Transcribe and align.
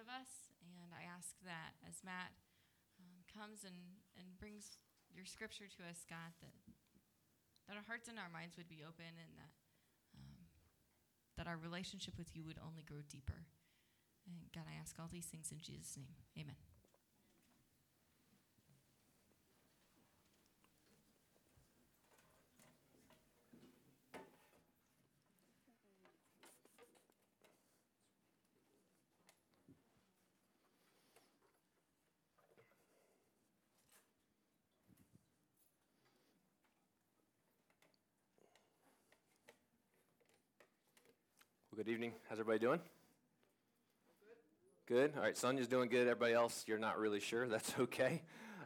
of 0.00 0.08
us. 0.08 0.48
And 0.64 0.96
I 0.96 1.04
ask 1.04 1.36
that 1.44 1.76
as 1.84 2.00
Matt 2.00 2.32
um, 2.96 3.20
comes 3.28 3.68
and, 3.68 4.00
and 4.16 4.40
brings 4.40 4.80
your 5.12 5.28
scripture 5.28 5.68
to 5.68 5.84
us, 5.84 6.08
God, 6.08 6.32
that, 6.40 6.56
that 7.68 7.76
our 7.76 7.84
hearts 7.84 8.08
and 8.08 8.16
our 8.16 8.32
minds 8.32 8.56
would 8.56 8.72
be 8.72 8.80
open 8.80 9.12
and 9.12 9.32
that, 9.36 9.52
um, 10.16 10.48
that 11.36 11.46
our 11.46 11.60
relationship 11.60 12.16
with 12.16 12.32
you 12.32 12.48
would 12.48 12.58
only 12.64 12.82
grow 12.82 13.04
deeper. 13.04 13.44
And 14.24 14.48
God, 14.56 14.64
I 14.64 14.80
ask 14.80 14.96
all 14.96 15.12
these 15.12 15.28
things 15.28 15.52
in 15.52 15.60
Jesus' 15.60 16.00
name. 16.00 16.16
Amen. 16.38 16.69
Good 41.82 41.88
evening. 41.88 42.12
How's 42.28 42.38
everybody 42.38 42.58
doing? 42.58 42.78
Good. 44.86 45.14
All 45.16 45.22
right, 45.22 45.34
Sonia's 45.34 45.66
doing 45.66 45.88
good. 45.88 46.02
Everybody 46.02 46.34
else, 46.34 46.66
you're 46.66 46.78
not 46.78 46.98
really 46.98 47.20
sure. 47.20 47.48
That's 47.48 47.72
okay. 47.78 48.20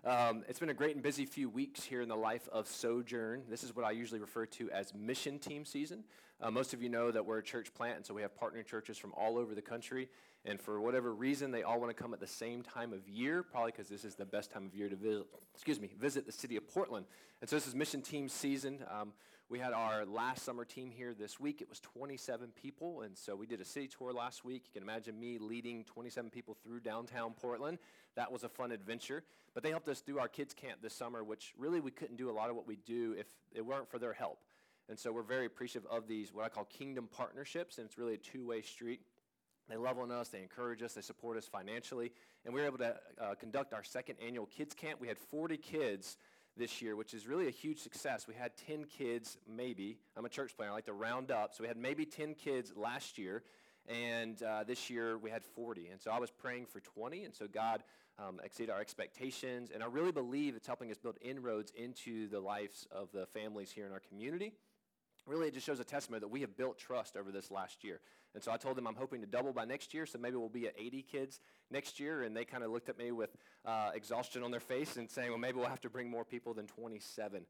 Um, 0.04 0.42
it's 0.48 0.59
been 0.59 0.70
a 0.70 0.74
great 0.74 0.96
and 0.96 1.02
busy 1.02 1.24
few 1.24 1.48
weeks 1.48 1.84
here 1.84 2.02
in 2.02 2.09
the 2.09 2.16
life 2.16 2.48
of 2.50 2.66
Sojourn. 2.66 3.45
This 3.48 3.62
is 3.62 3.77
what 3.77 3.84
I 3.84 3.92
usually 3.92 4.18
refer 4.18 4.46
to 4.46 4.68
as 4.73 4.92
mission 4.95 5.38
team 5.38 5.64
season. 5.64 6.02
Uh, 6.40 6.50
most 6.50 6.74
of 6.74 6.82
you 6.82 6.88
know 6.88 7.12
that 7.12 7.24
we're 7.24 7.38
a 7.38 7.42
church 7.42 7.73
plant, 7.73 7.98
and 7.98 8.04
so 8.04 8.14
we 8.14 8.23
have 8.23 8.32
partnering 8.37 8.66
churches 8.66 8.98
from 8.98 9.12
all 9.16 9.38
over 9.38 9.54
the 9.54 9.62
country. 9.62 10.09
And 10.45 10.60
for 10.60 10.80
whatever 10.80 11.15
reason, 11.15 11.52
they 11.52 11.62
all 11.62 11.78
want 11.78 11.96
to 11.96 12.02
come 12.02 12.15
at 12.15 12.18
the 12.18 12.26
same 12.26 12.65
time 12.65 12.92
of 12.92 13.09
year, 13.09 13.45
probably 13.45 13.70
because 13.70 13.88
this 13.88 14.04
is 14.04 14.16
the 14.16 14.26
best 14.26 14.51
time 14.51 14.66
of 14.66 14.74
year 14.74 14.88
to 14.88 14.96
visit. 14.96 15.24
Excuse 15.54 15.78
me, 15.78 15.88
visit 16.01 16.26
the 16.26 16.32
city 16.32 16.56
of 16.56 16.66
Portland. 16.66 17.06
And 17.40 17.49
so 17.49 17.54
this 17.54 17.68
is 17.68 17.76
mission 17.76 18.02
team 18.02 18.28
season. 18.28 18.80
Um, 18.90 19.12
we 19.50 19.59
had 19.59 19.73
our 19.73 20.06
last 20.06 20.45
summer 20.45 20.64
team 20.64 20.90
here 20.90 21.12
this 21.12 21.38
week. 21.38 21.60
It 21.60 21.68
was 21.68 21.78
27 21.80 22.50
people, 22.60 23.02
and 23.02 23.16
so 23.16 23.37
we 23.37 23.46
did 23.46 23.60
a 23.60 23.64
city 23.64 23.88
tour 23.88 24.12
last 24.12 24.45
week. 24.45 24.62
You 24.66 24.80
can 24.80 24.82
imagine 24.82 25.20
me 25.20 25.38
leading 25.38 25.84
27 25.84 26.30
people 26.30 26.56
through 26.62 26.80
downtown 26.80 27.34
Portland. 27.34 27.78
That 28.16 28.32
was 28.32 28.42
a 28.42 28.48
fun 28.48 28.72
adventure. 28.72 29.22
But 29.52 29.62
they 29.62 29.70
helped 29.70 29.88
us 29.88 30.00
do 30.00 30.18
our 30.18 30.28
kids' 30.28 30.54
camp 30.54 30.80
this 30.82 30.95
summer, 30.95 31.22
which 31.22 31.52
really 31.59 31.80
we 31.80 31.90
couldn't 31.90 32.16
do 32.16 32.30
a 32.30 32.32
lot 32.32 32.48
of 32.48 32.56
what 32.56 32.66
we 32.66 32.76
do 32.76 33.15
if 33.18 33.26
it 33.54 33.65
weren't 33.65 33.90
for 33.90 33.98
their 33.98 34.15
help. 34.15 34.38
And 34.88 34.98
so 34.98 35.12
we're 35.12 35.22
very 35.22 35.46
appreciative 35.46 35.88
of 35.90 36.09
these, 36.09 36.32
what 36.32 36.45
I 36.45 36.48
call 36.48 36.65
kingdom 36.65 37.09
partnerships, 37.12 37.78
and 37.78 37.87
it's 37.87 37.98
really 37.98 38.15
a 38.15 38.18
two 38.18 38.46
way 38.46 38.62
street. 38.62 39.00
They 39.68 39.76
love 39.76 39.98
on 39.98 40.10
us, 40.10 40.28
they 40.28 40.42
encourage 40.42 40.82
us, 40.82 40.95
they 40.95 41.00
support 41.00 41.38
us 41.38 41.46
financially. 41.46 42.12
And 42.45 42.52
we 42.52 42.60
were 42.60 42.66
able 42.66 42.78
to 42.78 42.96
uh, 43.20 43.34
conduct 43.34 43.72
our 43.72 43.82
second 43.82 44.16
annual 44.26 44.46
kids' 44.46 44.74
camp. 44.74 45.00
We 45.00 45.09
had 45.09 45.18
40 45.18 45.56
kids 45.59 46.16
this 46.57 46.80
year, 46.80 46.97
which 46.97 47.15
is 47.15 47.27
really 47.27 47.49
a 47.49 47.52
huge 47.52 47.80
success. 47.80 48.27
We 48.29 48.35
had 48.35 48.52
10 48.66 48.85
kids, 48.85 49.38
maybe. 49.49 49.99
I'm 50.16 50.24
a 50.24 50.29
church 50.29 50.57
planner, 50.57 50.73
I 50.73 50.74
like 50.74 50.87
to 50.87 50.93
round 50.93 51.30
up. 51.30 51.55
So 51.55 51.63
we 51.63 51.69
had 51.69 51.77
maybe 51.77 52.05
10 52.05 52.35
kids 52.35 52.73
last 52.77 53.19
year, 53.19 53.43
and 53.88 54.41
uh, 54.43 54.65
this 54.65 54.88
year 54.88 55.19
we 55.19 55.30
had 55.30 55.45
40. 55.45 55.88
And 55.88 56.01
so 56.01 56.11
I 56.11 56.19
was 56.19 56.30
praying 56.30 56.66
for 56.66 56.80
20, 56.80 57.24
and 57.24 57.35
so 57.35 57.46
God 57.46 57.83
um, 58.19 58.41
exceeded 58.45 58.73
our 58.73 58.80
expectations. 58.80 59.71
And 59.73 59.83
I 59.83 59.87
really 59.87 60.13
believe 60.13 60.55
it's 60.55 60.66
helping 60.66 60.91
us 60.91 60.99
build 60.99 61.16
inroads 61.21 61.73
into 61.77 62.29
the 62.29 62.41
lives 62.41 62.87
of 62.93 63.09
the 63.13 63.27
families 63.27 63.73
here 63.73 63.87
in 63.87 63.93
our 63.93 64.03
community. 64.09 64.53
Really, 65.27 65.49
it 65.49 65.55
just 65.55 65.65
shows 65.65 65.81
a 65.81 65.84
testimony 65.84 66.21
that 66.21 66.28
we 66.28 66.43
have 66.43 66.56
built 66.56 66.78
trust 66.78 67.17
over 67.17 67.33
this 67.33 67.50
last 67.50 67.83
year. 67.83 68.00
And 68.34 68.43
so 68.43 68.53
I 68.53 68.56
told 68.56 68.77
them 68.77 68.87
I'm 68.87 68.94
hoping 68.94 69.21
to 69.21 69.27
double 69.27 69.53
by 69.53 69.65
next 69.65 69.94
year, 69.94 70.06
so 70.06 70.19
maybe 70.19 70.37
we'll 70.37 70.49
be 70.49 70.67
at 70.67 70.75
80 70.77 71.03
kids 71.03 71.41
next 71.71 71.99
year. 71.99 72.22
And 72.22 72.37
they 72.37 72.44
kind 72.44 72.62
of 72.62 72.71
looked 72.71 72.89
at 72.89 72.99
me 72.99 73.11
with 73.11 73.31
uh, 73.65 73.91
exhaustion 73.95 74.43
on 74.43 74.50
their 74.50 74.61
face 74.61 74.97
and 74.97 75.11
saying, 75.11 75.31
well, 75.31 75.39
maybe 75.39 75.59
we'll 75.59 75.69
have 75.69 75.81
to 75.83 75.91
bring 75.91 76.11
more 76.11 76.25
people 76.25 76.53
than 76.53 76.67
27. 76.67 77.47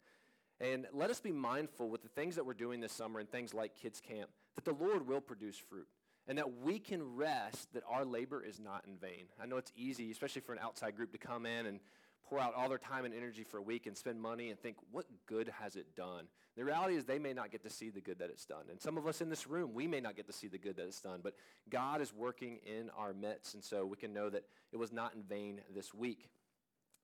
And 0.61 0.86
let 0.92 1.11
us 1.11 1.20
be 1.20 1.33
mindful 1.33 1.89
with 1.89 2.02
the 2.02 2.08
things 2.08 2.36
that 2.36 2.46
we're 2.46 2.55
doing 2.55 2.80
this 2.80 2.92
summer 2.92 3.18
and 3.18 3.29
things 3.29 3.52
like 3.52 3.74
Kids 3.74 4.01
Camp 4.01 4.30
that 4.55 4.64
the 4.64 4.73
Lord 4.73 5.08
will 5.08 5.20
produce 5.20 5.58
fruit 5.58 5.89
and 6.29 6.39
that 6.39 6.61
we 6.63 6.79
can 6.79 7.17
rest 7.17 7.73
that 7.74 7.83
our 7.89 8.05
labor 8.05 8.42
is 8.42 8.61
not 8.61 8.84
in 8.86 8.96
vain. 8.96 9.27
I 9.42 9.46
know 9.46 9.57
it's 9.57 9.73
easy, 9.77 10.11
especially 10.11 10.42
for 10.42 10.52
an 10.52 10.58
outside 10.63 10.96
group, 10.96 11.13
to 11.13 11.18
come 11.18 11.45
in 11.45 11.67
and 11.67 11.80
pour 12.29 12.39
out 12.39 12.55
all 12.55 12.68
their 12.68 12.79
time 12.79 13.05
and 13.05 13.14
energy 13.14 13.45
for 13.45 13.58
a 13.58 13.62
week 13.62 13.86
and 13.86 13.96
spend 13.96 14.20
money 14.20 14.51
and 14.51 14.58
think, 14.58 14.77
what 14.90 15.07
good 15.27 15.51
has 15.61 15.77
it 15.77 15.95
done? 15.95 16.24
The 16.57 16.64
reality 16.64 16.96
is 16.96 17.05
they 17.05 17.18
may 17.18 17.33
not 17.33 17.51
get 17.51 17.62
to 17.64 17.70
see 17.70 17.90
the 17.90 18.01
good 18.01 18.18
that 18.20 18.30
it's 18.30 18.46
done. 18.46 18.64
And 18.70 18.80
some 18.80 18.96
of 18.96 19.07
us 19.07 19.20
in 19.20 19.29
this 19.29 19.46
room, 19.46 19.74
we 19.74 19.86
may 19.86 20.01
not 20.01 20.17
get 20.17 20.27
to 20.27 20.33
see 20.33 20.46
the 20.46 20.58
good 20.58 20.77
that 20.77 20.86
it's 20.86 21.01
done, 21.01 21.20
but 21.23 21.34
God 21.68 22.01
is 22.01 22.13
working 22.14 22.58
in 22.64 22.90
our 22.96 23.13
midst. 23.13 23.55
And 23.55 23.63
so 23.63 23.84
we 23.84 23.96
can 23.96 24.13
know 24.13 24.30
that 24.30 24.45
it 24.73 24.77
was 24.77 24.92
not 24.92 25.14
in 25.14 25.23
vain 25.23 25.61
this 25.74 25.92
week. 25.92 26.29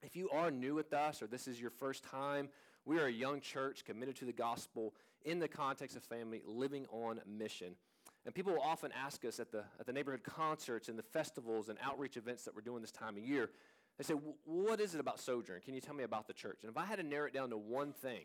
If 0.02 0.16
you 0.16 0.30
are 0.30 0.50
new 0.50 0.74
with 0.74 0.92
us 0.92 1.20
or 1.20 1.26
this 1.26 1.46
is 1.46 1.60
your 1.60 1.70
first 1.70 2.04
time, 2.04 2.48
we 2.84 2.98
are 2.98 3.06
a 3.06 3.12
young 3.12 3.40
church 3.40 3.84
committed 3.84 4.16
to 4.16 4.24
the 4.24 4.32
gospel 4.32 4.94
in 5.24 5.38
the 5.38 5.48
context 5.48 5.96
of 5.96 6.02
family, 6.04 6.42
living 6.46 6.86
on 6.90 7.20
mission. 7.26 7.74
And 8.26 8.34
people 8.34 8.52
will 8.52 8.62
often 8.62 8.92
ask 8.92 9.24
us 9.24 9.40
at 9.40 9.50
the, 9.50 9.64
at 9.78 9.86
the 9.86 9.92
neighborhood 9.92 10.22
concerts 10.22 10.88
and 10.88 10.98
the 10.98 11.02
festivals 11.02 11.68
and 11.68 11.78
outreach 11.82 12.16
events 12.16 12.44
that 12.44 12.54
we're 12.54 12.60
doing 12.60 12.82
this 12.82 12.92
time 12.92 13.16
of 13.16 13.22
year, 13.22 13.50
they 14.00 14.04
say, 14.04 14.18
What 14.46 14.80
is 14.80 14.94
it 14.94 15.00
about 15.00 15.20
Sojourn? 15.20 15.60
Can 15.60 15.74
you 15.74 15.80
tell 15.82 15.94
me 15.94 16.04
about 16.04 16.26
the 16.26 16.32
church? 16.32 16.60
And 16.62 16.70
if 16.70 16.78
I 16.78 16.86
had 16.86 16.96
to 16.96 17.02
narrow 17.02 17.26
it 17.26 17.34
down 17.34 17.50
to 17.50 17.58
one 17.58 17.92
thing, 17.92 18.22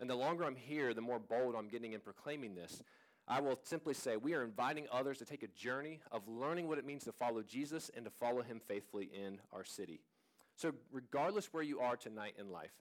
and 0.00 0.10
the 0.10 0.16
longer 0.16 0.42
I'm 0.42 0.56
here, 0.56 0.94
the 0.94 1.00
more 1.00 1.20
bold 1.20 1.54
I'm 1.56 1.68
getting 1.68 1.92
in 1.92 2.00
proclaiming 2.00 2.56
this. 2.56 2.82
I 3.28 3.40
will 3.40 3.56
simply 3.62 3.94
say 3.94 4.16
we 4.16 4.34
are 4.34 4.42
inviting 4.42 4.86
others 4.90 5.18
to 5.18 5.24
take 5.24 5.44
a 5.44 5.48
journey 5.48 6.00
of 6.10 6.26
learning 6.26 6.66
what 6.66 6.78
it 6.78 6.84
means 6.84 7.04
to 7.04 7.12
follow 7.12 7.40
Jesus 7.42 7.88
and 7.94 8.04
to 8.04 8.10
follow 8.10 8.42
him 8.42 8.60
faithfully 8.66 9.10
in 9.14 9.38
our 9.52 9.62
city. 9.64 10.00
So, 10.56 10.72
regardless 10.90 11.52
where 11.52 11.62
you 11.62 11.78
are 11.78 11.94
tonight 11.94 12.34
in 12.36 12.50
life, 12.50 12.72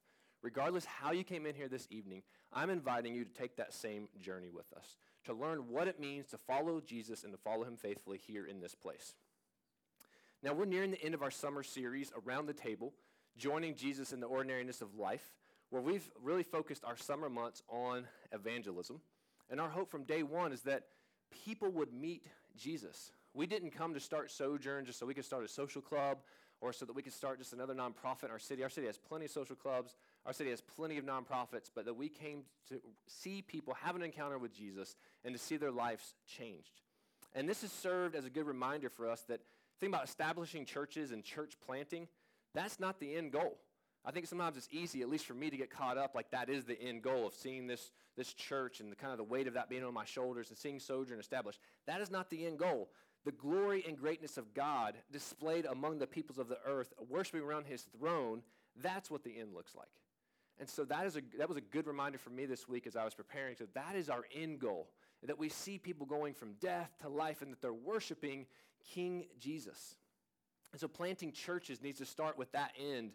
regardless 0.41 0.85
how 0.85 1.11
you 1.11 1.23
came 1.23 1.45
in 1.45 1.53
here 1.53 1.69
this 1.69 1.87
evening, 1.91 2.23
I'm 2.51 2.71
inviting 2.71 3.13
you 3.13 3.23
to 3.23 3.31
take 3.31 3.55
that 3.57 3.71
same 3.71 4.09
journey 4.19 4.49
with 4.49 4.73
us, 4.75 4.97
to 5.25 5.33
learn 5.35 5.69
what 5.69 5.87
it 5.87 5.99
means 5.99 6.25
to 6.29 6.39
follow 6.39 6.81
Jesus 6.81 7.23
and 7.23 7.31
to 7.33 7.37
follow 7.37 7.65
him 7.65 7.77
faithfully 7.77 8.17
here 8.17 8.47
in 8.47 8.61
this 8.61 8.73
place. 8.73 9.13
Now, 10.43 10.53
we're 10.53 10.65
nearing 10.65 10.91
the 10.91 11.03
end 11.03 11.13
of 11.13 11.21
our 11.21 11.29
summer 11.29 11.61
series, 11.61 12.11
Around 12.25 12.47
the 12.47 12.53
Table, 12.53 12.93
joining 13.37 13.75
Jesus 13.75 14.11
in 14.11 14.19
the 14.19 14.25
ordinariness 14.25 14.81
of 14.81 14.95
life 14.95 15.35
where 15.69 15.81
we've 15.81 16.09
really 16.21 16.43
focused 16.43 16.83
our 16.83 16.97
summer 16.97 17.29
months 17.29 17.61
on 17.69 18.05
evangelism. 18.31 19.01
And 19.49 19.59
our 19.59 19.69
hope 19.69 19.89
from 19.89 20.03
day 20.03 20.23
one 20.23 20.51
is 20.51 20.61
that 20.63 20.83
people 21.45 21.69
would 21.71 21.93
meet 21.93 22.25
Jesus. 22.57 23.11
We 23.33 23.45
didn't 23.45 23.71
come 23.71 23.93
to 23.93 23.99
start 23.99 24.31
Sojourn 24.31 24.85
just 24.85 24.99
so 24.99 25.05
we 25.05 25.13
could 25.13 25.25
start 25.25 25.45
a 25.45 25.47
social 25.47 25.81
club 25.81 26.17
or 26.59 26.73
so 26.73 26.85
that 26.85 26.93
we 26.93 27.01
could 27.01 27.13
start 27.13 27.39
just 27.39 27.53
another 27.53 27.73
nonprofit 27.73 28.25
in 28.25 28.31
our 28.31 28.39
city. 28.39 28.63
Our 28.63 28.69
city 28.69 28.87
has 28.87 28.97
plenty 28.97 29.25
of 29.25 29.31
social 29.31 29.55
clubs, 29.55 29.95
our 30.25 30.33
city 30.33 30.49
has 30.49 30.61
plenty 30.61 30.97
of 30.97 31.05
nonprofits, 31.05 31.69
but 31.73 31.85
that 31.85 31.93
we 31.93 32.09
came 32.09 32.43
to 32.69 32.81
see 33.07 33.41
people 33.41 33.73
have 33.81 33.95
an 33.95 34.01
encounter 34.01 34.37
with 34.37 34.53
Jesus 34.53 34.95
and 35.23 35.33
to 35.33 35.39
see 35.39 35.57
their 35.57 35.71
lives 35.71 36.15
changed. 36.27 36.81
And 37.33 37.47
this 37.47 37.61
has 37.61 37.71
served 37.71 38.15
as 38.15 38.25
a 38.25 38.29
good 38.29 38.45
reminder 38.45 38.89
for 38.89 39.09
us 39.09 39.21
that 39.29 39.39
think 39.81 39.93
about 39.93 40.07
establishing 40.07 40.63
churches 40.63 41.11
and 41.11 41.23
church 41.23 41.55
planting, 41.65 42.07
that's 42.53 42.79
not 42.79 42.99
the 42.99 43.15
end 43.15 43.31
goal. 43.31 43.57
I 44.05 44.11
think 44.11 44.27
sometimes 44.27 44.57
it's 44.57 44.69
easy, 44.71 45.01
at 45.01 45.09
least 45.09 45.25
for 45.25 45.33
me, 45.33 45.49
to 45.49 45.57
get 45.57 45.69
caught 45.69 45.97
up 45.97 46.15
like 46.15 46.31
that 46.31 46.49
is 46.49 46.65
the 46.65 46.79
end 46.79 47.01
goal 47.01 47.27
of 47.27 47.33
seeing 47.33 47.67
this, 47.67 47.91
this 48.15 48.33
church 48.33 48.79
and 48.79 48.91
the 48.91 48.95
kind 48.95 49.11
of 49.11 49.17
the 49.17 49.23
weight 49.23 49.47
of 49.47 49.55
that 49.55 49.69
being 49.69 49.83
on 49.83 49.93
my 49.93 50.05
shoulders 50.05 50.49
and 50.49 50.57
seeing 50.57 50.79
Sojourn 50.79 51.19
established. 51.19 51.59
That 51.87 51.99
is 51.99 52.09
not 52.09 52.29
the 52.29 52.45
end 52.45 52.59
goal. 52.59 52.89
The 53.25 53.31
glory 53.31 53.83
and 53.87 53.97
greatness 53.97 54.37
of 54.37 54.53
God 54.53 54.95
displayed 55.11 55.65
among 55.65 55.99
the 55.99 56.07
peoples 56.07 56.39
of 56.39 56.47
the 56.47 56.57
earth, 56.65 56.93
worshiping 57.09 57.41
around 57.41 57.65
his 57.65 57.83
throne, 57.99 58.41
that's 58.81 59.11
what 59.11 59.23
the 59.23 59.37
end 59.39 59.53
looks 59.53 59.75
like. 59.75 59.89
And 60.59 60.69
so 60.69 60.83
that, 60.85 61.05
is 61.05 61.17
a, 61.17 61.21
that 61.37 61.47
was 61.47 61.57
a 61.57 61.61
good 61.61 61.87
reminder 61.87 62.17
for 62.17 62.29
me 62.29 62.45
this 62.45 62.67
week 62.67 62.87
as 62.87 62.95
I 62.95 63.03
was 63.03 63.13
preparing. 63.13 63.55
So 63.55 63.65
that 63.73 63.95
is 63.95 64.09
our 64.09 64.25
end 64.33 64.59
goal, 64.59 64.89
that 65.25 65.37
we 65.37 65.49
see 65.49 65.77
people 65.77 66.05
going 66.05 66.33
from 66.33 66.53
death 66.59 66.91
to 67.01 67.09
life 67.09 67.41
and 67.41 67.51
that 67.51 67.61
they're 67.61 67.73
worshiping 67.73 68.47
King 68.93 69.25
Jesus. 69.39 69.95
And 70.71 70.79
so 70.79 70.87
planting 70.87 71.31
churches 71.31 71.81
needs 71.81 71.99
to 71.99 72.05
start 72.05 72.37
with 72.37 72.51
that 72.53 72.71
end 72.79 73.11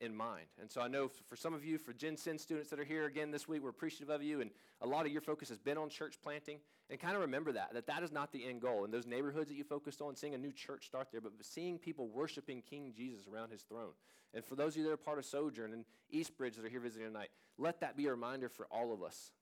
in 0.00 0.14
mind. 0.14 0.46
And 0.60 0.70
so 0.70 0.80
I 0.80 0.88
know 0.88 1.10
for 1.28 1.36
some 1.36 1.54
of 1.54 1.64
you, 1.64 1.78
for 1.78 1.92
GenSend 1.92 2.40
students 2.40 2.70
that 2.70 2.78
are 2.78 2.84
here 2.84 3.06
again 3.06 3.30
this 3.30 3.48
week, 3.48 3.62
we're 3.62 3.70
appreciative 3.70 4.10
of 4.10 4.22
you. 4.22 4.40
And 4.40 4.50
a 4.80 4.86
lot 4.86 5.06
of 5.06 5.12
your 5.12 5.20
focus 5.20 5.48
has 5.48 5.58
been 5.58 5.78
on 5.78 5.88
church 5.88 6.16
planting. 6.22 6.58
And 6.90 6.98
kind 6.98 7.14
of 7.14 7.20
remember 7.22 7.52
that, 7.52 7.74
that 7.74 7.86
that 7.86 8.02
is 8.02 8.12
not 8.12 8.32
the 8.32 8.46
end 8.46 8.62
goal. 8.62 8.84
In 8.84 8.90
those 8.90 9.06
neighborhoods 9.06 9.48
that 9.48 9.56
you 9.56 9.64
focused 9.64 10.00
on, 10.00 10.16
seeing 10.16 10.34
a 10.34 10.38
new 10.38 10.52
church 10.52 10.86
start 10.86 11.08
there, 11.10 11.20
but 11.20 11.32
seeing 11.42 11.78
people 11.78 12.08
worshiping 12.08 12.62
King 12.62 12.92
Jesus 12.96 13.26
around 13.26 13.50
his 13.50 13.62
throne. 13.62 13.92
And 14.34 14.44
for 14.44 14.54
those 14.54 14.74
of 14.74 14.78
you 14.78 14.84
that 14.84 14.92
are 14.92 14.96
part 14.96 15.18
of 15.18 15.24
Sojourn 15.24 15.72
and 15.72 15.84
Eastbridge 16.10 16.56
that 16.56 16.64
are 16.64 16.68
here 16.68 16.80
visiting 16.80 17.06
tonight, 17.06 17.30
let 17.58 17.80
that 17.80 17.96
be 17.96 18.06
a 18.06 18.10
reminder 18.10 18.48
for 18.48 18.66
all 18.70 18.92
of 18.92 19.02
us. 19.02 19.32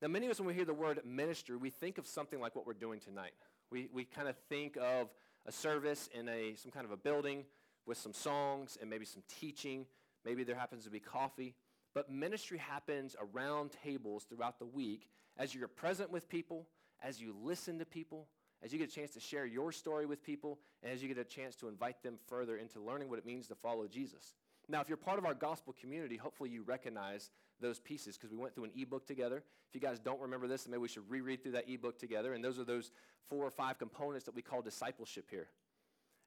Now, 0.00 0.08
many 0.08 0.26
of 0.26 0.32
us, 0.32 0.40
when 0.40 0.48
we 0.48 0.54
hear 0.54 0.64
the 0.64 0.74
word 0.74 1.00
ministry, 1.04 1.56
we 1.56 1.70
think 1.70 1.98
of 1.98 2.08
something 2.08 2.40
like 2.40 2.56
what 2.56 2.66
we're 2.66 2.72
doing 2.72 2.98
tonight. 2.98 3.34
We, 3.72 3.88
we 3.90 4.04
kind 4.04 4.28
of 4.28 4.36
think 4.50 4.76
of 4.76 5.08
a 5.46 5.50
service 5.50 6.10
in 6.12 6.28
a, 6.28 6.54
some 6.56 6.70
kind 6.70 6.84
of 6.84 6.92
a 6.92 6.96
building 6.96 7.44
with 7.86 7.96
some 7.96 8.12
songs 8.12 8.76
and 8.78 8.90
maybe 8.90 9.06
some 9.06 9.22
teaching. 9.40 9.86
Maybe 10.26 10.44
there 10.44 10.54
happens 10.54 10.84
to 10.84 10.90
be 10.90 11.00
coffee. 11.00 11.54
But 11.94 12.10
ministry 12.10 12.58
happens 12.58 13.16
around 13.18 13.70
tables 13.82 14.24
throughout 14.28 14.58
the 14.58 14.66
week 14.66 15.08
as 15.38 15.54
you're 15.54 15.68
present 15.68 16.10
with 16.10 16.28
people, 16.28 16.66
as 17.02 17.18
you 17.18 17.34
listen 17.42 17.78
to 17.78 17.86
people, 17.86 18.28
as 18.62 18.74
you 18.74 18.78
get 18.78 18.90
a 18.90 18.94
chance 18.94 19.12
to 19.12 19.20
share 19.20 19.46
your 19.46 19.72
story 19.72 20.04
with 20.04 20.22
people, 20.22 20.58
and 20.82 20.92
as 20.92 21.02
you 21.02 21.08
get 21.08 21.16
a 21.18 21.24
chance 21.24 21.56
to 21.56 21.68
invite 21.68 22.02
them 22.02 22.18
further 22.28 22.58
into 22.58 22.78
learning 22.78 23.08
what 23.08 23.18
it 23.18 23.24
means 23.24 23.48
to 23.48 23.54
follow 23.54 23.86
Jesus. 23.86 24.34
Now, 24.72 24.80
if 24.80 24.88
you're 24.88 24.96
part 24.96 25.18
of 25.18 25.26
our 25.26 25.34
gospel 25.34 25.74
community, 25.78 26.16
hopefully 26.16 26.48
you 26.48 26.62
recognize 26.62 27.30
those 27.60 27.78
pieces 27.78 28.16
because 28.16 28.32
we 28.32 28.38
went 28.38 28.54
through 28.54 28.64
an 28.64 28.70
ebook 28.74 29.06
together. 29.06 29.44
If 29.68 29.74
you 29.74 29.82
guys 29.82 29.98
don't 29.98 30.18
remember 30.18 30.48
this, 30.48 30.66
maybe 30.66 30.80
we 30.80 30.88
should 30.88 31.08
reread 31.10 31.42
through 31.42 31.52
that 31.52 31.68
ebook 31.68 31.98
together. 31.98 32.32
And 32.32 32.42
those 32.42 32.58
are 32.58 32.64
those 32.64 32.90
four 33.28 33.44
or 33.44 33.50
five 33.50 33.78
components 33.78 34.24
that 34.24 34.34
we 34.34 34.40
call 34.40 34.62
discipleship 34.62 35.26
here. 35.30 35.48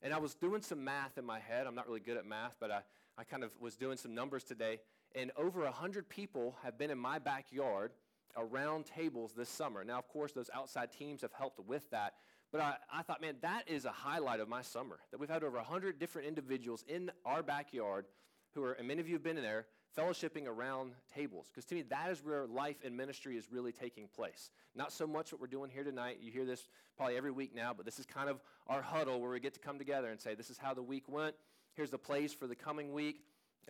And 0.04 0.14
I 0.14 0.20
was 0.20 0.36
doing 0.36 0.62
some 0.62 0.84
math 0.84 1.18
in 1.18 1.26
my 1.26 1.40
head. 1.40 1.66
I'm 1.66 1.74
not 1.74 1.88
really 1.88 2.02
good 2.02 2.18
at 2.18 2.26
math, 2.28 2.56
but 2.60 2.70
I, 2.70 2.82
I 3.18 3.24
kind 3.24 3.44
of 3.44 3.50
was 3.60 3.76
doing 3.76 3.98
some 3.98 4.14
numbers 4.14 4.44
today. 4.44 4.80
And 5.16 5.32
over 5.38 5.62
100 5.62 6.08
people 6.08 6.56
have 6.64 6.78
been 6.78 6.92
in 6.92 7.00
my 7.00 7.18
backyard 7.18 7.94
around 8.38 8.86
tables 8.86 9.34
this 9.36 9.50
summer. 9.50 9.84
Now, 9.84 9.98
of 9.98 10.08
course, 10.08 10.34
those 10.34 10.52
outside 10.54 10.92
teams 10.92 11.24
have 11.24 11.34
helped 11.34 11.60
with 11.68 11.90
that. 11.90 12.14
But 12.52 12.62
I, 12.62 12.76
I 12.94 13.02
thought, 13.02 13.22
man, 13.22 13.38
that 13.42 13.64
is 13.68 13.86
a 13.86 13.92
highlight 13.92 14.40
of 14.40 14.48
my 14.48 14.62
summer. 14.62 15.00
That 15.10 15.20
we've 15.20 15.30
had 15.30 15.44
over 15.44 15.58
100 15.58 15.98
different 15.98 16.28
individuals 16.28 16.86
in 16.88 17.10
our 17.26 17.42
backyard 17.42 18.06
who 18.56 18.64
are, 18.64 18.74
and 18.74 18.88
many 18.88 19.02
of 19.02 19.08
you 19.08 19.14
have 19.14 19.24
been 19.24 19.38
in 19.38 19.44
there, 19.44 19.68
fellowshipping 19.98 20.48
around 20.48 20.94
tables. 21.14 21.48
Because 21.54 21.66
to 21.66 21.76
me, 21.76 21.84
that 21.84 22.10
is 22.12 22.24
where 22.24 22.48
life 22.48 22.78
and 22.84 22.98
ministry 22.98 23.38
is 23.38 23.52
really 23.52 23.72
taking 23.72 24.08
place. 24.08 24.50
Not 24.76 24.92
so 24.92 25.06
much 25.06 25.32
what 25.32 25.40
we're 25.40 25.48
doing 25.48 25.70
here 25.70 25.84
tonight. 25.84 26.18
You 26.22 26.32
hear 26.32 26.46
this 26.46 26.68
probably 26.98 27.16
every 27.16 27.32
week 27.32 27.56
now, 27.56 27.74
but 27.74 27.86
this 27.86 28.00
is 28.00 28.06
kind 28.06 28.30
of 28.30 28.42
our 28.68 28.82
huddle 28.82 29.22
where 29.22 29.30
we 29.30 29.40
get 29.40 29.54
to 29.54 29.60
come 29.60 29.78
together 29.78 30.10
and 30.10 30.20
say, 30.20 30.36
this 30.36 30.50
is 30.50 30.58
how 30.58 30.74
the 30.74 30.82
week 30.82 31.08
went. 31.08 31.36
Here's 31.76 31.92
the 31.92 31.98
plays 31.98 32.34
for 32.34 32.48
the 32.48 32.56
coming 32.56 32.94
week. 32.94 33.22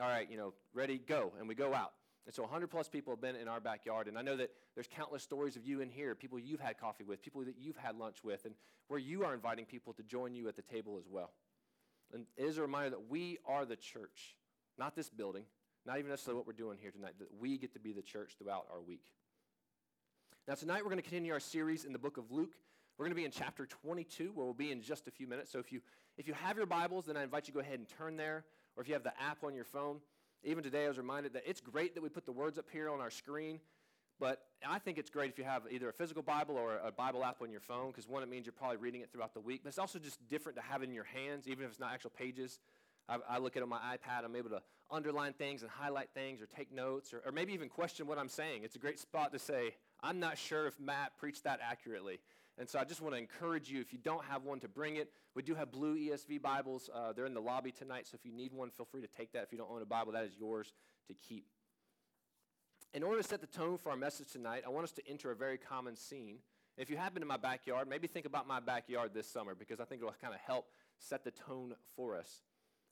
All 0.01 0.07
right, 0.07 0.29
you 0.29 0.37
know, 0.37 0.53
ready, 0.73 0.97
go. 0.97 1.33
And 1.39 1.47
we 1.47 1.55
go 1.55 1.73
out. 1.73 1.91
And 2.25 2.33
so 2.33 2.41
100 2.41 2.67
plus 2.67 2.87
people 2.87 3.13
have 3.13 3.21
been 3.21 3.35
in 3.35 3.47
our 3.47 3.59
backyard. 3.59 4.07
And 4.07 4.17
I 4.17 4.23
know 4.23 4.35
that 4.35 4.49
there's 4.73 4.87
countless 4.87 5.21
stories 5.21 5.55
of 5.55 5.65
you 5.65 5.81
in 5.81 5.89
here, 5.89 6.15
people 6.15 6.39
you've 6.39 6.59
had 6.59 6.79
coffee 6.79 7.03
with, 7.03 7.21
people 7.21 7.43
that 7.45 7.55
you've 7.59 7.77
had 7.77 7.97
lunch 7.97 8.23
with, 8.23 8.45
and 8.45 8.55
where 8.87 8.99
you 8.99 9.23
are 9.23 9.33
inviting 9.33 9.65
people 9.65 9.93
to 9.93 10.03
join 10.03 10.35
you 10.35 10.47
at 10.47 10.55
the 10.55 10.63
table 10.63 10.97
as 10.97 11.05
well. 11.07 11.31
And 12.13 12.25
it 12.35 12.45
is 12.45 12.57
a 12.57 12.61
reminder 12.61 12.91
that 12.91 13.09
we 13.09 13.37
are 13.47 13.65
the 13.65 13.75
church, 13.75 14.35
not 14.77 14.95
this 14.95 15.09
building, 15.09 15.43
not 15.85 15.99
even 15.99 16.09
necessarily 16.09 16.37
what 16.37 16.47
we're 16.47 16.53
doing 16.53 16.77
here 16.81 16.91
tonight, 16.91 17.13
that 17.19 17.27
we 17.39 17.57
get 17.57 17.73
to 17.73 17.79
be 17.79 17.93
the 17.93 18.01
church 18.01 18.35
throughout 18.37 18.65
our 18.71 18.81
week. 18.81 19.05
Now, 20.47 20.55
tonight 20.55 20.83
we're 20.83 20.91
going 20.91 20.97
to 20.97 21.03
continue 21.03 21.33
our 21.33 21.39
series 21.39 21.85
in 21.85 21.93
the 21.93 21.99
book 21.99 22.17
of 22.17 22.31
Luke. 22.31 22.53
We're 22.97 23.05
going 23.05 23.15
to 23.15 23.19
be 23.19 23.25
in 23.25 23.31
chapter 23.31 23.65
22, 23.65 24.31
where 24.33 24.45
we'll 24.45 24.53
be 24.53 24.71
in 24.71 24.81
just 24.81 25.07
a 25.07 25.11
few 25.11 25.27
minutes. 25.27 25.51
So 25.51 25.59
if 25.59 25.71
you, 25.71 25.81
if 26.17 26.27
you 26.27 26.33
have 26.33 26.57
your 26.57 26.65
Bibles, 26.65 27.05
then 27.05 27.17
I 27.17 27.23
invite 27.23 27.47
you 27.47 27.53
to 27.53 27.59
go 27.59 27.59
ahead 27.61 27.79
and 27.79 27.87
turn 27.87 28.15
there. 28.15 28.45
Or 28.75 28.81
if 28.81 28.87
you 28.87 28.93
have 28.93 29.03
the 29.03 29.13
app 29.21 29.43
on 29.43 29.55
your 29.55 29.65
phone, 29.65 29.99
even 30.43 30.63
today 30.63 30.85
I 30.85 30.87
was 30.87 30.97
reminded 30.97 31.33
that 31.33 31.43
it's 31.47 31.61
great 31.61 31.95
that 31.95 32.01
we 32.01 32.09
put 32.09 32.25
the 32.25 32.31
words 32.31 32.57
up 32.57 32.65
here 32.71 32.89
on 32.89 33.01
our 33.01 33.09
screen, 33.09 33.59
but 34.19 34.43
I 34.65 34.79
think 34.79 34.97
it's 34.97 35.09
great 35.09 35.29
if 35.29 35.37
you 35.37 35.43
have 35.43 35.63
either 35.69 35.89
a 35.89 35.93
physical 35.93 36.23
Bible 36.23 36.55
or 36.55 36.79
a 36.83 36.91
Bible 36.91 37.23
app 37.23 37.41
on 37.41 37.51
your 37.51 37.59
phone, 37.59 37.87
because 37.87 38.07
one, 38.07 38.23
it 38.23 38.29
means 38.29 38.45
you're 38.45 38.53
probably 38.53 38.77
reading 38.77 39.01
it 39.01 39.11
throughout 39.11 39.33
the 39.33 39.41
week. 39.41 39.61
But 39.63 39.69
it's 39.69 39.79
also 39.79 39.99
just 39.99 40.25
different 40.29 40.57
to 40.57 40.61
have 40.61 40.83
it 40.83 40.85
in 40.89 40.93
your 40.93 41.05
hands, 41.05 41.47
even 41.47 41.65
if 41.65 41.71
it's 41.71 41.79
not 41.79 41.91
actual 41.93 42.11
pages. 42.11 42.59
I, 43.07 43.17
I, 43.29 43.37
look 43.37 43.55
at 43.55 43.59
it 43.59 43.63
on 43.63 43.69
my 43.69 43.79
iPad. 43.79 44.23
I'm 44.23 44.35
able 44.35 44.49
to 44.49 44.61
underline 44.91 45.33
things 45.33 45.61
and 45.61 45.71
highlight 45.71 46.09
things 46.13 46.41
or 46.41 46.45
take 46.45 46.71
notes 46.71 47.13
or, 47.13 47.21
or 47.25 47.31
maybe 47.31 47.53
even 47.53 47.69
question 47.69 48.07
what 48.07 48.17
I'm 48.17 48.29
saying. 48.29 48.61
It's 48.63 48.75
a 48.75 48.79
great 48.79 48.99
spot 48.99 49.31
to 49.33 49.39
say, 49.39 49.75
I'm 50.01 50.19
not 50.19 50.37
sure 50.37 50.67
if 50.67 50.79
Matt 50.79 51.17
preached 51.17 51.43
that 51.43 51.59
accurately. 51.61 52.19
And 52.57 52.69
so 52.69 52.79
I 52.79 52.85
just 52.85 53.01
want 53.01 53.13
to 53.13 53.19
encourage 53.19 53.69
you, 53.69 53.81
if 53.81 53.91
you 53.91 53.99
don't 53.99 54.23
have 54.25 54.43
one, 54.43 54.59
to 54.61 54.69
bring 54.69 54.95
it. 54.95 55.09
We 55.35 55.43
do 55.43 55.55
have 55.55 55.71
blue 55.71 55.97
ESV 55.97 56.41
Bibles. 56.41 56.89
Uh, 56.93 57.11
they're 57.11 57.25
in 57.25 57.33
the 57.33 57.41
lobby 57.41 57.71
tonight, 57.71 58.07
so 58.07 58.15
if 58.15 58.25
you 58.25 58.31
need 58.31 58.53
one, 58.53 58.69
feel 58.69 58.85
free 58.85 59.01
to 59.01 59.07
take 59.07 59.33
that. 59.33 59.43
If 59.43 59.51
you 59.51 59.57
don't 59.57 59.69
own 59.69 59.81
a 59.81 59.85
Bible, 59.85 60.13
that 60.13 60.23
is 60.23 60.31
yours 60.39 60.71
to 61.07 61.13
keep. 61.13 61.45
In 62.93 63.03
order 63.03 63.21
to 63.21 63.27
set 63.27 63.41
the 63.41 63.47
tone 63.47 63.77
for 63.77 63.89
our 63.89 63.97
message 63.97 64.31
tonight, 64.31 64.63
I 64.65 64.69
want 64.69 64.85
us 64.85 64.93
to 64.93 65.01
enter 65.05 65.31
a 65.31 65.35
very 65.35 65.57
common 65.57 65.97
scene. 65.97 66.37
If 66.77 66.89
you 66.89 66.95
have 66.95 67.13
been 67.13 67.23
in 67.23 67.27
my 67.27 67.37
backyard, 67.37 67.89
maybe 67.89 68.07
think 68.07 68.25
about 68.25 68.47
my 68.47 68.61
backyard 68.61 69.11
this 69.13 69.27
summer 69.27 69.53
because 69.53 69.81
I 69.81 69.85
think 69.85 70.01
it 70.01 70.05
will 70.05 70.15
kind 70.21 70.33
of 70.33 70.39
help 70.39 70.67
set 70.97 71.25
the 71.25 71.31
tone 71.31 71.75
for 71.97 72.17
us. 72.17 72.41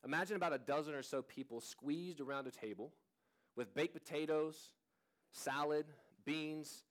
Imagine 0.05 0.35
about 0.35 0.53
a 0.53 0.57
dozen 0.57 0.93
or 0.93 1.01
so 1.01 1.21
people 1.21 1.61
squeezed 1.61 2.19
around 2.19 2.47
a 2.47 2.51
table 2.51 2.91
with 3.55 3.73
baked 3.73 3.93
potatoes, 3.93 4.73
salad, 5.31 5.85
beans, 6.25 6.83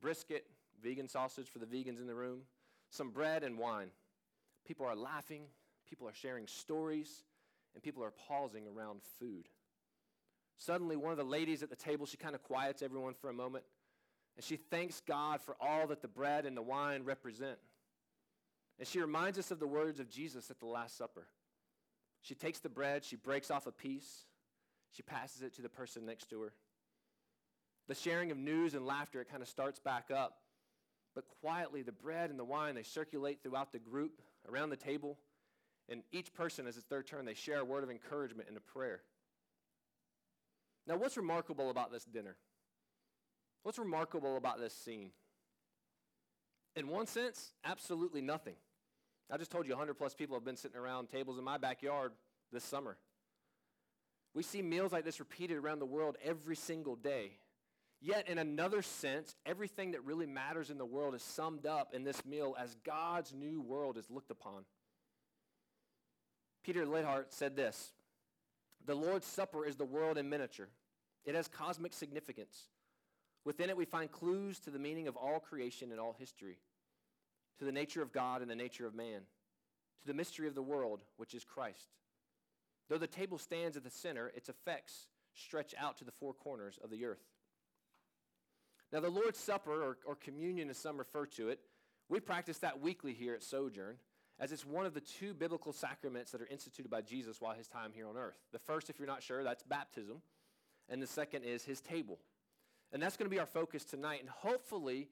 brisket, 0.00 0.44
vegan 0.82 1.08
sausage 1.08 1.48
for 1.48 1.58
the 1.58 1.66
vegans 1.66 2.00
in 2.00 2.06
the 2.06 2.14
room, 2.14 2.40
some 2.90 3.10
bread 3.10 3.42
and 3.44 3.58
wine. 3.58 3.90
People 4.66 4.86
are 4.86 4.96
laughing, 4.96 5.42
people 5.88 6.08
are 6.08 6.14
sharing 6.14 6.46
stories, 6.46 7.24
and 7.74 7.82
people 7.82 8.02
are 8.02 8.12
pausing 8.26 8.66
around 8.66 9.00
food. 9.20 9.48
Suddenly, 10.58 10.96
one 10.96 11.12
of 11.12 11.18
the 11.18 11.24
ladies 11.24 11.62
at 11.62 11.70
the 11.70 11.76
table, 11.76 12.06
she 12.06 12.16
kind 12.16 12.34
of 12.34 12.42
quiets 12.42 12.82
everyone 12.82 13.14
for 13.14 13.28
a 13.28 13.34
moment, 13.34 13.64
and 14.36 14.44
she 14.44 14.56
thanks 14.56 15.02
God 15.06 15.40
for 15.40 15.56
all 15.60 15.86
that 15.88 16.02
the 16.02 16.08
bread 16.08 16.46
and 16.46 16.56
the 16.56 16.62
wine 16.62 17.04
represent. 17.04 17.58
And 18.78 18.88
she 18.88 19.00
reminds 19.00 19.38
us 19.38 19.50
of 19.50 19.60
the 19.60 19.66
words 19.66 20.00
of 20.00 20.10
Jesus 20.10 20.50
at 20.50 20.58
the 20.58 20.66
Last 20.66 20.96
Supper. 20.96 21.26
She 22.26 22.34
takes 22.34 22.58
the 22.58 22.68
bread, 22.68 23.04
she 23.04 23.14
breaks 23.14 23.52
off 23.52 23.68
a 23.68 23.70
piece, 23.72 24.24
she 24.90 25.02
passes 25.04 25.42
it 25.42 25.54
to 25.54 25.62
the 25.62 25.68
person 25.68 26.04
next 26.04 26.28
to 26.30 26.42
her. 26.42 26.52
The 27.86 27.94
sharing 27.94 28.32
of 28.32 28.36
news 28.36 28.74
and 28.74 28.84
laughter, 28.84 29.20
it 29.20 29.30
kind 29.30 29.44
of 29.44 29.48
starts 29.48 29.78
back 29.78 30.10
up. 30.10 30.38
But 31.14 31.26
quietly, 31.40 31.82
the 31.82 31.92
bread 31.92 32.30
and 32.30 32.38
the 32.38 32.44
wine, 32.44 32.74
they 32.74 32.82
circulate 32.82 33.44
throughout 33.44 33.70
the 33.70 33.78
group, 33.78 34.20
around 34.50 34.70
the 34.70 34.76
table. 34.76 35.18
And 35.88 36.02
each 36.10 36.34
person, 36.34 36.66
as 36.66 36.76
it's 36.76 36.86
their 36.86 37.04
turn, 37.04 37.26
they 37.26 37.34
share 37.34 37.60
a 37.60 37.64
word 37.64 37.84
of 37.84 37.90
encouragement 37.90 38.48
and 38.48 38.56
a 38.56 38.60
prayer. 38.60 39.02
Now, 40.84 40.96
what's 40.96 41.16
remarkable 41.16 41.70
about 41.70 41.92
this 41.92 42.04
dinner? 42.04 42.34
What's 43.62 43.78
remarkable 43.78 44.36
about 44.36 44.58
this 44.58 44.74
scene? 44.74 45.12
In 46.74 46.88
one 46.88 47.06
sense, 47.06 47.52
absolutely 47.64 48.20
nothing. 48.20 48.56
I 49.30 49.36
just 49.36 49.50
told 49.50 49.66
you 49.66 49.72
100 49.72 49.94
plus 49.94 50.14
people 50.14 50.36
have 50.36 50.44
been 50.44 50.56
sitting 50.56 50.76
around 50.76 51.08
tables 51.08 51.38
in 51.38 51.44
my 51.44 51.58
backyard 51.58 52.12
this 52.52 52.64
summer. 52.64 52.96
We 54.34 54.42
see 54.42 54.62
meals 54.62 54.92
like 54.92 55.04
this 55.04 55.18
repeated 55.18 55.56
around 55.56 55.78
the 55.78 55.86
world 55.86 56.16
every 56.22 56.56
single 56.56 56.94
day. 56.94 57.38
Yet, 58.00 58.28
in 58.28 58.38
another 58.38 58.82
sense, 58.82 59.34
everything 59.46 59.92
that 59.92 60.04
really 60.04 60.26
matters 60.26 60.70
in 60.70 60.78
the 60.78 60.84
world 60.84 61.14
is 61.14 61.22
summed 61.22 61.66
up 61.66 61.94
in 61.94 62.04
this 62.04 62.24
meal 62.24 62.54
as 62.60 62.76
God's 62.84 63.32
new 63.32 63.62
world 63.62 63.96
is 63.96 64.10
looked 64.10 64.30
upon. 64.30 64.64
Peter 66.62 66.84
Leithart 66.84 67.26
said 67.30 67.56
this 67.56 67.92
The 68.84 68.94
Lord's 68.94 69.26
Supper 69.26 69.64
is 69.64 69.76
the 69.76 69.84
world 69.84 70.18
in 70.18 70.28
miniature, 70.28 70.68
it 71.24 71.34
has 71.34 71.48
cosmic 71.48 71.92
significance. 71.92 72.68
Within 73.44 73.70
it, 73.70 73.76
we 73.76 73.84
find 73.84 74.10
clues 74.10 74.58
to 74.60 74.70
the 74.70 74.78
meaning 74.78 75.06
of 75.06 75.16
all 75.16 75.38
creation 75.38 75.92
and 75.92 76.00
all 76.00 76.16
history, 76.18 76.58
to 77.58 77.64
the 77.64 77.72
nature 77.72 78.02
of 78.02 78.12
God 78.12 78.42
and 78.42 78.50
the 78.50 78.56
nature 78.56 78.86
of 78.86 78.94
man, 78.94 79.20
to 80.00 80.06
the 80.06 80.14
mystery 80.14 80.46
of 80.46 80.54
the 80.54 80.62
world, 80.62 81.02
which 81.16 81.34
is 81.34 81.44
Christ. 81.44 81.88
Though 82.88 82.98
the 82.98 83.06
table 83.06 83.38
stands 83.38 83.76
at 83.76 83.84
the 83.84 83.90
center, 83.90 84.32
its 84.34 84.48
effects 84.48 85.08
stretch 85.34 85.74
out 85.78 85.98
to 85.98 86.04
the 86.04 86.12
four 86.12 86.32
corners 86.32 86.78
of 86.82 86.90
the 86.90 87.04
earth. 87.04 87.24
Now, 88.92 89.00
the 89.00 89.10
Lord's 89.10 89.38
Supper, 89.38 89.82
or, 89.82 89.98
or 90.06 90.14
communion 90.14 90.70
as 90.70 90.78
some 90.78 90.96
refer 90.96 91.26
to 91.26 91.48
it, 91.48 91.60
we 92.08 92.20
practice 92.20 92.58
that 92.58 92.80
weekly 92.80 93.12
here 93.12 93.34
at 93.34 93.42
Sojourn, 93.42 93.96
as 94.38 94.52
it's 94.52 94.64
one 94.64 94.86
of 94.86 94.94
the 94.94 95.00
two 95.00 95.34
biblical 95.34 95.72
sacraments 95.72 96.30
that 96.30 96.40
are 96.40 96.46
instituted 96.46 96.88
by 96.88 97.00
Jesus 97.00 97.40
while 97.40 97.54
his 97.54 97.66
time 97.66 97.90
here 97.94 98.06
on 98.06 98.16
earth. 98.16 98.38
The 98.52 98.58
first, 98.60 98.88
if 98.88 98.98
you're 98.98 99.08
not 99.08 99.22
sure, 99.22 99.42
that's 99.42 99.64
baptism, 99.64 100.22
and 100.88 101.02
the 101.02 101.06
second 101.06 101.42
is 101.42 101.64
his 101.64 101.80
table. 101.80 102.18
And 102.92 103.02
that's 103.02 103.16
going 103.16 103.28
to 103.28 103.34
be 103.34 103.40
our 103.40 103.46
focus 103.46 103.84
tonight, 103.84 104.20
and 104.20 104.28
hopefully, 104.28 105.08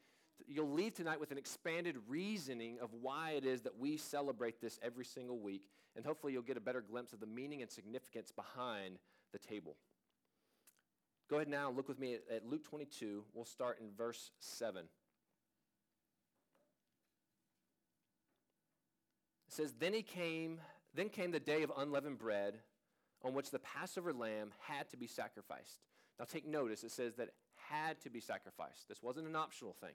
you'll 0.47 0.73
leave 0.73 0.95
tonight 0.95 1.21
with 1.21 1.31
an 1.31 1.39
expanded 1.39 1.97
reasoning 2.09 2.79
of 2.81 2.91
why 3.01 3.33
it 3.33 3.45
is 3.45 3.63
that 3.63 3.79
we 3.79 3.97
celebrate 3.97 4.61
this 4.61 4.79
every 4.83 5.05
single 5.05 5.39
week, 5.39 5.63
and 5.97 6.05
hopefully, 6.05 6.33
you'll 6.33 6.43
get 6.43 6.57
a 6.57 6.61
better 6.61 6.81
glimpse 6.81 7.13
of 7.13 7.21
the 7.21 7.27
meaning 7.27 7.63
and 7.63 7.71
significance 7.71 8.33
behind 8.33 8.99
the 9.33 9.39
table. 9.39 9.77
Go 11.31 11.37
ahead 11.37 11.49
now 11.49 11.71
look 11.71 11.89
with 11.89 11.99
me 11.99 12.15
at, 12.15 12.23
at 12.31 12.47
Luke 12.47 12.65
22. 12.65 13.25
We'll 13.33 13.45
start 13.45 13.79
in 13.81 13.91
verse 13.97 14.31
7. 14.41 14.85
It 14.85 14.89
says, 19.49 19.73
Then 19.79 19.95
he 19.95 20.03
came, 20.03 20.61
then 20.95 21.09
came 21.09 21.31
the 21.31 21.41
day 21.41 21.63
of 21.63 21.73
unleavened 21.77 22.19
bread 22.19 22.55
on 23.23 23.35
which 23.35 23.51
the 23.51 23.59
Passover 23.61 24.13
lamb 24.13 24.51
had 24.59 24.91
to 24.91 24.97
be 24.97 25.07
sacrificed. 25.07 25.81
Now 26.19 26.27
take 26.27 26.47
notice, 26.47 26.85
it 26.85 26.91
says 26.91 27.15
that 27.15 27.31
had 27.71 28.01
to 28.03 28.11
be 28.11 28.21
sacrificed. 28.21 28.89
This 28.89 29.03
wasn't 29.03 29.27
an 29.27 29.37
optional 29.37 29.75
thing. 29.81 29.95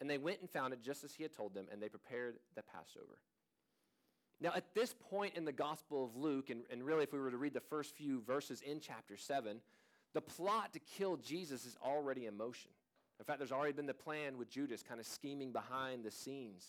And 0.00 0.10
they 0.10 0.18
went 0.18 0.40
and 0.40 0.50
found 0.50 0.72
it 0.72 0.82
just 0.82 1.04
as 1.04 1.14
he 1.14 1.22
had 1.22 1.32
told 1.32 1.54
them, 1.54 1.66
and 1.72 1.82
they 1.82 1.88
prepared 1.88 2.36
the 2.54 2.62
Passover. 2.62 3.18
Now, 4.40 4.52
at 4.54 4.74
this 4.74 4.94
point 5.10 5.34
in 5.34 5.46
the 5.46 5.52
Gospel 5.52 6.04
of 6.04 6.16
Luke, 6.16 6.50
and, 6.50 6.64
and 6.70 6.84
really 6.84 7.04
if 7.04 7.12
we 7.12 7.18
were 7.18 7.30
to 7.30 7.38
read 7.38 7.54
the 7.54 7.60
first 7.60 7.96
few 7.96 8.20
verses 8.20 8.60
in 8.60 8.80
chapter 8.80 9.16
7, 9.16 9.60
the 10.12 10.20
plot 10.20 10.74
to 10.74 10.78
kill 10.78 11.16
Jesus 11.16 11.64
is 11.64 11.76
already 11.82 12.26
in 12.26 12.36
motion. 12.36 12.70
In 13.18 13.24
fact, 13.24 13.38
there's 13.38 13.52
already 13.52 13.72
been 13.72 13.86
the 13.86 13.94
plan 13.94 14.36
with 14.36 14.50
Judas 14.50 14.82
kind 14.82 15.00
of 15.00 15.06
scheming 15.06 15.52
behind 15.52 16.04
the 16.04 16.10
scenes. 16.10 16.64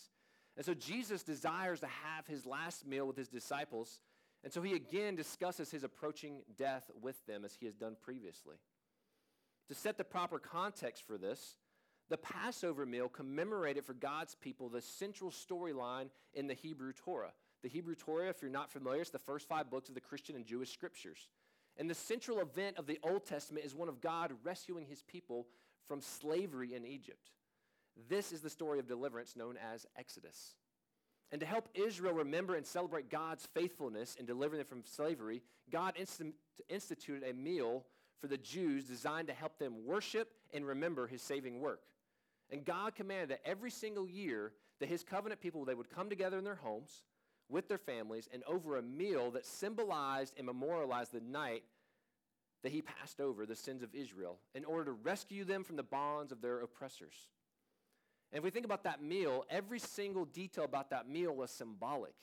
And 0.56 0.64
so 0.64 0.74
Jesus 0.74 1.22
desires 1.22 1.80
to 1.80 1.86
have 1.86 2.26
his 2.26 2.46
last 2.46 2.86
meal 2.86 3.06
with 3.06 3.16
his 3.16 3.28
disciples. 3.28 4.00
And 4.42 4.52
so 4.52 4.62
he 4.62 4.74
again 4.74 5.14
discusses 5.14 5.70
his 5.70 5.84
approaching 5.84 6.42
death 6.56 6.90
with 7.00 7.24
them 7.26 7.44
as 7.44 7.54
he 7.54 7.66
has 7.66 7.74
done 7.74 7.96
previously. 8.02 8.56
To 9.68 9.74
set 9.74 9.98
the 9.98 10.04
proper 10.04 10.38
context 10.38 11.06
for 11.06 11.18
this, 11.18 11.56
the 12.10 12.16
Passover 12.16 12.86
meal 12.86 13.08
commemorated 13.08 13.84
for 13.84 13.94
God's 13.94 14.34
people 14.34 14.68
the 14.68 14.80
central 14.80 15.30
storyline 15.30 16.08
in 16.34 16.46
the 16.46 16.54
Hebrew 16.54 16.92
Torah. 16.92 17.32
The 17.62 17.68
Hebrew 17.68 17.94
Torah, 17.94 18.28
if 18.28 18.40
you're 18.40 18.50
not 18.50 18.70
familiar, 18.70 19.00
it's 19.00 19.10
the 19.10 19.18
first 19.18 19.48
five 19.48 19.70
books 19.70 19.88
of 19.88 19.94
the 19.94 20.00
Christian 20.00 20.36
and 20.36 20.46
Jewish 20.46 20.72
scriptures. 20.72 21.28
And 21.76 21.88
the 21.88 21.94
central 21.94 22.40
event 22.40 22.78
of 22.78 22.86
the 22.86 22.98
Old 23.02 23.26
Testament 23.26 23.66
is 23.66 23.74
one 23.74 23.88
of 23.88 24.00
God 24.00 24.32
rescuing 24.42 24.86
his 24.86 25.02
people 25.02 25.46
from 25.86 26.00
slavery 26.00 26.74
in 26.74 26.84
Egypt. 26.84 27.30
This 28.08 28.32
is 28.32 28.40
the 28.40 28.50
story 28.50 28.78
of 28.78 28.86
deliverance 28.86 29.36
known 29.36 29.56
as 29.72 29.86
Exodus. 29.96 30.54
And 31.30 31.40
to 31.40 31.46
help 31.46 31.68
Israel 31.74 32.14
remember 32.14 32.54
and 32.54 32.66
celebrate 32.66 33.10
God's 33.10 33.46
faithfulness 33.46 34.16
in 34.18 34.24
delivering 34.24 34.58
them 34.58 34.66
from 34.66 34.84
slavery, 34.84 35.42
God 35.70 35.94
instituted 36.68 37.22
a 37.28 37.34
meal 37.34 37.84
for 38.20 38.28
the 38.28 38.38
Jews 38.38 38.84
designed 38.84 39.28
to 39.28 39.34
help 39.34 39.58
them 39.58 39.84
worship 39.84 40.30
and 40.54 40.66
remember 40.66 41.06
his 41.06 41.22
saving 41.22 41.60
work. 41.60 41.82
And 42.50 42.64
God 42.64 42.94
commanded 42.94 43.30
that 43.30 43.40
every 43.44 43.70
single 43.70 44.08
year 44.08 44.52
that 44.80 44.88
his 44.88 45.02
covenant 45.02 45.40
people 45.40 45.64
they 45.64 45.74
would 45.74 45.90
come 45.90 46.08
together 46.08 46.38
in 46.38 46.44
their 46.44 46.54
homes 46.54 47.02
with 47.48 47.68
their 47.68 47.78
families 47.78 48.28
and 48.32 48.42
over 48.44 48.76
a 48.76 48.82
meal 48.82 49.30
that 49.32 49.46
symbolized 49.46 50.34
and 50.36 50.46
memorialized 50.46 51.12
the 51.12 51.20
night 51.20 51.64
that 52.62 52.72
he 52.72 52.82
passed 52.82 53.20
over 53.20 53.46
the 53.46 53.56
sins 53.56 53.82
of 53.82 53.94
Israel 53.94 54.38
in 54.54 54.64
order 54.64 54.86
to 54.86 54.92
rescue 54.92 55.44
them 55.44 55.64
from 55.64 55.76
the 55.76 55.82
bonds 55.82 56.32
of 56.32 56.40
their 56.40 56.60
oppressors. 56.60 57.14
And 58.32 58.38
if 58.38 58.44
we 58.44 58.50
think 58.50 58.66
about 58.66 58.84
that 58.84 59.02
meal, 59.02 59.44
every 59.48 59.78
single 59.78 60.24
detail 60.24 60.64
about 60.64 60.90
that 60.90 61.08
meal 61.08 61.34
was 61.34 61.50
symbolic, 61.50 62.14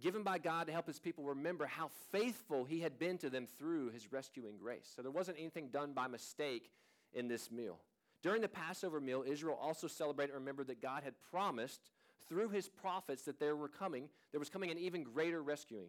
given 0.00 0.22
by 0.22 0.38
God 0.38 0.66
to 0.66 0.72
help 0.72 0.86
his 0.86 0.98
people 0.98 1.24
remember 1.24 1.64
how 1.64 1.90
faithful 2.10 2.64
he 2.64 2.80
had 2.80 2.98
been 2.98 3.16
to 3.18 3.30
them 3.30 3.46
through 3.58 3.90
his 3.90 4.12
rescuing 4.12 4.58
grace. 4.58 4.90
So 4.94 5.00
there 5.00 5.10
wasn't 5.10 5.38
anything 5.38 5.68
done 5.68 5.92
by 5.92 6.06
mistake 6.08 6.70
in 7.14 7.28
this 7.28 7.50
meal. 7.50 7.78
During 8.22 8.42
the 8.42 8.48
Passover 8.48 9.00
meal, 9.00 9.24
Israel 9.26 9.58
also 9.60 9.86
celebrated 9.86 10.34
and 10.34 10.40
remembered 10.40 10.68
that 10.68 10.82
God 10.82 11.02
had 11.04 11.14
promised 11.30 11.90
through 12.28 12.48
his 12.48 12.68
prophets 12.68 13.22
that 13.22 13.38
there 13.38 13.54
were 13.54 13.68
coming, 13.68 14.08
there 14.32 14.40
was 14.40 14.48
coming 14.48 14.70
an 14.70 14.78
even 14.78 15.04
greater 15.04 15.42
rescuing. 15.42 15.88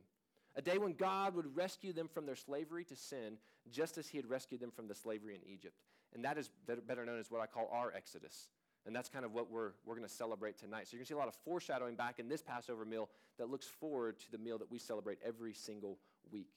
A 0.55 0.61
day 0.61 0.77
when 0.77 0.93
God 0.93 1.35
would 1.35 1.55
rescue 1.55 1.93
them 1.93 2.07
from 2.07 2.25
their 2.25 2.35
slavery 2.35 2.83
to 2.85 2.95
sin, 2.95 3.37
just 3.71 3.97
as 3.97 4.07
he 4.07 4.17
had 4.17 4.29
rescued 4.29 4.59
them 4.59 4.71
from 4.71 4.87
the 4.87 4.95
slavery 4.95 5.35
in 5.35 5.41
Egypt. 5.51 5.75
And 6.13 6.25
that 6.25 6.37
is 6.37 6.49
better 6.87 7.05
known 7.05 7.19
as 7.19 7.29
what 7.29 7.41
I 7.41 7.45
call 7.45 7.69
our 7.71 7.93
Exodus. 7.93 8.49
And 8.85 8.95
that's 8.95 9.09
kind 9.09 9.25
of 9.25 9.33
what 9.33 9.51
we're, 9.51 9.71
we're 9.85 9.95
going 9.95 10.07
to 10.07 10.13
celebrate 10.13 10.57
tonight. 10.57 10.87
So 10.87 10.93
you're 10.93 10.99
going 10.99 11.05
to 11.05 11.09
see 11.09 11.15
a 11.15 11.17
lot 11.17 11.27
of 11.27 11.35
foreshadowing 11.43 11.95
back 11.95 12.19
in 12.19 12.29
this 12.29 12.41
Passover 12.41 12.85
meal 12.85 13.09
that 13.37 13.49
looks 13.49 13.67
forward 13.67 14.19
to 14.19 14.31
the 14.31 14.37
meal 14.37 14.57
that 14.57 14.71
we 14.71 14.79
celebrate 14.79 15.19
every 15.25 15.53
single 15.53 15.99
week. 16.31 16.49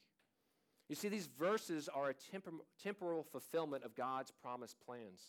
You 0.89 0.95
see, 0.95 1.09
these 1.09 1.27
verses 1.27 1.89
are 1.89 2.11
a 2.11 2.15
tempor- 2.15 2.61
temporal 2.83 3.25
fulfillment 3.25 3.85
of 3.85 3.95
God's 3.97 4.31
promised 4.31 4.77
plans. 4.87 5.21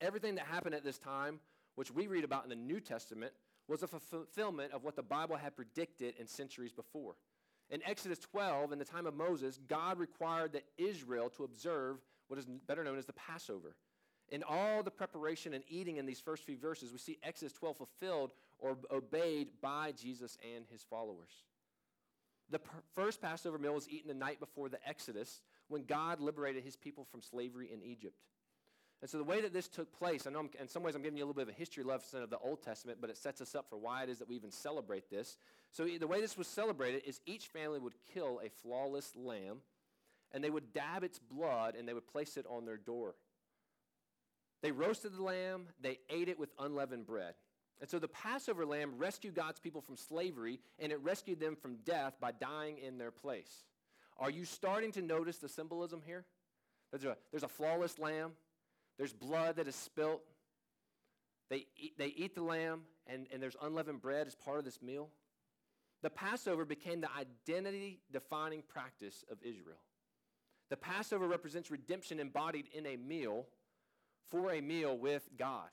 Everything 0.00 0.34
that 0.36 0.46
happened 0.46 0.74
at 0.74 0.84
this 0.84 0.98
time, 0.98 1.40
which 1.74 1.90
we 1.90 2.06
read 2.06 2.24
about 2.24 2.44
in 2.44 2.50
the 2.50 2.56
New 2.56 2.80
Testament, 2.80 3.32
was 3.68 3.82
a 3.82 3.88
fulfillment 3.88 4.72
of 4.72 4.82
what 4.82 4.96
the 4.96 5.02
Bible 5.02 5.36
had 5.36 5.54
predicted 5.54 6.14
in 6.18 6.26
centuries 6.26 6.72
before. 6.72 7.14
In 7.70 7.80
Exodus 7.86 8.18
12, 8.18 8.72
in 8.72 8.78
the 8.78 8.84
time 8.84 9.06
of 9.06 9.14
Moses, 9.14 9.60
God 9.68 9.98
required 9.98 10.52
that 10.52 10.64
Israel 10.76 11.30
to 11.30 11.44
observe 11.44 11.98
what 12.26 12.38
is 12.38 12.46
better 12.66 12.82
known 12.82 12.98
as 12.98 13.06
the 13.06 13.12
Passover. 13.12 13.76
In 14.30 14.42
all 14.42 14.82
the 14.82 14.90
preparation 14.90 15.54
and 15.54 15.64
eating 15.68 15.96
in 15.96 16.06
these 16.06 16.20
first 16.20 16.44
few 16.44 16.56
verses, 16.56 16.92
we 16.92 16.98
see 16.98 17.18
Exodus 17.22 17.52
12 17.52 17.76
fulfilled 17.76 18.32
or 18.58 18.76
obeyed 18.90 19.48
by 19.60 19.92
Jesus 19.92 20.36
and 20.54 20.64
his 20.70 20.82
followers. 20.82 21.44
The 22.50 22.58
per- 22.58 22.82
first 22.94 23.20
Passover 23.20 23.58
meal 23.58 23.74
was 23.74 23.88
eaten 23.88 24.08
the 24.08 24.14
night 24.14 24.40
before 24.40 24.68
the 24.68 24.78
Exodus 24.88 25.40
when 25.68 25.84
God 25.84 26.20
liberated 26.20 26.64
his 26.64 26.76
people 26.76 27.04
from 27.04 27.22
slavery 27.22 27.70
in 27.72 27.82
Egypt. 27.82 28.16
And 29.00 29.08
so 29.08 29.16
the 29.16 29.24
way 29.24 29.40
that 29.40 29.54
this 29.54 29.66
took 29.66 29.90
place, 29.98 30.26
I 30.26 30.30
know 30.30 30.40
I'm, 30.40 30.50
in 30.60 30.68
some 30.68 30.82
ways 30.82 30.94
I'm 30.94 31.02
giving 31.02 31.16
you 31.16 31.24
a 31.24 31.26
little 31.26 31.42
bit 31.42 31.48
of 31.48 31.54
a 31.54 31.58
history 31.58 31.84
lesson 31.84 32.22
of 32.22 32.28
the 32.28 32.38
Old 32.38 32.62
Testament, 32.62 32.98
but 33.00 33.08
it 33.08 33.16
sets 33.16 33.40
us 33.40 33.54
up 33.54 33.66
for 33.70 33.78
why 33.78 34.02
it 34.02 34.10
is 34.10 34.18
that 34.18 34.28
we 34.28 34.36
even 34.36 34.50
celebrate 34.50 35.08
this. 35.08 35.38
So 35.72 35.86
the 35.86 36.06
way 36.06 36.20
this 36.20 36.36
was 36.36 36.46
celebrated 36.46 37.02
is 37.06 37.20
each 37.24 37.46
family 37.46 37.78
would 37.78 37.94
kill 38.12 38.40
a 38.44 38.50
flawless 38.62 39.12
lamb, 39.16 39.62
and 40.32 40.44
they 40.44 40.50
would 40.50 40.74
dab 40.74 41.02
its 41.02 41.18
blood, 41.18 41.76
and 41.76 41.88
they 41.88 41.94
would 41.94 42.06
place 42.06 42.36
it 42.36 42.44
on 42.48 42.66
their 42.66 42.76
door. 42.76 43.14
They 44.62 44.72
roasted 44.72 45.14
the 45.14 45.22
lamb, 45.22 45.68
they 45.80 45.98
ate 46.10 46.28
it 46.28 46.38
with 46.38 46.50
unleavened 46.58 47.06
bread. 47.06 47.34
And 47.80 47.88
so 47.88 47.98
the 47.98 48.08
Passover 48.08 48.66
lamb 48.66 48.98
rescued 48.98 49.34
God's 49.34 49.58
people 49.58 49.80
from 49.80 49.96
slavery, 49.96 50.60
and 50.78 50.92
it 50.92 51.00
rescued 51.02 51.40
them 51.40 51.56
from 51.56 51.76
death 51.86 52.16
by 52.20 52.32
dying 52.32 52.76
in 52.76 52.98
their 52.98 53.10
place. 53.10 53.64
Are 54.18 54.30
you 54.30 54.44
starting 54.44 54.92
to 54.92 55.02
notice 55.02 55.38
the 55.38 55.48
symbolism 55.48 56.02
here? 56.04 56.26
There's 56.90 57.04
a, 57.04 57.16
there's 57.30 57.42
a 57.42 57.48
flawless 57.48 57.98
lamb, 57.98 58.32
there's 59.00 59.14
blood 59.14 59.56
that 59.56 59.66
is 59.66 59.74
spilt. 59.74 60.20
They 61.48 61.64
eat, 61.74 61.96
they 61.96 62.08
eat 62.08 62.34
the 62.34 62.42
lamb, 62.42 62.82
and, 63.06 63.26
and 63.32 63.42
there's 63.42 63.56
unleavened 63.62 64.02
bread 64.02 64.26
as 64.26 64.34
part 64.34 64.58
of 64.58 64.66
this 64.66 64.82
meal. 64.82 65.08
The 66.02 66.10
Passover 66.10 66.66
became 66.66 67.00
the 67.00 67.08
identity 67.18 68.00
defining 68.12 68.60
practice 68.60 69.24
of 69.30 69.38
Israel. 69.40 69.80
The 70.68 70.76
Passover 70.76 71.26
represents 71.26 71.70
redemption 71.70 72.20
embodied 72.20 72.66
in 72.74 72.84
a 72.84 72.98
meal 72.98 73.46
for 74.30 74.52
a 74.52 74.60
meal 74.60 74.98
with 74.98 75.26
God. 75.38 75.70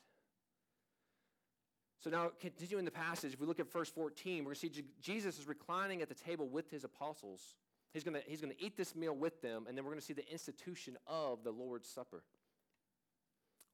So 2.00 2.10
now, 2.10 2.32
continuing 2.40 2.86
the 2.86 2.92
passage, 2.92 3.34
if 3.34 3.42
we 3.42 3.46
look 3.46 3.60
at 3.60 3.70
verse 3.70 3.90
14, 3.90 4.38
we're 4.38 4.54
going 4.54 4.56
to 4.56 4.60
see 4.62 4.84
Jesus 5.02 5.38
is 5.38 5.50
reclining 5.50 6.02
at 6.02 6.08
the 6.08 6.16
table 6.16 6.48
with 6.48 6.72
his 6.72 6.86
apostles. 6.86 7.56
He's 7.92 8.06
going 8.06 8.14
to, 8.14 8.22
he's 8.26 8.40
going 8.40 8.54
to 8.54 8.64
eat 8.64 8.78
this 8.78 8.96
meal 8.96 9.14
with 9.14 9.42
them, 9.42 9.66
and 9.68 9.78
then 9.78 9.84
we're 9.84 9.92
going 9.92 10.00
to 10.00 10.06
see 10.06 10.14
the 10.14 10.32
institution 10.32 10.96
of 11.06 11.44
the 11.44 11.52
Lord's 11.52 11.90
Supper. 11.90 12.24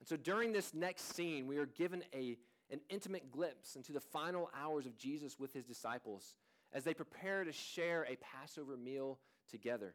And 0.00 0.08
so 0.08 0.16
during 0.16 0.52
this 0.52 0.74
next 0.74 1.14
scene, 1.14 1.46
we 1.46 1.58
are 1.58 1.66
given 1.66 2.02
a, 2.14 2.36
an 2.70 2.80
intimate 2.88 3.30
glimpse 3.30 3.76
into 3.76 3.92
the 3.92 4.00
final 4.00 4.50
hours 4.58 4.86
of 4.86 4.96
Jesus 4.96 5.38
with 5.38 5.52
his 5.52 5.64
disciples 5.64 6.34
as 6.72 6.84
they 6.84 6.94
prepare 6.94 7.44
to 7.44 7.52
share 7.52 8.06
a 8.08 8.16
Passover 8.16 8.76
meal 8.76 9.18
together. 9.50 9.94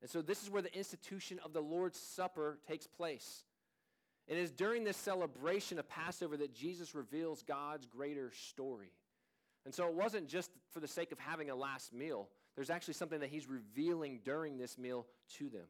And 0.00 0.10
so 0.10 0.20
this 0.20 0.42
is 0.42 0.50
where 0.50 0.62
the 0.62 0.76
institution 0.76 1.38
of 1.44 1.52
the 1.52 1.60
Lord's 1.60 1.98
Supper 1.98 2.58
takes 2.66 2.86
place. 2.86 3.44
It 4.26 4.36
is 4.36 4.50
during 4.50 4.84
this 4.84 4.96
celebration 4.96 5.78
of 5.78 5.88
Passover 5.88 6.36
that 6.38 6.54
Jesus 6.54 6.94
reveals 6.94 7.42
God's 7.42 7.86
greater 7.86 8.32
story. 8.48 8.92
And 9.64 9.72
so 9.72 9.86
it 9.86 9.94
wasn't 9.94 10.28
just 10.28 10.50
for 10.70 10.80
the 10.80 10.88
sake 10.88 11.12
of 11.12 11.18
having 11.18 11.50
a 11.50 11.54
last 11.54 11.92
meal, 11.92 12.28
there's 12.56 12.70
actually 12.70 12.94
something 12.94 13.20
that 13.20 13.30
he's 13.30 13.48
revealing 13.48 14.20
during 14.24 14.58
this 14.58 14.76
meal 14.76 15.06
to 15.38 15.48
them. 15.48 15.66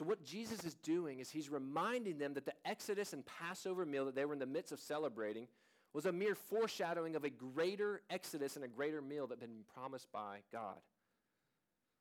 So, 0.00 0.06
what 0.06 0.24
Jesus 0.24 0.64
is 0.64 0.76
doing 0.76 1.20
is 1.20 1.28
he's 1.28 1.50
reminding 1.50 2.16
them 2.16 2.32
that 2.32 2.46
the 2.46 2.54
Exodus 2.64 3.12
and 3.12 3.22
Passover 3.26 3.84
meal 3.84 4.06
that 4.06 4.14
they 4.14 4.24
were 4.24 4.32
in 4.32 4.38
the 4.38 4.46
midst 4.46 4.72
of 4.72 4.80
celebrating 4.80 5.46
was 5.92 6.06
a 6.06 6.12
mere 6.12 6.34
foreshadowing 6.34 7.16
of 7.16 7.24
a 7.24 7.28
greater 7.28 8.00
Exodus 8.08 8.56
and 8.56 8.64
a 8.64 8.68
greater 8.68 9.02
meal 9.02 9.26
that 9.26 9.40
had 9.40 9.46
been 9.50 9.64
promised 9.74 10.10
by 10.10 10.38
God. 10.50 10.78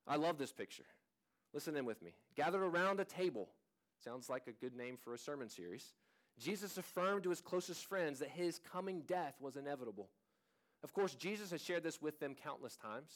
I 0.08 0.16
love 0.16 0.38
this 0.38 0.54
picture. 0.54 0.86
Listen 1.54 1.76
in 1.76 1.84
with 1.84 2.02
me. 2.02 2.14
Gathered 2.38 2.64
around 2.64 3.02
a 3.02 3.04
table. 3.04 3.50
Sounds 4.02 4.30
like 4.30 4.48
a 4.48 4.54
good 4.54 4.78
name 4.78 4.96
for 4.96 5.14
a 5.14 5.18
sermon 5.18 5.50
series. 5.50 5.94
Jesus 6.40 6.78
affirmed 6.78 7.24
to 7.24 7.32
his 7.32 7.42
closest 7.42 7.84
friends 7.84 8.20
that 8.20 8.30
his 8.30 8.62
coming 8.72 9.02
death 9.08 9.36
was 9.42 9.58
inevitable. 9.58 10.08
Of 10.86 10.94
course, 10.94 11.16
Jesus 11.16 11.52
has 11.52 11.62
shared 11.62 11.84
this 11.84 12.02
with 12.02 12.22
them 12.22 12.34
countless 12.42 12.78
times. 12.78 13.12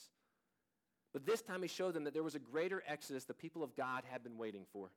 But 1.13 1.25
this 1.25 1.41
time 1.41 1.62
he 1.62 1.67
showed 1.67 1.93
them 1.93 2.03
that 2.05 2.13
there 2.13 2.24
was 2.24 2.36
a 2.36 2.39
greater 2.39 2.84
exodus 2.88 3.25
the 3.25 3.34
people 3.34 3.63
of 3.63 3.75
God 3.75 4.03
had 4.12 4.24
been 4.24 4.38
waiting 4.38 4.65
for. 4.74 4.89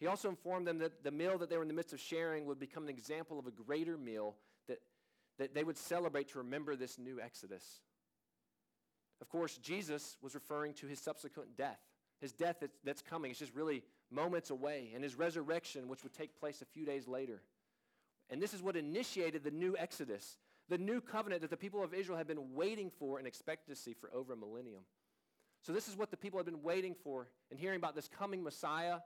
He 0.00 0.08
also 0.08 0.28
informed 0.28 0.66
them 0.66 0.78
that 0.78 1.04
the 1.04 1.12
meal 1.12 1.38
that 1.38 1.48
they 1.48 1.56
were 1.56 1.62
in 1.62 1.68
the 1.68 1.74
midst 1.74 1.92
of 1.92 2.00
sharing 2.00 2.44
would 2.46 2.58
become 2.58 2.82
an 2.82 2.88
example 2.88 3.38
of 3.38 3.46
a 3.46 3.52
greater 3.52 3.96
meal 3.96 4.34
that, 4.66 4.80
that 5.38 5.54
they 5.54 5.62
would 5.62 5.78
celebrate 5.78 6.28
to 6.30 6.38
remember 6.38 6.74
this 6.74 6.98
new 6.98 7.20
exodus. 7.20 7.64
Of 9.20 9.28
course, 9.28 9.56
Jesus 9.58 10.16
was 10.20 10.34
referring 10.34 10.74
to 10.74 10.88
his 10.88 10.98
subsequent 10.98 11.56
death. 11.56 11.78
His 12.20 12.32
death 12.32 12.56
that's, 12.60 12.76
that's 12.82 13.02
coming. 13.02 13.30
It's 13.30 13.38
just 13.38 13.54
really 13.54 13.84
moments 14.10 14.50
away. 14.50 14.90
And 14.92 15.04
his 15.04 15.14
resurrection, 15.14 15.86
which 15.86 16.02
would 16.02 16.12
take 16.12 16.38
place 16.40 16.62
a 16.62 16.66
few 16.66 16.84
days 16.84 17.06
later. 17.06 17.40
And 18.28 18.42
this 18.42 18.54
is 18.54 18.62
what 18.62 18.76
initiated 18.76 19.44
the 19.44 19.52
new 19.52 19.76
Exodus, 19.78 20.38
the 20.68 20.78
new 20.78 21.00
covenant 21.00 21.42
that 21.42 21.50
the 21.50 21.56
people 21.56 21.84
of 21.84 21.94
Israel 21.94 22.18
had 22.18 22.26
been 22.26 22.54
waiting 22.54 22.90
for 22.90 23.20
and 23.20 23.28
see 23.74 23.94
for 23.94 24.12
over 24.12 24.32
a 24.32 24.36
millennium. 24.36 24.82
So, 25.62 25.72
this 25.72 25.88
is 25.88 25.96
what 25.96 26.10
the 26.10 26.16
people 26.16 26.38
had 26.38 26.46
been 26.46 26.62
waiting 26.62 26.94
for 27.04 27.28
and 27.50 27.58
hearing 27.58 27.76
about 27.76 27.94
this 27.94 28.08
coming 28.08 28.42
Messiah 28.42 28.98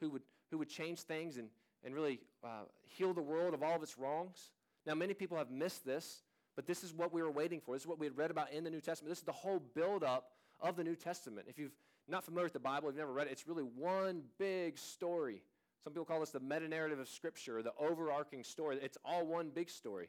who 0.00 0.10
would, 0.10 0.22
who 0.50 0.58
would 0.58 0.68
change 0.68 1.00
things 1.00 1.36
and, 1.36 1.48
and 1.84 1.94
really 1.94 2.18
uh, 2.44 2.64
heal 2.82 3.14
the 3.14 3.22
world 3.22 3.54
of 3.54 3.62
all 3.62 3.76
of 3.76 3.82
its 3.82 3.98
wrongs. 3.98 4.50
Now, 4.84 4.94
many 4.94 5.14
people 5.14 5.38
have 5.38 5.50
missed 5.50 5.86
this, 5.86 6.22
but 6.56 6.66
this 6.66 6.82
is 6.82 6.92
what 6.92 7.12
we 7.12 7.22
were 7.22 7.30
waiting 7.30 7.60
for. 7.60 7.74
This 7.76 7.82
is 7.82 7.88
what 7.88 8.00
we 8.00 8.06
had 8.06 8.16
read 8.16 8.32
about 8.32 8.52
in 8.52 8.64
the 8.64 8.70
New 8.70 8.80
Testament. 8.80 9.10
This 9.10 9.18
is 9.18 9.24
the 9.24 9.32
whole 9.32 9.62
buildup 9.74 10.30
of 10.60 10.76
the 10.76 10.82
New 10.82 10.96
Testament. 10.96 11.46
If 11.48 11.58
you're 11.58 11.70
not 12.08 12.24
familiar 12.24 12.46
with 12.46 12.52
the 12.52 12.58
Bible, 12.58 12.88
if 12.88 12.94
you've 12.94 13.00
never 13.00 13.12
read 13.12 13.28
it, 13.28 13.30
it's 13.30 13.46
really 13.46 13.62
one 13.62 14.22
big 14.38 14.78
story. 14.78 15.42
Some 15.84 15.92
people 15.92 16.04
call 16.04 16.20
this 16.20 16.30
the 16.30 16.40
meta 16.40 16.66
narrative 16.68 16.98
of 16.98 17.08
Scripture, 17.08 17.62
the 17.62 17.72
overarching 17.78 18.42
story. 18.42 18.78
It's 18.82 18.98
all 19.04 19.24
one 19.24 19.50
big 19.50 19.70
story. 19.70 20.08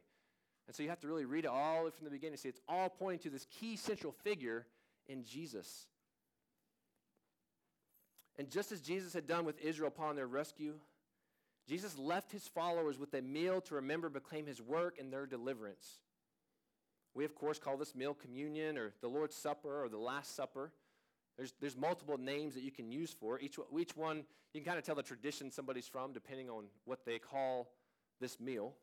And 0.68 0.76
so 0.76 0.82
you 0.82 0.90
have 0.90 1.00
to 1.02 1.08
really 1.08 1.26
read 1.26 1.46
it 1.46 1.52
all 1.52 1.90
from 1.92 2.06
the 2.06 2.12
beginning. 2.12 2.38
See, 2.38 2.50
it's 2.50 2.62
all 2.68 2.90
pointing 2.90 3.20
to 3.20 3.30
this 3.30 3.46
key 3.52 3.76
central 3.76 4.14
figure 4.24 4.66
in 5.08 5.24
Jesus. 5.24 5.88
And 8.38 8.50
just 8.50 8.72
as 8.72 8.82
Jesus 8.82 9.14
had 9.14 9.28
done 9.28 9.46
with 9.46 9.60
Israel 9.62 9.90
upon 9.90 10.16
their 10.16 10.28
rescue, 10.28 10.76
Jesus 11.68 11.98
left 11.98 12.32
his 12.32 12.48
followers 12.48 13.00
with 13.00 13.14
a 13.14 13.22
meal 13.22 13.62
to 13.62 13.76
remember 13.76 14.10
proclaim 14.10 14.46
his 14.46 14.62
work 14.62 14.98
and 15.00 15.14
their 15.14 15.26
deliverance. 15.26 16.00
We, 17.14 17.26
of 17.26 17.36
course, 17.36 17.60
call 17.60 17.78
this 17.78 17.96
meal 17.96 18.14
communion 18.14 18.78
or 18.78 18.94
the 19.02 19.08
Lord's 19.08 19.36
Supper 19.36 19.84
or 19.84 19.88
the 19.88 19.98
Last 19.98 20.36
Supper. 20.36 20.72
There's, 21.38 21.54
there's 21.62 21.78
multiple 21.78 22.18
names 22.18 22.56
that 22.56 22.64
you 22.64 22.72
can 22.72 22.92
use 22.92 23.12
for 23.12 23.40
Each, 23.40 23.58
each 23.80 23.96
one, 23.96 24.24
you 24.54 24.62
can 24.62 24.66
kind 24.66 24.78
of 24.78 24.84
tell 24.84 24.96
the 24.96 25.04
tradition 25.04 25.52
somebody's 25.52 25.88
from 25.88 26.12
depending 26.12 26.50
on 26.50 26.66
what 26.86 27.06
they 27.06 27.20
call 27.20 27.70
this 28.20 28.40
meal. 28.40 28.74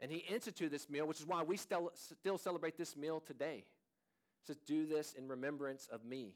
And 0.00 0.10
he 0.10 0.18
instituted 0.18 0.70
this 0.70 0.90
meal, 0.90 1.06
which 1.06 1.20
is 1.20 1.26
why 1.26 1.42
we 1.42 1.56
still, 1.56 1.90
still 1.94 2.36
celebrate 2.36 2.76
this 2.76 2.96
meal 2.96 3.22
today. 3.24 3.64
Says, 4.46 4.56
Do 4.66 4.86
this 4.86 5.14
in 5.14 5.28
remembrance 5.28 5.88
of 5.90 6.04
me. 6.04 6.34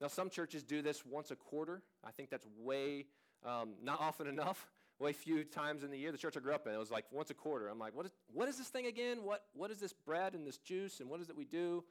Now, 0.00 0.08
some 0.08 0.28
churches 0.28 0.62
do 0.62 0.82
this 0.82 1.06
once 1.06 1.30
a 1.30 1.36
quarter. 1.36 1.82
I 2.04 2.10
think 2.10 2.28
that's 2.28 2.46
way, 2.58 3.06
um, 3.44 3.74
not 3.82 4.00
often 4.00 4.26
enough, 4.26 4.68
way 4.98 5.12
few 5.12 5.44
times 5.44 5.82
in 5.82 5.90
the 5.90 5.98
year. 5.98 6.12
The 6.12 6.18
church 6.18 6.36
I 6.36 6.40
grew 6.40 6.54
up 6.54 6.66
in, 6.66 6.74
it 6.74 6.78
was 6.78 6.90
like 6.90 7.06
once 7.10 7.30
a 7.30 7.34
quarter. 7.34 7.68
I'm 7.68 7.78
like, 7.78 7.94
what 7.94 8.06
is, 8.06 8.12
what 8.32 8.48
is 8.48 8.58
this 8.58 8.68
thing 8.68 8.86
again? 8.86 9.22
What, 9.22 9.44
what 9.54 9.70
is 9.70 9.78
this 9.78 9.92
bread 9.92 10.34
and 10.34 10.46
this 10.46 10.58
juice, 10.58 11.00
and 11.00 11.08
what 11.08 11.20
is 11.20 11.30
it 11.30 11.36
we 11.36 11.44
do? 11.44 11.84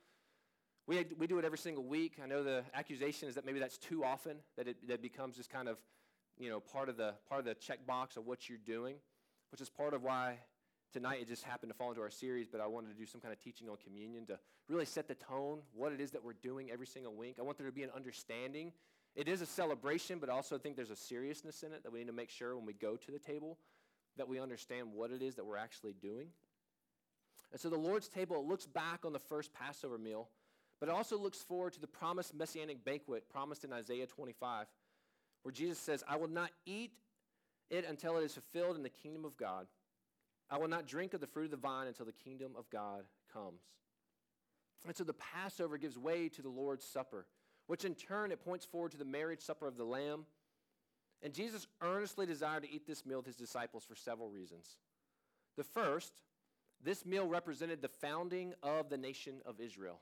We, 0.87 1.03
we 1.17 1.25
do 1.25 1.39
it 1.39 1.45
every 1.45 1.57
single 1.57 1.83
week. 1.83 2.17
I 2.23 2.27
know 2.27 2.43
the 2.43 2.63
accusation 2.75 3.27
is 3.27 3.35
that 3.35 3.45
maybe 3.45 3.57
that's 3.57 3.79
too 3.79 4.03
often, 4.03 4.37
that 4.55 4.67
it 4.67 4.87
that 4.87 5.01
becomes 5.01 5.35
just 5.35 5.49
kind 5.49 5.67
of, 5.67 5.77
you 6.37 6.47
know, 6.47 6.59
part 6.59 6.89
of 6.89 6.97
the 6.97 7.15
part 7.27 7.39
of 7.39 7.45
the 7.45 7.55
checkbox 7.55 8.17
of 8.17 8.27
what 8.27 8.47
you're 8.47 8.59
doing, 8.59 8.97
which 9.51 9.61
is 9.61 9.69
part 9.69 9.95
of 9.95 10.03
why 10.03 10.37
tonight 10.93 11.19
it 11.21 11.27
just 11.27 11.43
happened 11.43 11.71
to 11.71 11.77
fall 11.77 11.89
into 11.89 12.01
our 12.01 12.09
series, 12.09 12.47
but 12.47 12.61
I 12.61 12.67
wanted 12.67 12.89
to 12.89 12.95
do 12.95 13.05
some 13.05 13.21
kind 13.21 13.33
of 13.33 13.39
teaching 13.39 13.69
on 13.69 13.77
communion 13.83 14.25
to 14.27 14.39
really 14.67 14.85
set 14.85 15.07
the 15.07 15.15
tone, 15.15 15.59
what 15.73 15.91
it 15.91 16.01
is 16.01 16.11
that 16.11 16.23
we're 16.23 16.33
doing 16.33 16.71
every 16.71 16.87
single 16.87 17.13
week. 17.13 17.37
I 17.39 17.43
want 17.43 17.57
there 17.57 17.67
to 17.67 17.73
be 17.73 17.83
an 17.83 17.91
understanding. 17.95 18.71
It 19.15 19.27
is 19.27 19.41
a 19.41 19.45
celebration, 19.45 20.19
but 20.19 20.29
I 20.29 20.33
also 20.33 20.57
think 20.57 20.75
there's 20.75 20.89
a 20.89 20.95
seriousness 20.95 21.63
in 21.63 21.71
it 21.71 21.83
that 21.83 21.91
we 21.91 21.99
need 21.99 22.07
to 22.07 22.13
make 22.13 22.29
sure 22.29 22.55
when 22.55 22.65
we 22.65 22.73
go 22.73 22.95
to 22.95 23.11
the 23.11 23.19
table 23.19 23.57
that 24.17 24.27
we 24.27 24.39
understand 24.39 24.93
what 24.93 25.11
it 25.11 25.21
is 25.21 25.35
that 25.35 25.45
we're 25.45 25.57
actually 25.57 25.93
doing. 26.01 26.27
And 27.51 27.59
so 27.59 27.69
the 27.69 27.77
Lord's 27.77 28.07
table 28.07 28.45
looks 28.45 28.65
back 28.65 29.05
on 29.05 29.13
the 29.13 29.19
first 29.19 29.53
Passover 29.53 29.97
meal 29.97 30.29
but 30.79 30.89
it 30.89 30.95
also 30.95 31.17
looks 31.17 31.39
forward 31.39 31.73
to 31.73 31.81
the 31.81 31.87
promised 31.87 32.33
messianic 32.33 32.83
banquet 32.83 33.29
promised 33.29 33.63
in 33.63 33.71
Isaiah 33.71 34.07
25, 34.07 34.67
where 35.43 35.51
Jesus 35.51 35.79
says, 35.79 36.03
I 36.07 36.17
will 36.17 36.27
not 36.27 36.51
eat 36.65 36.91
it 37.69 37.85
until 37.87 38.17
it 38.17 38.23
is 38.23 38.33
fulfilled 38.33 38.75
in 38.75 38.83
the 38.83 38.89
kingdom 38.89 39.25
of 39.25 39.37
God. 39.37 39.67
I 40.49 40.57
will 40.57 40.67
not 40.67 40.87
drink 40.87 41.13
of 41.13 41.21
the 41.21 41.27
fruit 41.27 41.45
of 41.45 41.51
the 41.51 41.57
vine 41.57 41.87
until 41.87 42.05
the 42.05 42.11
kingdom 42.11 42.53
of 42.57 42.69
God 42.69 43.03
comes. 43.33 43.61
And 44.85 44.95
so 44.95 45.03
the 45.03 45.13
Passover 45.13 45.77
gives 45.77 45.97
way 45.97 46.29
to 46.29 46.41
the 46.41 46.49
Lord's 46.49 46.85
Supper, 46.85 47.25
which 47.67 47.85
in 47.85 47.95
turn 47.95 48.31
it 48.31 48.43
points 48.43 48.65
forward 48.65 48.91
to 48.91 48.97
the 48.97 49.05
marriage 49.05 49.41
supper 49.41 49.67
of 49.67 49.77
the 49.77 49.83
Lamb. 49.83 50.25
And 51.23 51.33
Jesus 51.33 51.65
earnestly 51.81 52.27
desired 52.27 52.63
to 52.63 52.71
eat 52.71 52.85
this 52.85 53.05
meal 53.05 53.17
with 53.17 53.25
his 53.25 53.35
disciples 53.35 53.83
for 53.83 53.95
several 53.95 54.29
reasons. 54.29 54.77
The 55.57 55.63
first, 55.63 56.13
this 56.83 57.05
meal 57.05 57.25
represented 57.25 57.81
the 57.81 57.87
founding 57.87 58.53
of 58.61 58.89
the 58.89 58.97
nation 58.97 59.41
of 59.45 59.59
Israel 59.59 60.01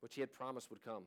which 0.00 0.14
he 0.14 0.20
had 0.20 0.32
promised 0.32 0.70
would 0.70 0.82
come. 0.82 1.04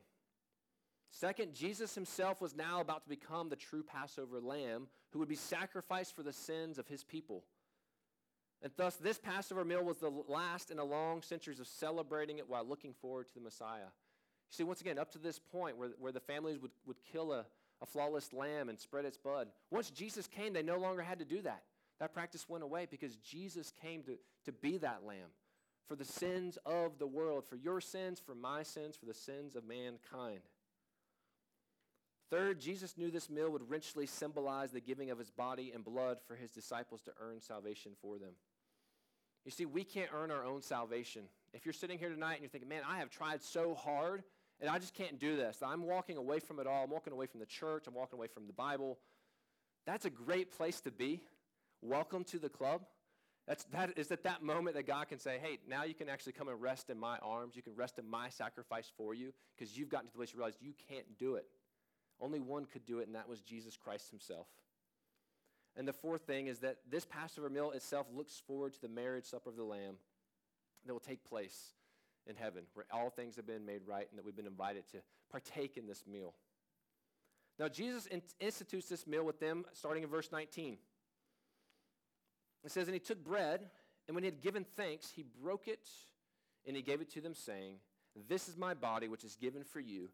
Second, 1.10 1.54
Jesus 1.54 1.94
himself 1.94 2.40
was 2.40 2.56
now 2.56 2.80
about 2.80 3.04
to 3.04 3.08
become 3.08 3.48
the 3.48 3.56
true 3.56 3.82
Passover 3.82 4.40
lamb 4.40 4.88
who 5.10 5.18
would 5.20 5.28
be 5.28 5.36
sacrificed 5.36 6.16
for 6.16 6.22
the 6.22 6.32
sins 6.32 6.78
of 6.78 6.88
his 6.88 7.04
people. 7.04 7.44
And 8.64 8.72
thus, 8.78 8.96
this 8.96 9.18
Passover 9.18 9.62
meal 9.62 9.84
was 9.84 9.98
the 9.98 10.10
last 10.26 10.70
in 10.70 10.78
a 10.78 10.84
long 10.84 11.20
centuries 11.20 11.60
of 11.60 11.68
celebrating 11.68 12.38
it 12.38 12.48
while 12.48 12.64
looking 12.64 12.94
forward 12.94 13.28
to 13.28 13.34
the 13.34 13.40
Messiah. 13.42 13.80
You 13.84 14.56
see, 14.56 14.64
once 14.64 14.80
again, 14.80 14.98
up 14.98 15.12
to 15.12 15.18
this 15.18 15.38
point 15.38 15.76
where, 15.76 15.90
where 15.98 16.12
the 16.12 16.20
families 16.20 16.58
would, 16.58 16.70
would 16.86 16.96
kill 17.12 17.34
a, 17.34 17.44
a 17.82 17.86
flawless 17.86 18.32
lamb 18.32 18.70
and 18.70 18.80
spread 18.80 19.04
its 19.04 19.18
blood, 19.18 19.48
once 19.70 19.90
Jesus 19.90 20.26
came, 20.26 20.54
they 20.54 20.62
no 20.62 20.78
longer 20.78 21.02
had 21.02 21.18
to 21.18 21.26
do 21.26 21.42
that. 21.42 21.62
That 22.00 22.14
practice 22.14 22.48
went 22.48 22.64
away 22.64 22.88
because 22.90 23.16
Jesus 23.16 23.70
came 23.82 24.02
to, 24.04 24.16
to 24.46 24.52
be 24.52 24.78
that 24.78 25.02
lamb 25.06 25.28
for 25.86 25.94
the 25.94 26.04
sins 26.04 26.56
of 26.64 26.98
the 26.98 27.06
world, 27.06 27.44
for 27.44 27.56
your 27.56 27.82
sins, 27.82 28.18
for 28.18 28.34
my 28.34 28.62
sins, 28.62 28.96
for 28.96 29.04
the 29.04 29.12
sins 29.12 29.56
of 29.56 29.64
mankind. 29.68 30.40
Third, 32.30 32.58
Jesus 32.58 32.96
knew 32.96 33.10
this 33.10 33.28
meal 33.28 33.50
would 33.50 33.68
richly 33.68 34.06
symbolize 34.06 34.72
the 34.72 34.80
giving 34.80 35.10
of 35.10 35.18
his 35.18 35.30
body 35.30 35.70
and 35.74 35.84
blood 35.84 36.18
for 36.26 36.34
his 36.34 36.50
disciples 36.50 37.02
to 37.02 37.12
earn 37.20 37.42
salvation 37.42 37.92
for 38.00 38.16
them. 38.16 38.32
You 39.44 39.50
see, 39.50 39.66
we 39.66 39.84
can't 39.84 40.10
earn 40.12 40.30
our 40.30 40.44
own 40.44 40.62
salvation. 40.62 41.22
If 41.52 41.66
you're 41.66 41.72
sitting 41.72 41.98
here 41.98 42.08
tonight 42.08 42.34
and 42.34 42.42
you're 42.42 42.50
thinking, 42.50 42.68
man, 42.68 42.82
I 42.88 42.98
have 42.98 43.10
tried 43.10 43.42
so 43.42 43.74
hard 43.74 44.22
and 44.60 44.70
I 44.70 44.78
just 44.78 44.94
can't 44.94 45.18
do 45.18 45.36
this, 45.36 45.62
I'm 45.62 45.82
walking 45.82 46.16
away 46.16 46.38
from 46.38 46.60
it 46.60 46.66
all, 46.66 46.84
I'm 46.84 46.90
walking 46.90 47.12
away 47.12 47.26
from 47.26 47.40
the 47.40 47.46
church, 47.46 47.84
I'm 47.86 47.94
walking 47.94 48.18
away 48.18 48.28
from 48.28 48.46
the 48.46 48.52
Bible, 48.52 48.98
that's 49.86 50.04
a 50.04 50.10
great 50.10 50.56
place 50.56 50.80
to 50.82 50.90
be. 50.90 51.20
Welcome 51.82 52.24
to 52.24 52.38
the 52.38 52.48
club. 52.48 52.82
That's, 53.46 53.64
that 53.64 53.98
is 53.98 54.10
at 54.10 54.22
that 54.22 54.42
moment 54.42 54.76
that 54.76 54.86
God 54.86 55.08
can 55.08 55.18
say, 55.18 55.38
hey, 55.42 55.58
now 55.68 55.84
you 55.84 55.92
can 55.92 56.08
actually 56.08 56.32
come 56.32 56.48
and 56.48 56.60
rest 56.60 56.88
in 56.88 56.98
my 56.98 57.18
arms. 57.18 57.56
You 57.56 57.62
can 57.62 57.74
rest 57.74 57.98
in 57.98 58.08
my 58.08 58.30
sacrifice 58.30 58.90
for 58.96 59.12
you 59.12 59.34
because 59.54 59.76
you've 59.76 59.90
gotten 59.90 60.06
to 60.06 60.12
the 60.12 60.16
place 60.16 60.32
you 60.32 60.38
realize 60.38 60.56
you 60.62 60.72
can't 60.88 61.18
do 61.18 61.34
it. 61.34 61.44
Only 62.20 62.40
one 62.40 62.64
could 62.64 62.86
do 62.86 63.00
it, 63.00 63.06
and 63.06 63.14
that 63.14 63.28
was 63.28 63.40
Jesus 63.42 63.76
Christ 63.76 64.08
himself. 64.08 64.46
And 65.76 65.88
the 65.88 65.92
fourth 65.92 66.22
thing 66.22 66.46
is 66.46 66.60
that 66.60 66.76
this 66.88 67.04
Passover 67.04 67.50
meal 67.50 67.72
itself 67.72 68.06
looks 68.14 68.40
forward 68.46 68.74
to 68.74 68.80
the 68.80 68.88
marriage 68.88 69.24
supper 69.24 69.50
of 69.50 69.56
the 69.56 69.64
Lamb 69.64 69.96
that 70.86 70.92
will 70.92 71.00
take 71.00 71.24
place 71.24 71.74
in 72.26 72.36
heaven, 72.36 72.64
where 72.74 72.86
all 72.92 73.10
things 73.10 73.36
have 73.36 73.46
been 73.46 73.66
made 73.66 73.80
right 73.86 74.06
and 74.08 74.18
that 74.18 74.24
we've 74.24 74.36
been 74.36 74.46
invited 74.46 74.88
to 74.92 74.98
partake 75.30 75.76
in 75.76 75.86
this 75.86 76.04
meal. 76.06 76.34
Now, 77.58 77.68
Jesus 77.68 78.08
institutes 78.40 78.88
this 78.88 79.06
meal 79.06 79.24
with 79.24 79.40
them 79.40 79.64
starting 79.72 80.02
in 80.02 80.08
verse 80.08 80.30
19. 80.32 80.76
It 82.64 82.70
says, 82.70 82.88
And 82.88 82.94
he 82.94 83.00
took 83.00 83.22
bread, 83.22 83.68
and 84.08 84.14
when 84.14 84.24
he 84.24 84.30
had 84.30 84.40
given 84.40 84.64
thanks, 84.76 85.10
he 85.14 85.24
broke 85.42 85.68
it, 85.68 85.86
and 86.66 86.74
he 86.76 86.82
gave 86.82 87.00
it 87.00 87.10
to 87.12 87.20
them, 87.20 87.34
saying, 87.34 87.76
This 88.28 88.48
is 88.48 88.56
my 88.56 88.74
body, 88.74 89.06
which 89.06 89.24
is 89.24 89.36
given 89.36 89.64
for 89.64 89.80
you. 89.80 90.08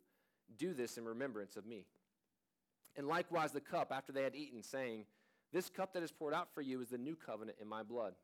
Do 0.58 0.74
this 0.74 0.98
in 0.98 1.04
remembrance 1.04 1.56
of 1.56 1.64
me. 1.64 1.86
And 2.96 3.06
likewise 3.06 3.52
the 3.52 3.60
cup 3.60 3.92
after 3.94 4.12
they 4.12 4.24
had 4.24 4.34
eaten, 4.34 4.62
saying, 4.62 5.04
This 5.52 5.68
cup 5.68 5.94
that 5.94 6.02
is 6.02 6.12
poured 6.12 6.34
out 6.34 6.48
for 6.54 6.60
you 6.60 6.80
is 6.80 6.88
the 6.88 6.98
new 6.98 7.16
covenant 7.16 7.58
in 7.60 7.68
my 7.68 7.82
blood. 7.82 8.14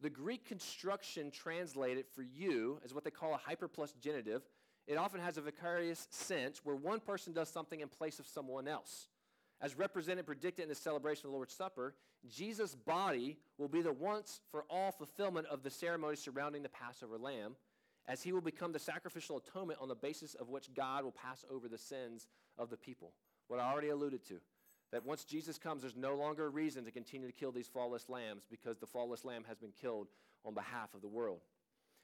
The 0.00 0.10
Greek 0.10 0.44
construction 0.46 1.30
translated 1.30 2.06
for 2.14 2.22
you 2.22 2.80
is 2.84 2.94
what 2.94 3.04
they 3.04 3.10
call 3.10 3.34
a 3.34 3.38
hyper 3.38 3.68
plus 3.68 3.92
genitive. 4.00 4.42
It 4.86 4.96
often 4.96 5.20
has 5.20 5.36
a 5.36 5.42
vicarious 5.42 6.06
sense 6.10 6.60
where 6.64 6.76
one 6.76 7.00
person 7.00 7.32
does 7.32 7.48
something 7.48 7.80
in 7.80 7.88
place 7.88 8.18
of 8.18 8.26
someone 8.26 8.68
else. 8.68 9.08
As 9.60 9.76
represented, 9.76 10.24
predicted 10.24 10.62
in 10.62 10.68
the 10.68 10.74
celebration 10.74 11.26
of 11.26 11.32
the 11.32 11.36
Lord's 11.36 11.52
Supper, 11.52 11.94
Jesus' 12.28 12.74
body 12.74 13.36
will 13.58 13.68
be 13.68 13.82
the 13.82 13.92
once 13.92 14.40
for 14.50 14.64
all 14.70 14.92
fulfillment 14.92 15.46
of 15.48 15.62
the 15.62 15.70
ceremony 15.70 16.16
surrounding 16.16 16.62
the 16.62 16.68
Passover 16.68 17.18
lamb, 17.18 17.56
as 18.06 18.22
he 18.22 18.32
will 18.32 18.40
become 18.40 18.72
the 18.72 18.78
sacrificial 18.78 19.36
atonement 19.36 19.80
on 19.82 19.88
the 19.88 19.94
basis 19.94 20.34
of 20.34 20.48
which 20.48 20.72
God 20.74 21.04
will 21.04 21.12
pass 21.12 21.44
over 21.50 21.68
the 21.68 21.76
sins 21.76 22.28
of 22.56 22.70
the 22.70 22.76
people. 22.76 23.12
What 23.48 23.60
I 23.60 23.70
already 23.70 23.88
alluded 23.88 24.24
to. 24.28 24.40
That 24.92 25.04
once 25.04 25.24
Jesus 25.24 25.58
comes, 25.58 25.82
there's 25.82 25.96
no 25.96 26.14
longer 26.14 26.46
a 26.46 26.50
reason 26.50 26.84
to 26.84 26.90
continue 26.90 27.26
to 27.26 27.32
kill 27.32 27.52
these 27.52 27.68
flawless 27.68 28.08
lambs 28.08 28.44
because 28.50 28.78
the 28.78 28.86
flawless 28.86 29.24
lamb 29.24 29.44
has 29.46 29.58
been 29.58 29.72
killed 29.80 30.08
on 30.44 30.54
behalf 30.54 30.94
of 30.94 31.02
the 31.02 31.08
world. 31.08 31.40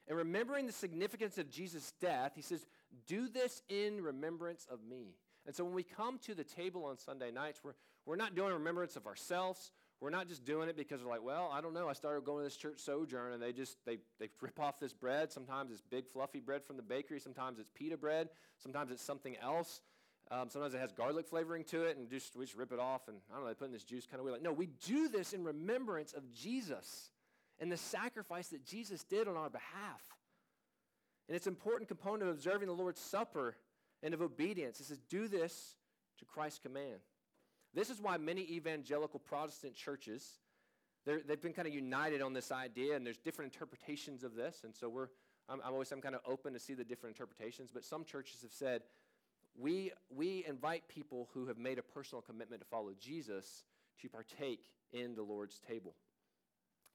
And 0.06 0.18
remembering 0.18 0.66
the 0.66 0.72
significance 0.72 1.38
of 1.38 1.50
Jesus' 1.50 1.92
death, 2.00 2.32
he 2.36 2.42
says, 2.42 2.66
Do 3.06 3.28
this 3.28 3.62
in 3.68 4.02
remembrance 4.02 4.66
of 4.70 4.80
me. 4.84 5.14
And 5.46 5.54
so 5.54 5.64
when 5.64 5.74
we 5.74 5.82
come 5.82 6.18
to 6.20 6.34
the 6.34 6.44
table 6.44 6.84
on 6.84 6.98
Sunday 6.98 7.30
nights, 7.30 7.60
we're, 7.64 7.74
we're 8.06 8.16
not 8.16 8.34
doing 8.34 8.52
remembrance 8.52 8.96
of 8.96 9.06
ourselves. 9.06 9.72
We're 10.00 10.10
not 10.10 10.28
just 10.28 10.44
doing 10.44 10.68
it 10.68 10.76
because 10.76 11.02
we're 11.02 11.10
like, 11.10 11.24
well, 11.24 11.50
I 11.52 11.60
don't 11.60 11.72
know. 11.72 11.88
I 11.88 11.94
started 11.94 12.24
going 12.24 12.40
to 12.40 12.44
this 12.44 12.56
church 12.56 12.78
sojourn, 12.80 13.32
and 13.32 13.42
they 13.42 13.52
just 13.52 13.78
they 13.86 13.98
they 14.20 14.28
rip 14.40 14.60
off 14.60 14.78
this 14.78 14.92
bread. 14.92 15.32
Sometimes 15.32 15.70
it's 15.70 15.80
big 15.80 16.08
fluffy 16.08 16.40
bread 16.40 16.62
from 16.64 16.76
the 16.76 16.82
bakery. 16.82 17.20
Sometimes 17.20 17.58
it's 17.58 17.70
pita 17.74 17.96
bread. 17.96 18.28
Sometimes 18.58 18.90
it's 18.90 19.02
something 19.02 19.36
else. 19.42 19.80
Um, 20.30 20.48
sometimes 20.48 20.74
it 20.74 20.80
has 20.80 20.90
garlic 20.92 21.26
flavoring 21.28 21.64
to 21.64 21.84
it, 21.84 21.96
and 21.96 22.08
just 22.08 22.34
we 22.34 22.44
just 22.44 22.56
rip 22.56 22.72
it 22.72 22.78
off, 22.78 23.08
and 23.08 23.18
I 23.30 23.36
don't 23.36 23.44
know. 23.44 23.48
They 23.48 23.54
put 23.54 23.66
in 23.66 23.72
this 23.72 23.84
juice 23.84 24.06
kind 24.06 24.20
of 24.20 24.24
weird. 24.24 24.34
Like, 24.34 24.42
no, 24.42 24.52
we 24.52 24.68
do 24.86 25.08
this 25.08 25.32
in 25.32 25.44
remembrance 25.44 26.12
of 26.12 26.32
Jesus 26.32 27.10
and 27.60 27.70
the 27.70 27.76
sacrifice 27.76 28.48
that 28.48 28.64
Jesus 28.64 29.04
did 29.04 29.28
on 29.28 29.36
our 29.36 29.50
behalf. 29.50 30.02
And 31.28 31.36
it's 31.36 31.46
an 31.46 31.52
important 31.52 31.88
component 31.88 32.22
of 32.22 32.28
observing 32.28 32.68
the 32.68 32.74
Lord's 32.74 33.00
Supper 33.00 33.56
and 34.02 34.12
of 34.12 34.20
obedience. 34.20 34.80
It 34.80 34.86
says, 34.86 34.98
do 35.08 35.28
this 35.28 35.76
to 36.18 36.24
Christ's 36.24 36.58
command. 36.58 37.00
This 37.72 37.90
is 37.90 38.00
why 38.00 38.16
many 38.16 38.42
evangelical 38.42 39.20
Protestant 39.20 39.74
churches, 39.74 40.38
they've 41.06 41.40
been 41.40 41.52
kind 41.52 41.68
of 41.68 41.74
united 41.74 42.22
on 42.22 42.32
this 42.32 42.50
idea, 42.52 42.96
and 42.96 43.06
there's 43.06 43.18
different 43.18 43.52
interpretations 43.52 44.24
of 44.24 44.34
this. 44.34 44.62
And 44.64 44.74
so 44.74 44.88
we're, 44.88 45.08
I'm, 45.48 45.60
I'm 45.64 45.72
always 45.72 45.90
I'm 45.92 46.00
kind 46.00 46.14
of 46.14 46.20
open 46.26 46.52
to 46.54 46.58
see 46.58 46.74
the 46.74 46.84
different 46.84 47.16
interpretations. 47.16 47.70
But 47.72 47.84
some 47.84 48.04
churches 48.04 48.42
have 48.42 48.52
said, 48.52 48.82
we, 49.58 49.92
we 50.14 50.44
invite 50.46 50.88
people 50.88 51.28
who 51.32 51.46
have 51.46 51.58
made 51.58 51.78
a 51.78 51.82
personal 51.82 52.22
commitment 52.22 52.62
to 52.62 52.68
follow 52.68 52.92
Jesus 53.00 53.64
to 54.02 54.08
partake 54.08 54.70
in 54.92 55.14
the 55.14 55.22
Lord's 55.22 55.60
table. 55.60 55.94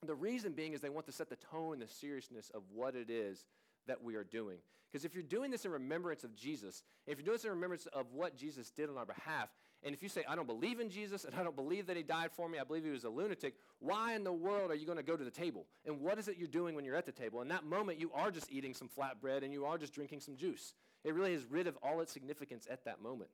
The 0.06 0.14
reason 0.14 0.52
being 0.52 0.72
is 0.72 0.80
they 0.80 0.88
want 0.88 1.06
to 1.06 1.12
set 1.12 1.28
the 1.28 1.36
tone, 1.36 1.78
the 1.78 1.88
seriousness 1.88 2.50
of 2.54 2.62
what 2.72 2.94
it 2.94 3.10
is 3.10 3.44
that 3.86 4.02
we 4.02 4.14
are 4.14 4.24
doing. 4.24 4.58
Because 4.90 5.04
if 5.04 5.14
you're 5.14 5.22
doing 5.22 5.50
this 5.50 5.64
in 5.64 5.70
remembrance 5.70 6.24
of 6.24 6.34
Jesus, 6.34 6.82
if 7.06 7.18
you're 7.18 7.24
doing 7.24 7.36
this 7.36 7.44
in 7.44 7.50
remembrance 7.50 7.86
of 7.86 8.06
what 8.12 8.36
Jesus 8.36 8.70
did 8.70 8.88
on 8.88 8.96
our 8.96 9.06
behalf, 9.06 9.50
and 9.82 9.94
if 9.94 10.02
you 10.02 10.08
say, 10.08 10.24
I 10.28 10.36
don't 10.36 10.46
believe 10.46 10.80
in 10.80 10.90
Jesus 10.90 11.24
and 11.24 11.34
I 11.34 11.42
don't 11.42 11.56
believe 11.56 11.86
that 11.86 11.96
he 11.96 12.02
died 12.02 12.30
for 12.32 12.48
me, 12.48 12.58
I 12.58 12.64
believe 12.64 12.84
he 12.84 12.90
was 12.90 13.04
a 13.04 13.08
lunatic, 13.08 13.54
why 13.78 14.14
in 14.14 14.24
the 14.24 14.32
world 14.32 14.70
are 14.70 14.74
you 14.74 14.84
going 14.84 14.98
to 14.98 15.04
go 15.04 15.16
to 15.16 15.24
the 15.24 15.30
table? 15.30 15.66
And 15.86 16.00
what 16.00 16.18
is 16.18 16.28
it 16.28 16.36
you're 16.38 16.48
doing 16.48 16.74
when 16.74 16.84
you're 16.84 16.96
at 16.96 17.06
the 17.06 17.12
table? 17.12 17.40
In 17.40 17.48
that 17.48 17.64
moment, 17.64 17.98
you 17.98 18.10
are 18.12 18.30
just 18.30 18.50
eating 18.50 18.74
some 18.74 18.88
flatbread 18.88 19.42
and 19.42 19.52
you 19.52 19.64
are 19.64 19.78
just 19.78 19.94
drinking 19.94 20.20
some 20.20 20.36
juice. 20.36 20.74
It 21.04 21.14
really 21.14 21.32
is 21.32 21.46
rid 21.48 21.66
of 21.66 21.76
all 21.82 22.00
its 22.00 22.12
significance 22.12 22.66
at 22.70 22.84
that 22.84 23.02
moment. 23.02 23.30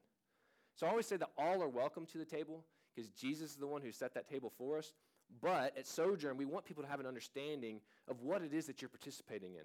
So 0.76 0.86
I 0.86 0.90
always 0.90 1.06
say 1.06 1.16
that 1.16 1.30
all 1.36 1.62
are 1.62 1.68
welcome 1.68 2.06
to 2.06 2.18
the 2.18 2.24
table 2.24 2.64
because 2.94 3.10
Jesus 3.10 3.52
is 3.52 3.56
the 3.56 3.66
one 3.66 3.82
who 3.82 3.92
set 3.92 4.14
that 4.14 4.28
table 4.28 4.52
for 4.56 4.78
us. 4.78 4.92
But 5.40 5.76
at 5.76 5.86
Sojourn, 5.86 6.36
we 6.36 6.44
want 6.44 6.64
people 6.64 6.82
to 6.82 6.88
have 6.88 7.00
an 7.00 7.06
understanding 7.06 7.80
of 8.08 8.20
what 8.20 8.42
it 8.42 8.54
is 8.54 8.66
that 8.66 8.80
you're 8.80 8.88
participating 8.88 9.54
in 9.54 9.62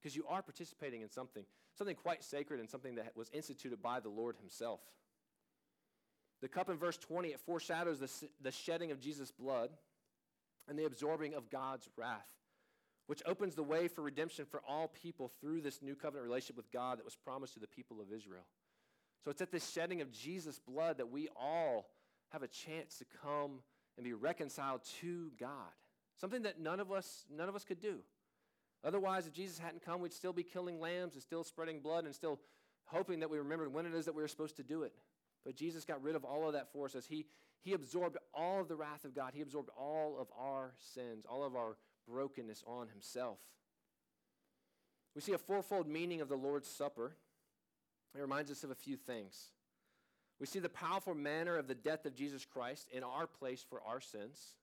because 0.00 0.16
you 0.16 0.24
are 0.28 0.42
participating 0.42 1.02
in 1.02 1.10
something, 1.10 1.44
something 1.76 1.96
quite 1.96 2.24
sacred 2.24 2.60
and 2.60 2.68
something 2.68 2.96
that 2.96 3.16
was 3.16 3.30
instituted 3.32 3.80
by 3.82 4.00
the 4.00 4.08
Lord 4.08 4.36
Himself. 4.36 4.80
The 6.40 6.48
cup 6.48 6.68
in 6.68 6.76
verse 6.76 6.98
20, 6.98 7.28
it 7.28 7.40
foreshadows 7.40 8.00
the, 8.00 8.10
the 8.40 8.50
shedding 8.50 8.90
of 8.90 9.00
Jesus' 9.00 9.30
blood 9.30 9.70
and 10.68 10.76
the 10.76 10.84
absorbing 10.84 11.34
of 11.34 11.50
God's 11.50 11.88
wrath, 11.96 12.28
which 13.06 13.22
opens 13.26 13.54
the 13.54 13.62
way 13.62 13.88
for 13.88 14.02
redemption 14.02 14.44
for 14.44 14.62
all 14.68 14.88
people 14.88 15.30
through 15.40 15.60
this 15.60 15.82
new 15.82 15.94
covenant 15.94 16.24
relationship 16.24 16.56
with 16.56 16.70
God 16.72 16.98
that 16.98 17.04
was 17.04 17.16
promised 17.16 17.54
to 17.54 17.60
the 17.60 17.66
people 17.66 18.00
of 18.00 18.12
Israel. 18.12 18.44
So 19.24 19.30
it's 19.30 19.42
at 19.42 19.52
this 19.52 19.70
shedding 19.70 20.00
of 20.00 20.10
Jesus' 20.12 20.58
blood 20.58 20.98
that 20.98 21.10
we 21.10 21.28
all 21.36 21.86
have 22.30 22.42
a 22.42 22.48
chance 22.48 22.98
to 22.98 23.04
come 23.22 23.60
and 23.96 24.04
be 24.04 24.12
reconciled 24.12 24.82
to 25.00 25.30
God. 25.38 25.72
Something 26.20 26.42
that 26.42 26.60
none 26.60 26.80
of 26.80 26.90
us, 26.90 27.24
none 27.30 27.48
of 27.48 27.54
us 27.54 27.64
could 27.64 27.80
do. 27.80 27.98
Otherwise, 28.84 29.26
if 29.26 29.32
Jesus 29.32 29.58
hadn't 29.58 29.84
come, 29.84 30.00
we'd 30.00 30.12
still 30.12 30.32
be 30.32 30.42
killing 30.42 30.80
lambs 30.80 31.14
and 31.14 31.22
still 31.22 31.44
spreading 31.44 31.80
blood 31.80 32.04
and 32.04 32.14
still 32.14 32.40
hoping 32.86 33.20
that 33.20 33.30
we 33.30 33.38
remembered 33.38 33.72
when 33.72 33.86
it 33.86 33.94
is 33.94 34.06
that 34.06 34.14
we 34.14 34.22
were 34.22 34.28
supposed 34.28 34.56
to 34.56 34.62
do 34.62 34.82
it. 34.82 34.92
But 35.44 35.56
Jesus 35.56 35.84
got 35.84 36.02
rid 36.02 36.16
of 36.16 36.24
all 36.24 36.46
of 36.46 36.54
that 36.54 36.72
for 36.72 36.86
us 36.86 36.94
as 36.94 37.06
he, 37.06 37.26
he 37.60 37.74
absorbed 37.74 38.16
all 38.34 38.60
of 38.60 38.68
the 38.68 38.76
wrath 38.76 39.04
of 39.04 39.14
God. 39.14 39.32
He 39.34 39.40
absorbed 39.40 39.70
all 39.76 40.16
of 40.20 40.28
our 40.38 40.74
sins, 40.94 41.24
all 41.28 41.44
of 41.44 41.54
our 41.54 41.76
brokenness 42.08 42.62
on 42.66 42.88
himself. 42.88 43.38
We 45.14 45.20
see 45.20 45.32
a 45.32 45.38
fourfold 45.38 45.86
meaning 45.86 46.20
of 46.20 46.28
the 46.28 46.36
Lord's 46.36 46.68
Supper. 46.68 47.16
It 48.14 48.20
reminds 48.20 48.50
us 48.50 48.64
of 48.64 48.70
a 48.70 48.74
few 48.74 48.96
things. 48.96 49.50
We 50.40 50.46
see 50.46 50.58
the 50.58 50.68
powerful 50.68 51.14
manner 51.14 51.56
of 51.56 51.68
the 51.68 51.74
death 51.74 52.04
of 52.04 52.14
Jesus 52.14 52.44
Christ 52.44 52.88
in 52.92 53.04
our 53.04 53.26
place 53.26 53.64
for 53.68 53.80
our 53.86 54.00
sins. 54.00 54.56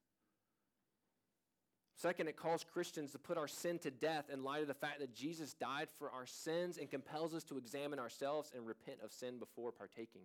Second, 1.95 2.27
it 2.29 2.37
calls 2.37 2.63
Christians 2.63 3.11
to 3.11 3.19
put 3.19 3.37
our 3.37 3.47
sin 3.47 3.77
to 3.79 3.91
death 3.91 4.29
in 4.31 4.43
light 4.43 4.61
of 4.61 4.67
the 4.67 4.73
fact 4.73 4.99
that 4.99 5.13
Jesus 5.13 5.53
died 5.53 5.89
for 5.97 6.09
our 6.11 6.25
sins 6.25 6.77
and 6.77 6.89
compels 6.89 7.33
us 7.33 7.43
to 7.45 7.57
examine 7.57 7.99
ourselves 7.99 8.51
and 8.55 8.65
repent 8.65 8.99
of 9.03 9.11
sin 9.11 9.37
before 9.37 9.71
partaking. 9.71 10.21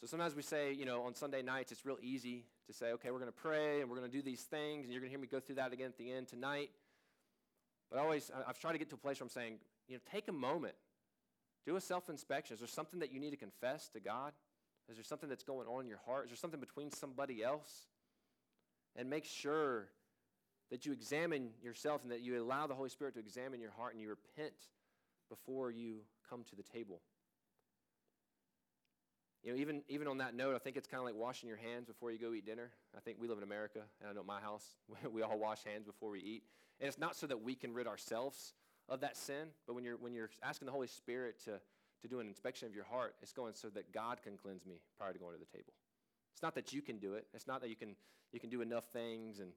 So 0.00 0.06
sometimes 0.06 0.34
we 0.34 0.42
say, 0.42 0.72
you 0.72 0.84
know, 0.84 1.02
on 1.02 1.14
Sunday 1.14 1.42
nights, 1.42 1.72
it's 1.72 1.84
real 1.84 1.98
easy 2.00 2.44
to 2.66 2.72
say, 2.72 2.92
okay, 2.92 3.10
we're 3.10 3.18
going 3.18 3.32
to 3.32 3.38
pray 3.38 3.80
and 3.80 3.90
we're 3.90 3.96
going 3.96 4.10
to 4.10 4.16
do 4.16 4.22
these 4.22 4.42
things, 4.42 4.84
and 4.84 4.92
you're 4.92 5.00
going 5.00 5.10
to 5.10 5.16
hear 5.16 5.20
me 5.20 5.26
go 5.26 5.40
through 5.40 5.56
that 5.56 5.72
again 5.72 5.86
at 5.86 5.98
the 5.98 6.12
end 6.12 6.28
tonight. 6.28 6.70
But 7.90 7.98
I 7.98 8.02
always, 8.02 8.30
I've 8.46 8.58
tried 8.58 8.72
to 8.72 8.78
get 8.78 8.88
to 8.90 8.96
a 8.96 8.98
place 8.98 9.20
where 9.20 9.26
I'm 9.26 9.30
saying, 9.30 9.58
you 9.88 9.94
know, 9.94 10.00
take 10.10 10.28
a 10.28 10.32
moment, 10.32 10.74
do 11.64 11.76
a 11.76 11.80
self 11.80 12.08
inspection. 12.08 12.54
Is 12.54 12.60
there 12.60 12.68
something 12.68 13.00
that 13.00 13.12
you 13.12 13.20
need 13.20 13.30
to 13.30 13.36
confess 13.36 13.88
to 13.90 14.00
God? 14.00 14.32
Is 14.88 14.96
there 14.96 15.04
something 15.04 15.28
that's 15.28 15.44
going 15.44 15.66
on 15.66 15.82
in 15.82 15.88
your 15.88 16.00
heart? 16.06 16.24
Is 16.24 16.30
there 16.30 16.36
something 16.36 16.60
between 16.60 16.90
somebody 16.92 17.42
else? 17.42 17.86
And 18.94 19.10
make 19.10 19.24
sure 19.24 19.88
that 20.70 20.86
you 20.86 20.92
examine 20.92 21.50
yourself 21.62 22.02
and 22.02 22.10
that 22.10 22.20
you 22.20 22.42
allow 22.42 22.66
the 22.66 22.74
Holy 22.74 22.88
Spirit 22.88 23.14
to 23.14 23.20
examine 23.20 23.60
your 23.60 23.70
heart 23.72 23.92
and 23.92 24.00
you 24.00 24.08
repent 24.08 24.54
before 25.28 25.70
you 25.70 26.00
come 26.28 26.44
to 26.44 26.56
the 26.56 26.62
table. 26.62 27.00
You 29.46 29.52
know, 29.52 29.58
even, 29.60 29.82
even 29.88 30.08
on 30.08 30.18
that 30.18 30.34
note, 30.34 30.56
I 30.56 30.58
think 30.58 30.76
it's 30.76 30.88
kind 30.88 30.98
of 30.98 31.04
like 31.04 31.14
washing 31.14 31.48
your 31.48 31.56
hands 31.56 31.86
before 31.86 32.10
you 32.10 32.18
go 32.18 32.34
eat 32.34 32.44
dinner. 32.44 32.72
I 32.96 33.00
think 33.00 33.18
we 33.20 33.28
live 33.28 33.38
in 33.38 33.44
America, 33.44 33.78
and 34.00 34.10
I 34.10 34.12
know 34.12 34.20
at 34.20 34.26
my 34.26 34.40
house, 34.40 34.74
we 35.12 35.22
all 35.22 35.38
wash 35.38 35.62
hands 35.62 35.86
before 35.86 36.10
we 36.10 36.18
eat. 36.18 36.42
And 36.80 36.88
it's 36.88 36.98
not 36.98 37.14
so 37.14 37.28
that 37.28 37.40
we 37.40 37.54
can 37.54 37.72
rid 37.72 37.86
ourselves 37.86 38.54
of 38.88 39.00
that 39.02 39.16
sin, 39.16 39.50
but 39.64 39.74
when 39.74 39.84
you're, 39.84 39.98
when 39.98 40.14
you're 40.14 40.30
asking 40.42 40.66
the 40.66 40.72
Holy 40.72 40.88
Spirit 40.88 41.38
to, 41.44 41.60
to 42.02 42.08
do 42.08 42.18
an 42.18 42.26
inspection 42.26 42.66
of 42.66 42.74
your 42.74 42.86
heart, 42.86 43.14
it's 43.22 43.32
going 43.32 43.54
so 43.54 43.68
that 43.68 43.92
God 43.92 44.20
can 44.20 44.36
cleanse 44.36 44.66
me 44.66 44.80
prior 44.98 45.12
to 45.12 45.18
going 45.20 45.34
to 45.34 45.38
the 45.38 45.56
table. 45.56 45.72
It's 46.32 46.42
not 46.42 46.56
that 46.56 46.72
you 46.72 46.82
can 46.82 46.98
do 46.98 47.14
it. 47.14 47.28
It's 47.32 47.46
not 47.46 47.60
that 47.60 47.70
you 47.70 47.76
can, 47.76 47.94
you 48.32 48.40
can 48.40 48.50
do 48.50 48.62
enough 48.62 48.86
things 48.92 49.38
and 49.38 49.50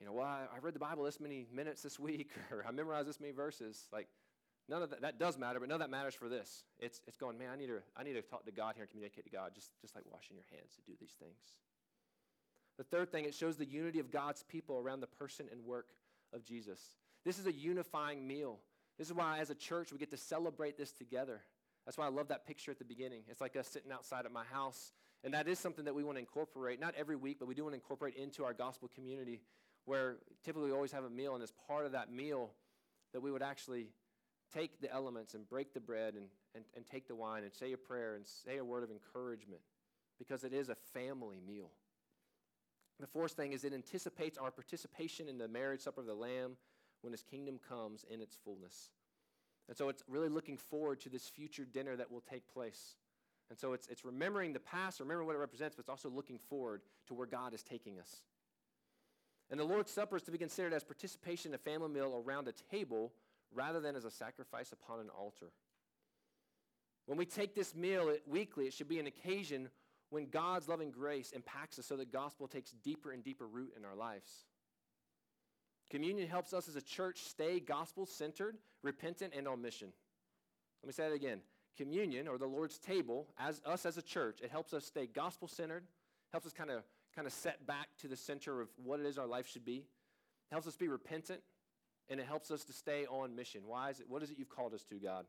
you 0.00 0.06
know, 0.06 0.12
well, 0.12 0.26
I, 0.26 0.44
I 0.54 0.58
read 0.62 0.74
the 0.74 0.78
Bible 0.80 1.04
this 1.04 1.18
many 1.18 1.46
minutes 1.52 1.82
this 1.82 1.98
week, 1.98 2.30
or 2.52 2.64
I 2.66 2.70
memorized 2.70 3.08
this 3.08 3.20
many 3.20 3.32
verses. 3.32 3.88
Like, 3.92 4.06
none 4.68 4.82
of 4.82 4.90
that, 4.90 5.02
that 5.02 5.18
does 5.18 5.38
matter, 5.38 5.60
but 5.60 5.68
none 5.68 5.76
of 5.76 5.80
that 5.80 5.90
matters 5.90 6.14
for 6.14 6.28
this. 6.28 6.64
It's, 6.78 7.00
it's 7.06 7.16
going, 7.16 7.38
man, 7.38 7.48
I 7.52 7.56
need, 7.56 7.66
to, 7.66 7.80
I 7.96 8.02
need 8.02 8.14
to 8.14 8.22
talk 8.22 8.44
to 8.46 8.52
God 8.52 8.74
here 8.74 8.84
and 8.84 8.90
communicate 8.90 9.24
to 9.24 9.30
God, 9.30 9.52
just, 9.54 9.70
just 9.80 9.94
like 9.94 10.04
washing 10.10 10.36
your 10.36 10.46
hands 10.50 10.74
to 10.76 10.82
do 10.82 10.96
these 11.00 11.14
things. 11.18 11.38
The 12.76 12.84
third 12.84 13.10
thing, 13.10 13.24
it 13.24 13.34
shows 13.34 13.56
the 13.56 13.64
unity 13.64 13.98
of 13.98 14.10
God's 14.10 14.44
people 14.44 14.78
around 14.78 15.00
the 15.00 15.06
person 15.06 15.46
and 15.50 15.64
work 15.64 15.86
of 16.32 16.44
Jesus. 16.44 16.80
This 17.24 17.38
is 17.38 17.46
a 17.46 17.52
unifying 17.52 18.26
meal. 18.26 18.60
This 18.98 19.08
is 19.08 19.14
why, 19.14 19.38
as 19.38 19.50
a 19.50 19.54
church, 19.54 19.92
we 19.92 19.98
get 19.98 20.10
to 20.10 20.16
celebrate 20.16 20.78
this 20.78 20.92
together. 20.92 21.42
That's 21.84 21.98
why 21.98 22.06
I 22.06 22.10
love 22.10 22.28
that 22.28 22.46
picture 22.46 22.70
at 22.70 22.78
the 22.78 22.84
beginning. 22.84 23.22
It's 23.28 23.40
like 23.40 23.56
us 23.56 23.66
sitting 23.66 23.90
outside 23.90 24.26
at 24.26 24.32
my 24.32 24.44
house. 24.44 24.92
And 25.24 25.34
that 25.34 25.48
is 25.48 25.58
something 25.58 25.84
that 25.86 25.94
we 25.94 26.04
want 26.04 26.16
to 26.16 26.20
incorporate, 26.20 26.78
not 26.78 26.94
every 26.96 27.16
week, 27.16 27.38
but 27.40 27.48
we 27.48 27.54
do 27.54 27.64
want 27.64 27.72
to 27.72 27.76
incorporate 27.76 28.14
into 28.14 28.44
our 28.44 28.52
gospel 28.52 28.88
community 28.94 29.40
where 29.84 30.16
typically 30.44 30.68
we 30.68 30.74
always 30.74 30.92
have 30.92 31.04
a 31.04 31.10
meal, 31.10 31.34
and 31.34 31.42
as 31.42 31.52
part 31.66 31.86
of 31.86 31.92
that 31.92 32.12
meal, 32.12 32.50
that 33.14 33.20
we 33.20 33.32
would 33.32 33.42
actually 33.42 33.88
take 34.52 34.80
the 34.80 34.92
elements 34.92 35.34
and 35.34 35.48
break 35.48 35.74
the 35.74 35.80
bread 35.80 36.14
and, 36.14 36.26
and, 36.54 36.64
and 36.76 36.86
take 36.86 37.08
the 37.08 37.14
wine 37.14 37.44
and 37.44 37.52
say 37.52 37.72
a 37.72 37.76
prayer 37.76 38.14
and 38.14 38.26
say 38.26 38.58
a 38.58 38.64
word 38.64 38.82
of 38.82 38.90
encouragement 38.90 39.60
because 40.18 40.44
it 40.44 40.52
is 40.52 40.68
a 40.68 40.74
family 40.92 41.40
meal. 41.46 41.70
The 43.00 43.06
fourth 43.06 43.32
thing 43.32 43.52
is 43.52 43.64
it 43.64 43.72
anticipates 43.72 44.38
our 44.38 44.50
participation 44.50 45.28
in 45.28 45.38
the 45.38 45.46
marriage 45.46 45.80
supper 45.80 46.00
of 46.00 46.06
the 46.06 46.14
Lamb 46.14 46.56
when 47.02 47.12
his 47.12 47.22
kingdom 47.22 47.60
comes 47.68 48.04
in 48.10 48.20
its 48.20 48.36
fullness. 48.44 48.90
And 49.68 49.76
so 49.76 49.88
it's 49.88 50.02
really 50.08 50.28
looking 50.28 50.56
forward 50.56 51.00
to 51.00 51.08
this 51.08 51.28
future 51.28 51.64
dinner 51.64 51.94
that 51.96 52.10
will 52.10 52.22
take 52.22 52.52
place. 52.52 52.96
And 53.50 53.58
so 53.58 53.72
it's, 53.72 53.86
it's 53.86 54.04
remembering 54.04 54.52
the 54.52 54.60
past, 54.60 54.98
remembering 54.98 55.26
what 55.26 55.36
it 55.36 55.40
represents, 55.40 55.76
but 55.76 55.82
it's 55.82 55.88
also 55.88 56.08
looking 56.08 56.38
forward 56.38 56.82
to 57.06 57.14
where 57.14 57.26
God 57.26 57.54
is 57.54 57.62
taking 57.62 58.00
us. 58.00 58.22
And 59.50 59.58
the 59.58 59.64
Lord's 59.64 59.90
Supper 59.90 60.16
is 60.16 60.22
to 60.24 60.30
be 60.30 60.38
considered 60.38 60.74
as 60.74 60.84
participation 60.84 61.52
in 61.52 61.54
a 61.54 61.58
family 61.58 61.88
meal 61.88 62.22
around 62.26 62.48
a 62.48 62.52
table 62.70 63.12
rather 63.54 63.80
than 63.80 63.96
as 63.96 64.04
a 64.04 64.10
sacrifice 64.10 64.72
upon 64.72 65.00
an 65.00 65.08
altar. 65.10 65.52
When 67.06 67.16
we 67.16 67.24
take 67.24 67.54
this 67.54 67.74
meal 67.74 68.14
weekly, 68.26 68.66
it 68.66 68.74
should 68.74 68.88
be 68.88 69.00
an 69.00 69.06
occasion 69.06 69.70
when 70.10 70.28
God's 70.28 70.68
loving 70.68 70.90
grace 70.90 71.32
impacts 71.32 71.78
us 71.78 71.86
so 71.86 71.96
that 71.96 72.12
gospel 72.12 72.48
takes 72.48 72.72
deeper 72.72 73.12
and 73.12 73.22
deeper 73.22 73.46
root 73.46 73.72
in 73.76 73.84
our 73.84 73.94
lives. 73.94 74.44
Communion 75.90 76.28
helps 76.28 76.52
us 76.52 76.68
as 76.68 76.76
a 76.76 76.82
church 76.82 77.20
stay 77.22 77.60
gospel 77.60 78.04
centered, 78.04 78.56
repentant, 78.82 79.32
and 79.36 79.48
on 79.48 79.62
mission. 79.62 79.88
Let 80.82 80.86
me 80.86 80.92
say 80.92 81.08
that 81.08 81.14
again. 81.14 81.40
Communion, 81.76 82.28
or 82.28 82.38
the 82.38 82.46
Lord's 82.46 82.78
table, 82.78 83.28
as 83.38 83.62
us 83.64 83.86
as 83.86 83.96
a 83.96 84.02
church, 84.02 84.40
it 84.42 84.50
helps 84.50 84.74
us 84.74 84.84
stay 84.84 85.06
gospel 85.06 85.48
centered, 85.48 85.84
helps 86.32 86.46
us 86.46 86.52
kind 86.52 86.70
of 86.70 86.82
kind 87.14 87.26
of 87.26 87.32
set 87.32 87.66
back 87.66 87.88
to 88.00 88.08
the 88.08 88.16
center 88.16 88.60
of 88.60 88.68
what 88.84 89.00
it 89.00 89.06
is 89.06 89.18
our 89.18 89.26
life 89.26 89.48
should 89.48 89.64
be. 89.64 89.76
It 89.76 90.52
helps 90.52 90.66
us 90.66 90.76
be 90.76 90.88
repentant, 90.88 91.40
and 92.10 92.20
it 92.20 92.26
helps 92.26 92.50
us 92.50 92.64
to 92.64 92.72
stay 92.72 93.06
on 93.06 93.34
mission. 93.34 93.62
Why 93.66 93.90
is 93.90 94.00
it? 94.00 94.06
What 94.08 94.22
is 94.22 94.30
it 94.30 94.38
you've 94.38 94.48
called 94.48 94.74
us 94.74 94.84
to, 94.84 94.96
God? 94.96 95.26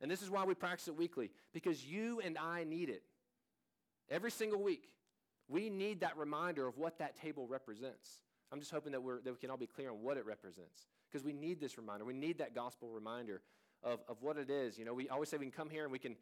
And 0.00 0.10
this 0.10 0.22
is 0.22 0.30
why 0.30 0.44
we 0.44 0.54
practice 0.54 0.88
it 0.88 0.96
weekly, 0.96 1.30
because 1.52 1.84
you 1.84 2.20
and 2.24 2.36
I 2.36 2.64
need 2.64 2.88
it 2.88 3.02
every 4.10 4.30
single 4.30 4.60
week. 4.60 4.88
We 5.48 5.70
need 5.70 6.00
that 6.00 6.16
reminder 6.16 6.66
of 6.66 6.78
what 6.78 6.98
that 6.98 7.20
table 7.20 7.46
represents. 7.46 8.22
I'm 8.52 8.58
just 8.58 8.70
hoping 8.70 8.92
that, 8.92 9.02
we're, 9.02 9.20
that 9.20 9.32
we 9.32 9.38
can 9.38 9.50
all 9.50 9.56
be 9.56 9.66
clear 9.66 9.90
on 9.90 10.02
what 10.02 10.16
it 10.16 10.26
represents 10.26 10.86
because 11.10 11.24
we 11.24 11.32
need 11.32 11.60
this 11.60 11.78
reminder. 11.78 12.04
We 12.04 12.14
need 12.14 12.38
that 12.38 12.54
gospel 12.54 12.90
reminder 12.90 13.42
of, 13.82 14.00
of 14.08 14.22
what 14.22 14.36
it 14.36 14.50
is. 14.50 14.78
You 14.78 14.84
know, 14.84 14.94
we 14.94 15.08
always 15.08 15.28
say 15.28 15.36
we 15.36 15.46
can 15.46 15.52
come 15.52 15.70
here 15.70 15.84
and 15.84 15.92
we 15.92 15.98
can, 15.98 16.16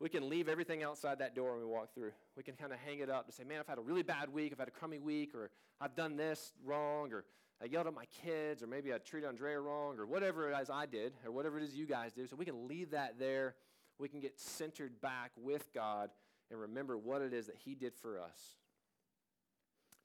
we 0.00 0.08
can 0.08 0.28
leave 0.28 0.48
everything 0.48 0.82
outside 0.82 1.18
that 1.20 1.34
door 1.34 1.52
when 1.52 1.60
we 1.60 1.66
walk 1.66 1.94
through. 1.94 2.12
We 2.36 2.42
can 2.42 2.56
kind 2.56 2.72
of 2.72 2.78
hang 2.78 2.98
it 2.98 3.08
up 3.08 3.26
and 3.26 3.34
say, 3.34 3.44
man, 3.44 3.60
I've 3.60 3.66
had 3.66 3.78
a 3.78 3.82
really 3.82 4.02
bad 4.02 4.32
week, 4.32 4.52
I've 4.52 4.58
had 4.58 4.68
a 4.68 4.72
crummy 4.72 4.98
week, 4.98 5.34
or 5.34 5.50
I've 5.80 5.94
done 5.94 6.16
this 6.16 6.52
wrong, 6.64 7.12
or 7.12 7.24
I 7.62 7.66
yelled 7.66 7.86
at 7.86 7.94
my 7.94 8.06
kids, 8.22 8.62
or 8.62 8.66
maybe 8.66 8.92
I 8.92 8.98
treated 8.98 9.28
Andrea 9.28 9.60
wrong, 9.60 9.98
or 9.98 10.06
whatever 10.06 10.50
it 10.50 10.60
is 10.60 10.68
I 10.68 10.86
did, 10.86 11.12
or 11.24 11.30
whatever 11.30 11.58
it 11.58 11.64
is 11.64 11.74
you 11.74 11.86
guys 11.86 12.12
do. 12.12 12.26
So 12.26 12.36
we 12.36 12.44
can 12.44 12.66
leave 12.66 12.90
that 12.90 13.18
there. 13.18 13.54
We 13.98 14.08
can 14.08 14.20
get 14.20 14.38
centered 14.40 15.00
back 15.00 15.30
with 15.36 15.72
God 15.72 16.10
and 16.50 16.60
remember 16.60 16.98
what 16.98 17.22
it 17.22 17.32
is 17.32 17.46
that 17.46 17.56
He 17.64 17.74
did 17.74 17.94
for 17.94 18.20
us. 18.20 18.56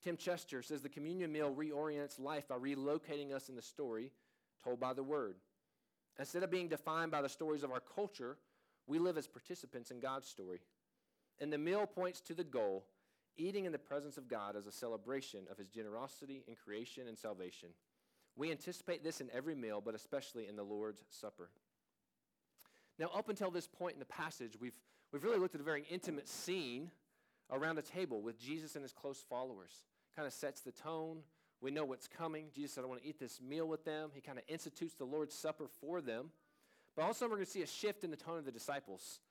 Tim 0.04 0.16
Chester 0.16 0.62
says 0.62 0.82
the 0.82 0.90
communion 0.90 1.32
meal 1.32 1.54
reorients 1.54 2.20
life 2.20 2.48
by 2.48 2.56
relocating 2.56 3.34
us 3.34 3.50
in 3.50 3.56
the 3.56 3.62
story 3.62 4.12
told 4.64 4.80
by 4.80 4.94
the 4.94 5.04
Word. 5.04 5.36
Instead 6.18 6.44
of 6.44 6.52
being 6.52 6.68
defined 6.68 7.12
by 7.12 7.22
the 7.22 7.30
stories 7.30 7.64
of 7.64 7.72
our 7.72 7.82
culture, 7.82 8.38
we 8.90 9.00
live 9.00 9.18
as 9.18 9.28
participants 9.28 9.92
in 9.92 10.00
God's 10.00 10.28
story. 10.28 10.60
And 11.40 11.54
the 11.54 11.58
meal 11.58 11.86
points 11.86 12.20
to 12.22 12.34
the 12.34 12.44
goal 12.44 12.84
eating 13.38 13.64
in 13.64 13.72
the 13.72 13.80
presence 13.80 14.18
of 14.18 14.28
God 14.28 14.58
as 14.58 14.66
a 14.68 14.72
celebration 14.72 15.46
of 15.50 15.58
his 15.58 15.70
generosity 15.70 16.44
in 16.48 16.56
creation 16.56 17.08
and 17.08 17.18
salvation. 17.18 17.70
We 18.36 18.52
anticipate 18.52 19.04
this 19.04 19.22
in 19.22 19.30
every 19.34 19.56
meal, 19.56 19.82
but 19.84 19.96
especially 19.96 20.48
in 20.48 20.56
the 20.56 20.64
Lord's 20.64 21.04
Supper. 21.10 21.50
Now, 22.98 23.10
up 23.16 23.30
until 23.30 23.52
this 23.52 23.68
point 23.68 23.94
in 23.94 24.00
the 24.00 24.06
passage, 24.06 24.58
we've, 24.60 24.76
we've 25.14 25.24
really 25.24 25.38
looked 25.38 25.56
at 25.56 25.62
a 25.62 25.64
very 25.64 25.86
intimate 25.90 26.28
scene 26.28 26.92
around 27.50 27.78
a 27.78 27.82
table 27.82 28.22
with 28.22 28.38
Jesus 28.38 28.76
and 28.76 28.84
his 28.84 28.92
close 28.92 29.24
followers. 29.30 29.72
Kind 30.16 30.28
of 30.28 30.34
sets 30.34 30.62
the 30.62 30.72
tone. 30.72 31.20
We 31.62 31.72
know 31.72 31.86
what's 31.86 32.08
coming. 32.08 32.48
Jesus 32.54 32.74
said, 32.74 32.84
I 32.84 32.88
want 32.88 33.02
to 33.02 33.08
eat 33.08 33.20
this 33.20 33.40
meal 33.40 33.68
with 33.68 33.86
them. 33.86 34.10
He 34.14 34.22
kind 34.22 34.38
of 34.38 34.44
institutes 34.48 34.96
the 34.96 35.06
Lord's 35.06 35.36
Supper 35.36 35.68
for 35.80 36.02
them. 36.02 36.32
But 37.00 37.06
also, 37.06 37.28
we're 37.28 37.36
going 37.36 37.46
to 37.46 37.52
see 37.52 37.62
a 37.62 37.66
shift 37.66 38.04
in 38.04 38.12
the 38.12 38.18
tone 38.18 38.38
of 38.40 38.44
the 38.44 38.52
disciples. 38.52 39.22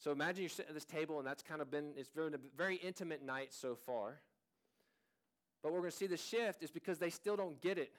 So 0.00 0.10
imagine 0.10 0.42
you're 0.42 0.48
sitting 0.48 0.70
at 0.70 0.74
this 0.74 0.84
table, 0.84 1.20
and 1.20 1.26
that's 1.26 1.44
kind 1.44 1.62
of 1.62 1.70
been, 1.70 1.92
it's 1.96 2.08
been 2.08 2.34
a 2.34 2.38
very 2.56 2.74
intimate 2.74 3.24
night 3.24 3.54
so 3.54 3.76
far. 3.76 4.18
But 5.62 5.72
we're 5.72 5.78
going 5.78 5.92
to 5.92 5.96
see 5.96 6.08
the 6.08 6.16
shift 6.16 6.64
is 6.64 6.72
because 6.72 6.98
they 6.98 7.10
still 7.10 7.36
don't 7.36 7.60
get 7.60 7.78
it. 7.78 7.92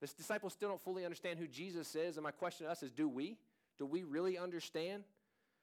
The 0.00 0.06
disciples 0.16 0.52
still 0.52 0.68
don't 0.68 0.80
fully 0.80 1.04
understand 1.04 1.40
who 1.40 1.48
Jesus 1.48 1.96
is. 1.96 2.18
And 2.18 2.22
my 2.22 2.30
question 2.30 2.66
to 2.66 2.70
us 2.70 2.84
is 2.84 2.92
do 2.92 3.08
we? 3.08 3.36
Do 3.78 3.84
we 3.84 4.04
really 4.04 4.38
understand? 4.38 5.02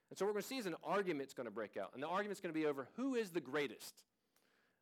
And 0.10 0.20
so 0.20 0.26
what 0.26 0.32
we're 0.32 0.42
going 0.42 0.44
to 0.44 0.50
see 0.50 0.58
is 0.58 0.66
an 0.66 0.76
argument's 0.84 1.34
going 1.34 1.48
to 1.48 1.54
break 1.54 1.78
out. 1.78 1.92
And 1.94 2.04
the 2.04 2.10
argument's 2.10 2.42
going 2.42 2.54
to 2.54 2.60
be 2.60 2.66
over 2.66 2.90
who 2.98 3.16
is 3.16 3.30
the 3.30 3.40
greatest. 3.40 3.94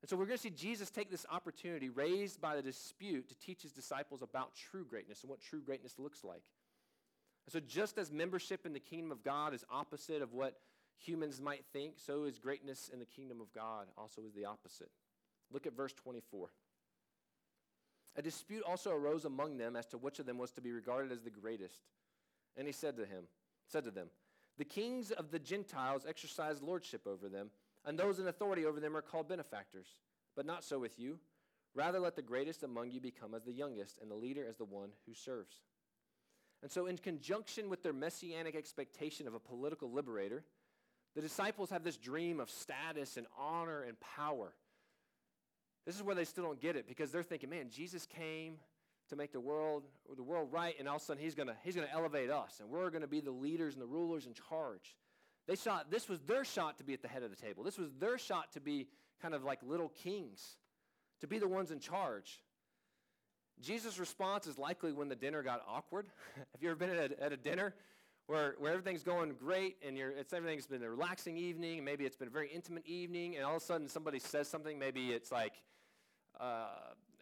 And 0.02 0.10
so 0.10 0.18
we're 0.18 0.26
going 0.26 0.40
to 0.40 0.42
see 0.42 0.50
Jesus 0.50 0.90
take 0.90 1.12
this 1.12 1.28
opportunity 1.32 1.90
raised 1.90 2.42
by 2.42 2.56
the 2.56 2.64
dispute 2.64 3.30
to 3.30 3.38
teach 3.38 3.62
his 3.62 3.74
disciples 3.74 4.24
about 4.24 4.56
true 4.72 4.88
greatness 4.90 5.22
and 5.22 5.30
what 5.30 5.40
true 5.40 5.62
greatness 5.62 6.00
looks 6.00 6.24
like. 6.24 6.42
And 7.46 7.54
so 7.54 7.60
just 7.60 7.98
as 7.98 8.12
membership 8.12 8.66
in 8.66 8.74
the 8.74 8.80
kingdom 8.80 9.12
of 9.12 9.24
God 9.24 9.54
is 9.54 9.64
opposite 9.72 10.22
of 10.22 10.34
what 10.34 10.58
humans 10.98 11.42
might 11.42 11.64
think, 11.74 11.96
so 11.98 12.24
is 12.24 12.40
greatness 12.40 12.90
in 12.92 13.00
the 13.00 13.06
kingdom 13.06 13.42
of 13.42 13.54
God 13.54 13.88
also 13.98 14.22
is 14.26 14.34
the 14.34 14.46
opposite. 14.46 14.90
Look 15.52 15.68
at 15.68 15.76
verse 15.76 15.94
24. 15.94 16.50
A 18.18 18.22
dispute 18.22 18.64
also 18.66 18.92
arose 18.92 19.26
among 19.26 19.58
them 19.58 19.76
as 19.76 19.86
to 19.88 19.98
which 19.98 20.20
of 20.20 20.26
them 20.26 20.38
was 20.38 20.52
to 20.54 20.62
be 20.62 20.72
regarded 20.72 21.12
as 21.12 21.22
the 21.22 21.30
greatest. 21.30 21.82
And 22.58 22.66
he 22.66 22.74
said 22.74 22.96
to 22.98 23.06
him, 23.06 23.26
said 23.68 23.84
to 23.84 23.92
them, 23.92 24.08
The 24.58 24.66
kings 24.66 25.12
of 25.12 25.32
the 25.32 25.40
Gentiles 25.40 26.06
exercise 26.08 26.62
lordship 26.62 27.06
over 27.06 27.28
them 27.28 27.52
and 27.86 28.00
those 28.00 28.20
in 28.20 28.28
authority 28.28 28.66
over 28.66 28.80
them 28.80 28.98
are 28.98 29.02
called 29.02 29.30
benefactors. 29.30 29.88
But 30.36 30.46
not 30.46 30.64
so 30.64 30.80
with 30.80 31.00
you. 31.00 31.20
Rather, 31.76 32.00
let 32.00 32.16
the 32.16 32.22
greatest 32.22 32.64
among 32.64 32.92
you 32.92 33.00
become 33.00 33.36
as 33.36 33.44
the 33.44 33.52
youngest, 33.52 34.00
and 34.02 34.10
the 34.10 34.16
leader 34.16 34.46
as 34.48 34.58
the 34.58 34.66
one 34.66 34.90
who 35.06 35.14
serves. 35.14 35.62
And 36.66 36.72
so, 36.72 36.88
in 36.88 36.98
conjunction 36.98 37.70
with 37.70 37.84
their 37.84 37.94
messianic 37.94 38.56
expectation 38.56 39.28
of 39.28 39.36
a 39.36 39.40
political 39.40 39.92
liberator, 39.92 40.44
the 41.14 41.22
disciples 41.22 41.70
have 41.70 41.84
this 41.84 41.96
dream 41.96 42.40
of 42.40 42.50
status 42.50 43.18
and 43.18 43.28
honor 43.38 43.84
and 43.84 43.96
power. 44.00 44.52
This 45.86 45.96
is 45.96 46.02
where 46.02 46.16
they 46.16 46.26
still 46.26 46.44
don't 46.44 46.60
get 46.60 46.76
it 46.76 46.88
because 46.88 47.12
they're 47.12 47.22
thinking, 47.22 47.52
man, 47.52 47.70
Jesus 47.70 48.08
came 48.08 48.56
to 49.10 49.16
make 49.16 49.32
the 49.32 49.40
world 49.40 49.84
the 50.18 50.24
world 50.24 50.52
right, 50.52 50.74
and 50.80 50.90
all 50.90 50.96
of 50.96 51.04
a 51.04 51.06
sudden 51.06 51.22
he's 51.22 51.36
gonna 51.36 51.56
he's 51.62 51.76
gonna 51.76 51.88
elevate 51.94 52.32
us, 52.32 52.60
and 52.60 52.68
we're 52.68 52.90
gonna 52.90 53.06
be 53.06 53.22
the 53.22 53.30
leaders 53.30 53.76
and 53.76 53.84
the 53.84 53.88
rulers 53.88 54.26
in 54.26 54.34
charge. 54.34 54.96
They 55.46 55.58
shot, 55.58 55.92
this 55.92 56.10
was 56.10 56.20
their 56.22 56.44
shot 56.44 56.80
to 56.80 56.84
be 56.84 56.96
at 56.96 57.04
the 57.04 57.08
head 57.08 57.22
of 57.22 57.30
the 57.30 57.36
table. 57.36 57.64
This 57.64 57.78
was 57.78 57.92
their 58.00 58.18
shot 58.18 58.54
to 58.54 58.60
be 58.60 58.88
kind 59.22 59.36
of 59.36 59.44
like 59.44 59.60
little 59.62 59.90
kings, 59.90 60.58
to 61.22 61.28
be 61.28 61.38
the 61.38 61.48
ones 61.48 61.70
in 61.70 61.80
charge. 61.80 62.42
Jesus' 63.62 64.00
response 64.00 64.48
is 64.48 64.58
likely 64.58 64.92
when 64.92 65.10
the 65.10 65.16
dinner 65.16 65.42
got 65.44 65.62
awkward. 65.68 66.08
Have 66.36 66.62
you 66.62 66.70
ever 66.70 66.76
been 66.76 66.90
at 66.90 67.12
a, 67.12 67.24
at 67.24 67.34
a 67.34 67.38
dinner 67.38 67.74
where, 68.28 68.56
where 68.60 68.72
everything's 68.72 69.04
going 69.04 69.34
great 69.34 69.78
and 69.86 69.98
you're, 69.98 70.12
it's, 70.12 70.34
everything's 70.34 70.68
been 70.68 70.84
a 70.84 70.90
relaxing 70.90 71.38
evening, 71.38 71.84
maybe 71.84 72.06
it's 72.06 72.16
been 72.16 72.28
a 72.28 72.32
very 72.32 72.50
intimate 72.50 72.86
evening, 72.86 73.36
and 73.36 73.46
all 73.46 73.56
of 73.56 73.62
a 73.62 73.66
sudden 73.66 73.88
somebody 73.88 74.20
says 74.20 74.48
something, 74.48 74.78
maybe 74.78 75.12
it's 75.12 75.32
like 75.32 75.54
uh, 76.40 76.68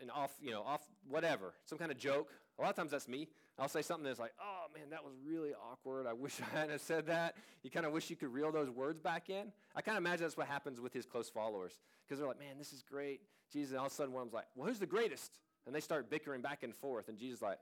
an 0.02 0.10
off, 0.10 0.32
you 0.42 0.52
know, 0.52 0.64
off 0.64 0.82
whatever, 1.08 1.54
some 1.66 1.78
kind 1.78 1.92
of 1.92 1.98
joke. 1.98 2.32
A 2.58 2.62
lot 2.62 2.70
of 2.70 2.76
times 2.76 2.92
that's 2.92 3.08
me. 3.08 3.28
I'll 3.60 3.70
say 3.70 3.82
something 3.82 4.06
that's 4.06 4.20
like, 4.20 4.34
oh 4.42 4.66
man, 4.76 4.90
that 4.90 5.04
was 5.04 5.14
really 5.26 5.54
awkward. 5.54 6.08
I 6.08 6.14
wish 6.14 6.40
I 6.42 6.58
hadn't 6.58 6.82
said 6.82 7.08
that. 7.08 7.36
You 7.62 7.70
kind 7.70 7.86
of 7.86 7.92
wish 7.92 8.10
you 8.10 8.16
could 8.16 8.34
reel 8.34 8.52
those 8.52 8.70
words 8.70 9.00
back 9.00 9.30
in. 9.30 9.52
I 9.76 9.82
kind 9.82 9.98
of 9.98 10.04
imagine 10.04 10.24
that's 10.24 10.38
what 10.38 10.48
happens 10.48 10.80
with 10.82 10.94
his 10.94 11.06
close 11.06 11.30
followers 11.30 11.80
because 12.04 12.20
they're 12.20 12.28
like, 12.28 12.40
man, 12.40 12.58
this 12.58 12.74
is 12.74 12.82
great. 12.82 13.22
Jesus, 13.52 13.72
and 13.72 13.80
all 13.80 13.86
of 13.86 13.92
a 13.92 13.96
sudden 13.96 14.14
one 14.14 14.22
of 14.22 14.28
them's 14.28 14.34
like, 14.34 14.48
well, 14.56 14.68
who's 14.68 14.80
the 14.80 14.88
greatest? 14.88 15.32
And 15.66 15.74
they 15.74 15.80
start 15.80 16.10
bickering 16.10 16.42
back 16.42 16.64
and 16.64 16.76
forth. 16.76 17.08
And 17.10 17.18
Jesus 17.18 17.42
like, 17.42 17.60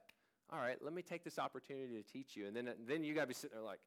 all 0.52 0.60
right, 0.60 0.78
let 0.82 0.94
me 0.94 1.02
take 1.02 1.24
this 1.24 1.40
opportunity 1.40 2.02
to 2.02 2.04
teach 2.04 2.36
you. 2.36 2.48
And 2.48 2.56
then, 2.56 2.70
then 2.88 3.04
you 3.04 3.14
got 3.14 3.22
to 3.22 3.28
be 3.28 3.34
sitting 3.34 3.56
there 3.56 3.66
like, 3.66 3.80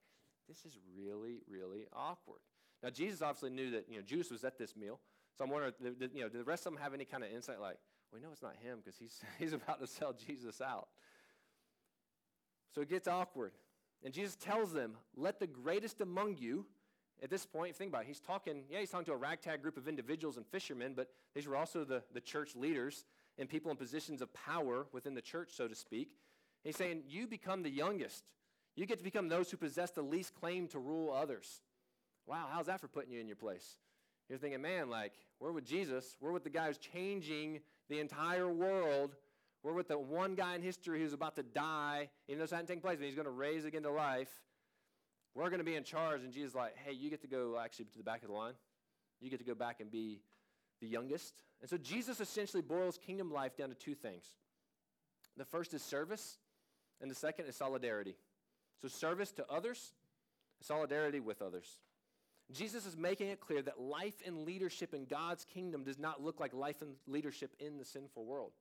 this 0.49 0.65
is 0.65 0.79
really, 0.97 1.41
really 1.49 1.87
awkward. 1.93 2.41
Now, 2.83 2.91
Jesus 2.91 3.23
obviously 3.23 3.51
knew 3.51 3.71
that, 3.73 3.87
you 3.89 3.97
know, 3.97 4.03
Judas 4.03 4.31
was 4.31 4.45
at 4.45 4.59
this 4.59 4.77
meal. 4.77 5.01
So 5.37 5.45
I'm 5.45 5.51
wondering, 5.51 5.73
you 6.15 6.23
know, 6.23 6.29
do 6.29 6.39
the 6.39 6.45
rest 6.45 6.67
of 6.67 6.73
them 6.73 6.83
have 6.83 6.95
any 6.95 7.05
kind 7.05 7.25
of 7.25 7.31
insight 7.31 7.61
like, 7.61 7.79
we 8.13 8.21
know 8.21 8.29
it's 8.33 8.43
not 8.43 8.55
him 8.63 8.79
because 8.83 8.97
he's, 8.99 9.21
he's 9.39 9.53
about 9.53 9.81
to 9.81 9.87
sell 9.87 10.15
Jesus 10.27 10.61
out. 10.61 10.89
So 12.75 12.81
it 12.81 12.89
gets 12.89 13.09
awkward. 13.09 13.53
And 14.05 14.13
Jesus 14.13 14.37
tells 14.37 14.73
them, 14.73 14.97
let 15.17 15.41
the 15.41 15.47
greatest 15.47 16.01
among 16.01 16.37
you, 16.37 16.67
at 17.23 17.31
this 17.31 17.47
point, 17.47 17.75
think 17.75 17.91
about 17.91 18.03
it, 18.03 18.09
he's 18.09 18.21
talking, 18.21 18.65
yeah, 18.69 18.81
he's 18.81 18.91
talking 18.91 19.07
to 19.07 19.13
a 19.13 19.17
ragtag 19.17 19.63
group 19.63 19.77
of 19.77 19.89
individuals 19.89 20.37
and 20.37 20.47
fishermen, 20.47 20.93
but 20.95 21.09
these 21.35 21.47
were 21.47 21.57
also 21.57 21.85
the, 21.85 22.03
the 22.13 22.21
church 22.21 22.55
leaders 22.55 23.05
and 23.39 23.49
people 23.49 23.71
in 23.71 23.77
positions 23.77 24.23
of 24.23 24.33
power 24.33 24.87
within 24.93 25.15
the 25.15 25.23
church, 25.23 25.51
so 25.53 25.69
to 25.69 25.75
speak. 25.75 26.11
He's 26.63 26.77
saying, 26.77 27.03
you 27.09 27.27
become 27.27 27.63
the 27.63 27.71
youngest. 27.71 28.25
You 28.77 28.87
get 28.87 28.99
to 28.99 29.05
become 29.05 29.29
those 29.29 29.51
who 29.51 29.57
possess 29.57 29.91
the 29.91 30.03
least 30.03 30.35
claim 30.35 30.69
to 30.69 30.79
rule 30.79 31.13
others. 31.13 31.63
Wow, 32.27 32.49
how's 32.51 32.67
that 32.67 32.81
for 32.81 32.89
putting 32.89 33.13
you 33.13 33.21
in 33.21 33.27
your 33.27 33.37
place? 33.37 33.77
You're 34.29 34.39
thinking, 34.39 34.63
man, 34.63 34.89
like, 34.89 35.13
we're 35.41 35.53
with 35.53 35.67
Jesus. 35.67 36.17
We're 36.21 36.33
with 36.33 36.45
the 36.45 36.51
guy 36.51 36.69
who's 36.69 36.79
changing 36.79 37.61
the 37.91 38.01
entire 38.01 38.51
world 38.51 39.15
we're 39.65 39.73
with 39.73 39.89
the 39.89 39.99
one 39.99 40.35
guy 40.35 40.55
in 40.55 40.63
history 40.63 41.01
who's 41.01 41.15
about 41.15 41.37
to 41.37 41.43
die, 41.43 42.11
even 42.29 42.39
though 42.39 42.45
it's 42.45 42.53
not 42.53 42.67
taking 42.67 42.83
place, 42.83 42.99
but 42.99 43.07
he's 43.07 43.15
going 43.15 43.25
to 43.25 43.31
raise 43.31 43.65
again 43.65 43.83
to 43.85 43.91
life. 43.91 44.29
We're 45.35 45.49
going 45.49 45.59
to 45.59 45.65
be 45.65 45.75
in 45.75 45.85
charge. 45.85 46.23
And 46.23 46.33
Jesus 46.35 46.51
is 46.51 46.55
like, 46.55 46.77
hey, 46.77 46.93
you 46.93 47.09
get 47.09 47.23
to 47.23 47.27
go 47.27 47.59
actually 47.59 47.87
to 47.87 47.97
the 47.97 48.05
back 48.05 48.23
of 48.23 48.29
the 48.29 48.35
line. 48.35 48.53
You 49.23 49.31
get 49.31 49.39
to 49.39 49.45
go 49.45 49.55
back 49.55 49.81
and 49.81 49.91
be 49.91 50.21
the 50.81 50.87
youngest. 50.87 51.43
And 51.61 51.71
so 51.71 51.77
Jesus 51.77 52.21
essentially 52.21 52.63
boils 52.63 52.99
kingdom 52.99 53.33
life 53.33 53.57
down 53.57 53.69
to 53.69 53.75
two 53.75 53.95
things. 53.95 54.25
The 55.37 55.45
first 55.45 55.75
is 55.75 55.83
service, 55.83 56.39
and 57.01 57.11
the 57.11 57.15
second 57.15 57.47
is 57.47 57.57
solidarity. 57.57 58.17
So 58.81 58.89
service 58.89 59.33
to 59.33 59.51
others, 59.51 59.95
solidarity 60.61 61.21
with 61.21 61.43
others. 61.43 61.79
Jesus 62.53 62.87
is 62.87 62.97
making 62.97 63.29
it 63.29 63.41
clear 63.41 63.63
that 63.63 63.81
life 63.81 64.23
and 64.27 64.45
leadership 64.45 64.93
in 64.93 65.07
God's 65.07 65.45
kingdom 65.45 65.85
does 65.85 65.99
not 65.99 66.23
look 66.23 66.41
like 66.41 66.53
life 66.53 66.83
and 66.83 66.95
leadership 67.07 67.55
in 67.59 67.79
the 67.79 67.85
sinful 67.85 68.25
world. 68.25 68.53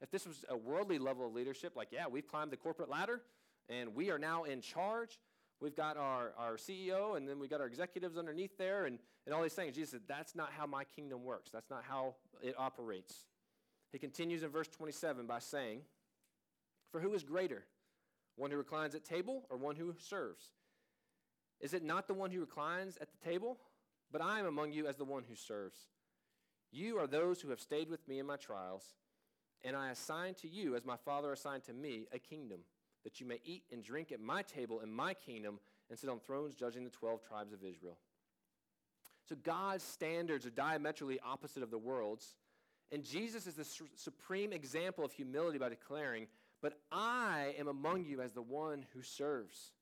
If 0.00 0.10
this 0.10 0.26
was 0.26 0.44
a 0.48 0.56
worldly 0.56 0.98
level 0.98 1.26
of 1.26 1.34
leadership, 1.34 1.76
like, 1.76 1.88
yeah, 1.90 2.06
we've 2.10 2.26
climbed 2.26 2.50
the 2.50 2.56
corporate 2.56 2.88
ladder 2.88 3.20
and 3.68 3.94
we 3.94 4.10
are 4.10 4.18
now 4.18 4.44
in 4.44 4.62
charge. 4.62 5.18
We've 5.60 5.76
got 5.76 5.96
our, 5.96 6.32
our 6.38 6.56
CEO 6.56 7.16
and 7.16 7.28
then 7.28 7.38
we've 7.38 7.50
got 7.50 7.60
our 7.60 7.66
executives 7.66 8.16
underneath 8.16 8.56
there 8.56 8.86
and, 8.86 8.98
and 9.26 9.34
all 9.34 9.42
these 9.42 9.52
things. 9.52 9.74
Jesus 9.74 9.90
said, 9.90 10.00
that's 10.08 10.34
not 10.34 10.50
how 10.56 10.66
my 10.66 10.84
kingdom 10.84 11.24
works. 11.24 11.50
That's 11.50 11.70
not 11.70 11.84
how 11.88 12.14
it 12.42 12.54
operates. 12.58 13.24
He 13.92 13.98
continues 13.98 14.42
in 14.42 14.50
verse 14.50 14.68
27 14.68 15.26
by 15.26 15.38
saying, 15.38 15.80
For 16.90 17.00
who 17.00 17.12
is 17.12 17.22
greater, 17.22 17.64
one 18.36 18.50
who 18.50 18.56
reclines 18.56 18.94
at 18.94 19.04
table 19.04 19.44
or 19.50 19.56
one 19.56 19.76
who 19.76 19.94
serves? 19.98 20.50
Is 21.60 21.74
it 21.74 21.84
not 21.84 22.06
the 22.08 22.14
one 22.14 22.30
who 22.30 22.40
reclines 22.40 22.96
at 22.98 23.08
the 23.10 23.28
table? 23.28 23.58
But 24.10 24.22
I 24.22 24.40
am 24.40 24.46
among 24.46 24.72
you 24.72 24.86
as 24.86 24.96
the 24.96 25.04
one 25.04 25.24
who 25.28 25.36
serves. 25.36 25.78
You 26.72 26.98
are 26.98 27.06
those 27.06 27.40
who 27.40 27.50
have 27.50 27.60
stayed 27.60 27.90
with 27.90 28.06
me 28.08 28.18
in 28.18 28.26
my 28.26 28.36
trials 28.36 28.94
and 29.62 29.76
I 29.76 29.90
assign 29.90 30.34
to 30.34 30.48
you, 30.48 30.74
as 30.74 30.84
my 30.84 30.96
Father 30.96 31.32
assigned 31.32 31.64
to 31.64 31.72
me, 31.72 32.06
a 32.12 32.18
kingdom, 32.18 32.60
that 33.04 33.20
you 33.20 33.26
may 33.26 33.40
eat 33.44 33.64
and 33.72 33.82
drink 33.82 34.12
at 34.12 34.20
my 34.20 34.42
table 34.42 34.80
in 34.80 34.92
my 34.92 35.14
kingdom 35.14 35.58
and 35.88 35.98
sit 35.98 36.10
on 36.10 36.20
thrones 36.20 36.54
judging 36.54 36.84
the 36.84 36.90
12 36.90 37.22
tribes 37.22 37.52
of 37.52 37.64
Israel. 37.64 37.98
So 39.28 39.36
God's 39.36 39.84
standards 39.84 40.46
are 40.46 40.50
diametrically 40.50 41.20
opposite 41.24 41.62
of 41.62 41.70
the 41.70 41.78
world's. 41.78 42.34
And 42.92 43.04
Jesus 43.04 43.46
is 43.46 43.54
the 43.54 43.64
su- 43.64 43.86
supreme 43.94 44.52
example 44.52 45.04
of 45.04 45.12
humility 45.12 45.58
by 45.58 45.68
declaring, 45.68 46.26
But 46.60 46.74
I 46.90 47.54
am 47.58 47.68
among 47.68 48.04
you 48.04 48.20
as 48.20 48.32
the 48.32 48.42
one 48.42 48.84
who 48.92 49.02
serves. 49.02 49.72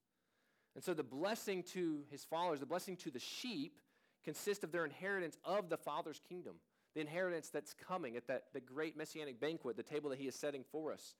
And 0.75 0.85
so 0.85 0.95
the 0.95 1.03
blessing 1.03 1.63
to 1.75 2.05
his 2.11 2.25
followers, 2.25 2.61
the 2.61 2.67
blessing 2.67 2.97
to 2.99 3.11
the 3.11 3.19
sheep, 3.19 3.81
consists 4.23 4.63
of 4.63 4.73
their 4.73 4.85
inheritance 4.85 5.39
of 5.45 5.71
the 5.71 5.77
Father's 5.77 6.21
kingdom, 6.29 6.57
the 6.95 7.01
inheritance 7.01 7.49
that's 7.49 7.73
coming 7.73 8.17
at 8.17 8.27
that 8.27 8.45
the 8.53 8.61
great 8.61 8.97
messianic 8.97 9.41
banquet, 9.41 9.77
the 9.77 9.83
table 9.83 10.11
that 10.11 10.19
he 10.19 10.29
is 10.29 10.35
setting 10.35 10.65
for 10.71 10.93
us. 10.93 11.15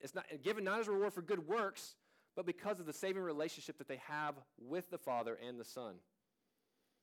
It's 0.00 0.14
not 0.14 0.26
given 0.42 0.64
not 0.64 0.80
as 0.80 0.88
a 0.88 0.92
reward 0.92 1.12
for 1.12 1.22
good 1.22 1.46
works, 1.46 1.96
but 2.36 2.46
because 2.46 2.78
of 2.78 2.86
the 2.86 2.92
saving 2.92 3.22
relationship 3.22 3.78
that 3.78 3.88
they 3.88 4.00
have 4.08 4.34
with 4.58 4.90
the 4.90 4.98
Father 4.98 5.38
and 5.46 5.58
the 5.58 5.64
Son. 5.64 5.94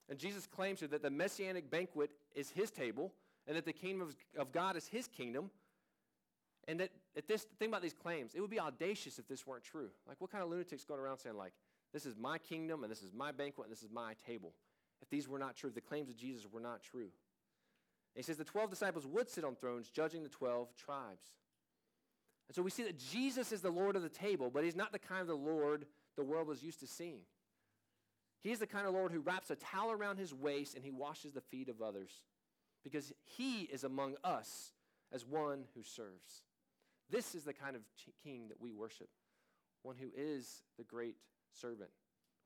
And 0.10 0.20
Jesus 0.20 0.46
claims 0.46 0.80
here 0.80 0.88
that 0.90 1.02
the 1.02 1.10
messianic 1.10 1.70
banquet 1.70 2.12
is 2.36 2.50
his 2.52 2.72
table, 2.72 3.12
and 3.48 3.58
that 3.58 3.66
the 3.66 3.74
kingdom 3.74 4.08
of, 4.08 4.16
of 4.40 4.52
God 4.52 4.76
is 4.76 4.88
his 4.88 5.08
kingdom. 5.08 5.50
And 6.68 6.80
that 6.80 6.90
at 7.16 7.28
this 7.28 7.46
think 7.60 7.70
about 7.70 7.82
these 7.82 7.94
claims, 7.94 8.34
it 8.34 8.42
would 8.42 8.50
be 8.50 8.60
audacious 8.60 9.20
if 9.20 9.28
this 9.28 9.46
weren't 9.46 9.64
true. 9.64 9.90
Like 10.08 10.20
what 10.20 10.32
kind 10.32 10.44
of 10.44 10.50
lunatics 10.50 10.84
going 10.84 11.00
around 11.00 11.20
saying, 11.20 11.38
like, 11.38 11.54
this 11.94 12.06
is 12.06 12.16
my 12.16 12.38
kingdom 12.38 12.84
and 12.84 12.92
this 12.92 13.04
is 13.04 13.14
my 13.14 13.32
banquet 13.32 13.68
and 13.68 13.72
this 13.72 13.84
is 13.84 13.92
my 13.92 14.14
table? 14.26 14.54
If 15.02 15.10
these 15.10 15.28
were 15.28 15.38
not 15.38 15.56
true, 15.56 15.70
if 15.70 15.76
the 15.76 15.82
claims 15.82 16.10
of 16.10 16.18
Jesus 16.18 16.46
were 16.52 16.60
not 16.60 16.82
true. 16.82 17.02
And 17.02 18.18
he 18.18 18.24
says 18.24 18.38
the 18.38 18.44
12 18.44 18.70
disciples 18.70 19.06
would 19.06 19.30
sit 19.30 19.44
on 19.44 19.56
thrones 19.56 19.90
judging 19.90 20.24
the 20.24 20.30
12 20.30 20.76
tribes. 20.76 21.34
And 22.48 22.56
so 22.56 22.62
we 22.62 22.70
see 22.70 22.84
that 22.84 23.00
Jesus 23.00 23.52
is 23.52 23.62
the 23.62 23.72
Lord 23.72 23.96
of 23.96 24.02
the 24.02 24.10
table, 24.10 24.50
but 24.54 24.64
he's 24.64 24.76
not 24.76 24.92
the 24.92 25.00
kind 25.00 25.22
of 25.22 25.28
the 25.28 25.36
Lord 25.36 25.86
the 26.16 26.24
world 26.24 26.48
was 26.48 26.64
used 26.64 26.80
to 26.80 26.88
seeing. 26.88 27.22
He 28.42 28.52
is 28.52 28.60
the 28.60 28.68
kind 28.68 28.88
of 28.88 28.94
Lord 28.94 29.12
who 29.12 29.20
wraps 29.20 29.50
a 29.50 29.56
towel 29.56 29.92
around 29.92 30.18
his 30.18 30.34
waist 30.34 30.76
and 30.76 30.84
he 30.84 30.92
washes 30.92 31.34
the 31.34 31.42
feet 31.42 31.68
of 31.68 31.82
others 31.82 32.12
because 32.84 33.12
he 33.24 33.64
is 33.64 33.84
among 33.84 34.16
us 34.24 34.72
as 35.12 35.26
one 35.26 35.66
who 35.76 35.82
serves. 35.82 36.44
This 37.10 37.36
is 37.36 37.44
the 37.44 37.54
kind 37.54 37.76
of 37.76 37.82
king 38.24 38.48
that 38.50 38.62
we 38.62 38.72
worship, 38.72 39.10
one 39.82 39.96
who 40.00 40.10
is 40.16 40.64
the 40.78 40.84
great 40.84 41.16
servant. 41.52 41.90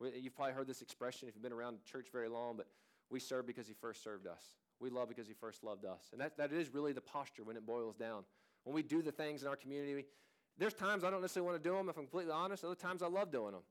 You've 0.01 0.35
probably 0.35 0.53
heard 0.53 0.67
this 0.67 0.81
expression 0.81 1.27
if 1.27 1.35
you've 1.35 1.43
been 1.43 1.53
around 1.53 1.77
church 1.83 2.07
very 2.12 2.29
long, 2.29 2.55
but 2.55 2.67
we 3.09 3.19
serve 3.19 3.45
because 3.45 3.67
he 3.67 3.73
first 3.73 4.03
served 4.03 4.27
us. 4.27 4.43
We 4.79 4.89
love 4.89 5.09
because 5.09 5.27
he 5.27 5.33
first 5.33 5.63
loved 5.63 5.83
us. 5.83 6.09
And 6.13 6.21
that, 6.21 6.38
that 6.38 6.53
is 6.53 6.73
really 6.73 6.93
the 6.93 7.01
posture 7.01 7.43
when 7.43 7.57
it 7.57 7.65
boils 7.65 7.95
down. 7.95 8.23
When 8.63 8.75
we 8.75 8.83
do 8.83 9.01
the 9.01 9.11
things 9.11 9.41
in 9.41 9.47
our 9.47 9.55
community, 9.55 10.05
there's 10.57 10.73
times 10.73 11.03
I 11.03 11.09
don't 11.09 11.21
necessarily 11.21 11.51
want 11.51 11.63
to 11.63 11.69
do 11.69 11.75
them, 11.75 11.89
if 11.89 11.97
I'm 11.97 12.03
completely 12.03 12.33
honest. 12.33 12.63
Other 12.63 12.75
times 12.75 13.01
I 13.01 13.07
love 13.07 13.31
doing 13.31 13.53
them. 13.53 13.61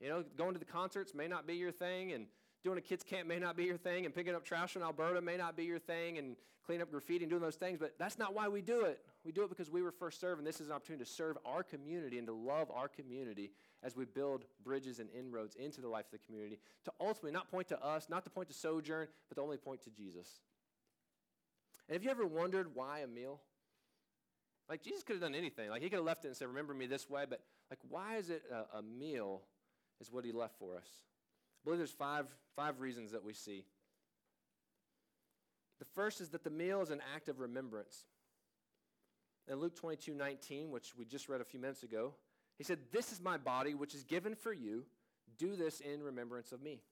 You 0.00 0.08
know, 0.08 0.24
going 0.36 0.52
to 0.52 0.58
the 0.58 0.64
concerts 0.64 1.14
may 1.14 1.28
not 1.28 1.46
be 1.46 1.54
your 1.54 1.72
thing, 1.72 2.12
and 2.12 2.26
doing 2.64 2.78
a 2.78 2.80
kids 2.80 3.02
camp 3.02 3.28
may 3.28 3.38
not 3.38 3.56
be 3.56 3.64
your 3.64 3.76
thing, 3.76 4.04
and 4.04 4.14
picking 4.14 4.34
up 4.34 4.44
trash 4.44 4.76
in 4.76 4.82
Alberta 4.82 5.20
may 5.20 5.36
not 5.36 5.56
be 5.56 5.64
your 5.64 5.78
thing, 5.78 6.18
and 6.18 6.36
cleaning 6.64 6.82
up 6.82 6.90
graffiti 6.90 7.24
and 7.24 7.30
doing 7.30 7.42
those 7.42 7.56
things, 7.56 7.78
but 7.78 7.94
that's 7.98 8.18
not 8.18 8.34
why 8.34 8.48
we 8.48 8.62
do 8.62 8.84
it. 8.84 9.00
We 9.24 9.32
do 9.32 9.42
it 9.42 9.48
because 9.48 9.70
we 9.70 9.82
were 9.82 9.90
first 9.90 10.20
served, 10.20 10.38
and 10.38 10.46
this 10.46 10.60
is 10.60 10.68
an 10.68 10.72
opportunity 10.72 11.04
to 11.04 11.10
serve 11.10 11.36
our 11.44 11.62
community 11.62 12.18
and 12.18 12.26
to 12.26 12.32
love 12.32 12.70
our 12.70 12.88
community 12.88 13.50
as 13.82 13.96
we 13.96 14.04
build 14.04 14.44
bridges 14.64 15.00
and 15.00 15.08
inroads 15.10 15.56
into 15.56 15.80
the 15.80 15.88
life 15.88 16.06
of 16.06 16.12
the 16.12 16.26
community 16.26 16.58
to 16.84 16.92
ultimately 17.00 17.32
not 17.32 17.50
point 17.50 17.68
to 17.68 17.84
us, 17.84 18.08
not 18.08 18.24
to 18.24 18.30
point 18.30 18.48
to 18.48 18.54
Sojourn, 18.54 19.08
but 19.28 19.34
to 19.34 19.40
only 19.40 19.56
point 19.56 19.82
to 19.82 19.90
Jesus. 19.90 20.40
And 21.88 21.94
have 21.94 22.04
you 22.04 22.10
ever 22.10 22.26
wondered 22.26 22.74
why 22.74 23.00
a 23.00 23.06
meal? 23.06 23.40
Like 24.68 24.82
Jesus 24.82 25.02
could 25.02 25.14
have 25.14 25.22
done 25.22 25.34
anything. 25.34 25.70
Like 25.70 25.82
he 25.82 25.90
could 25.90 25.96
have 25.96 26.04
left 26.04 26.24
it 26.24 26.28
and 26.28 26.36
said, 26.36 26.48
"Remember 26.48 26.74
me 26.74 26.86
this 26.86 27.08
way," 27.10 27.24
but 27.28 27.40
like 27.70 27.80
why 27.88 28.16
is 28.16 28.30
it 28.30 28.42
a, 28.50 28.78
a 28.78 28.82
meal? 28.82 29.42
Is 30.00 30.10
what 30.10 30.24
he 30.24 30.32
left 30.32 30.58
for 30.58 30.76
us. 30.76 30.88
I 31.62 31.64
believe 31.64 31.78
there's 31.78 31.92
five, 31.92 32.26
five 32.56 32.80
reasons 32.80 33.12
that 33.12 33.22
we 33.22 33.34
see. 33.34 33.64
The 35.78 35.84
first 35.94 36.20
is 36.20 36.30
that 36.30 36.42
the 36.42 36.50
meal 36.50 36.82
is 36.82 36.90
an 36.90 37.00
act 37.14 37.28
of 37.28 37.38
remembrance. 37.38 38.06
In 39.48 39.60
Luke 39.60 39.76
22 39.76 40.14
19, 40.14 40.70
which 40.70 40.96
we 40.96 41.04
just 41.04 41.28
read 41.28 41.40
a 41.40 41.44
few 41.44 41.60
minutes 41.60 41.82
ago, 41.82 42.14
he 42.58 42.64
said, 42.64 42.78
This 42.92 43.12
is 43.12 43.20
my 43.20 43.36
body, 43.36 43.74
which 43.74 43.94
is 43.94 44.04
given 44.04 44.34
for 44.34 44.52
you. 44.52 44.84
Do 45.38 45.56
this 45.56 45.80
in 45.80 46.02
remembrance 46.02 46.52
of 46.52 46.62
me. 46.62 46.82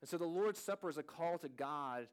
And 0.00 0.08
so 0.08 0.18
the 0.18 0.24
Lord's 0.24 0.58
Supper 0.58 0.88
is 0.88 0.98
a 0.98 1.02
call 1.02 1.38
to 1.38 1.48
God 1.48 2.08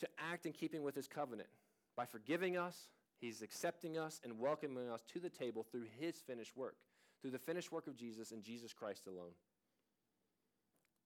to 0.00 0.08
act 0.30 0.46
in 0.46 0.52
keeping 0.52 0.82
with 0.82 0.94
his 0.94 1.08
covenant. 1.08 1.48
By 1.96 2.06
forgiving 2.06 2.56
us, 2.56 2.76
he's 3.22 3.40
accepting 3.40 3.96
us 3.96 4.20
and 4.24 4.38
welcoming 4.38 4.90
us 4.90 5.02
to 5.14 5.20
the 5.20 5.30
table 5.30 5.64
through 5.70 5.86
his 5.98 6.16
finished 6.16 6.56
work, 6.56 6.76
through 7.22 7.30
the 7.30 7.38
finished 7.38 7.72
work 7.72 7.86
of 7.86 7.96
Jesus 7.96 8.32
and 8.32 8.42
Jesus 8.42 8.74
Christ 8.74 9.06
alone. 9.06 9.32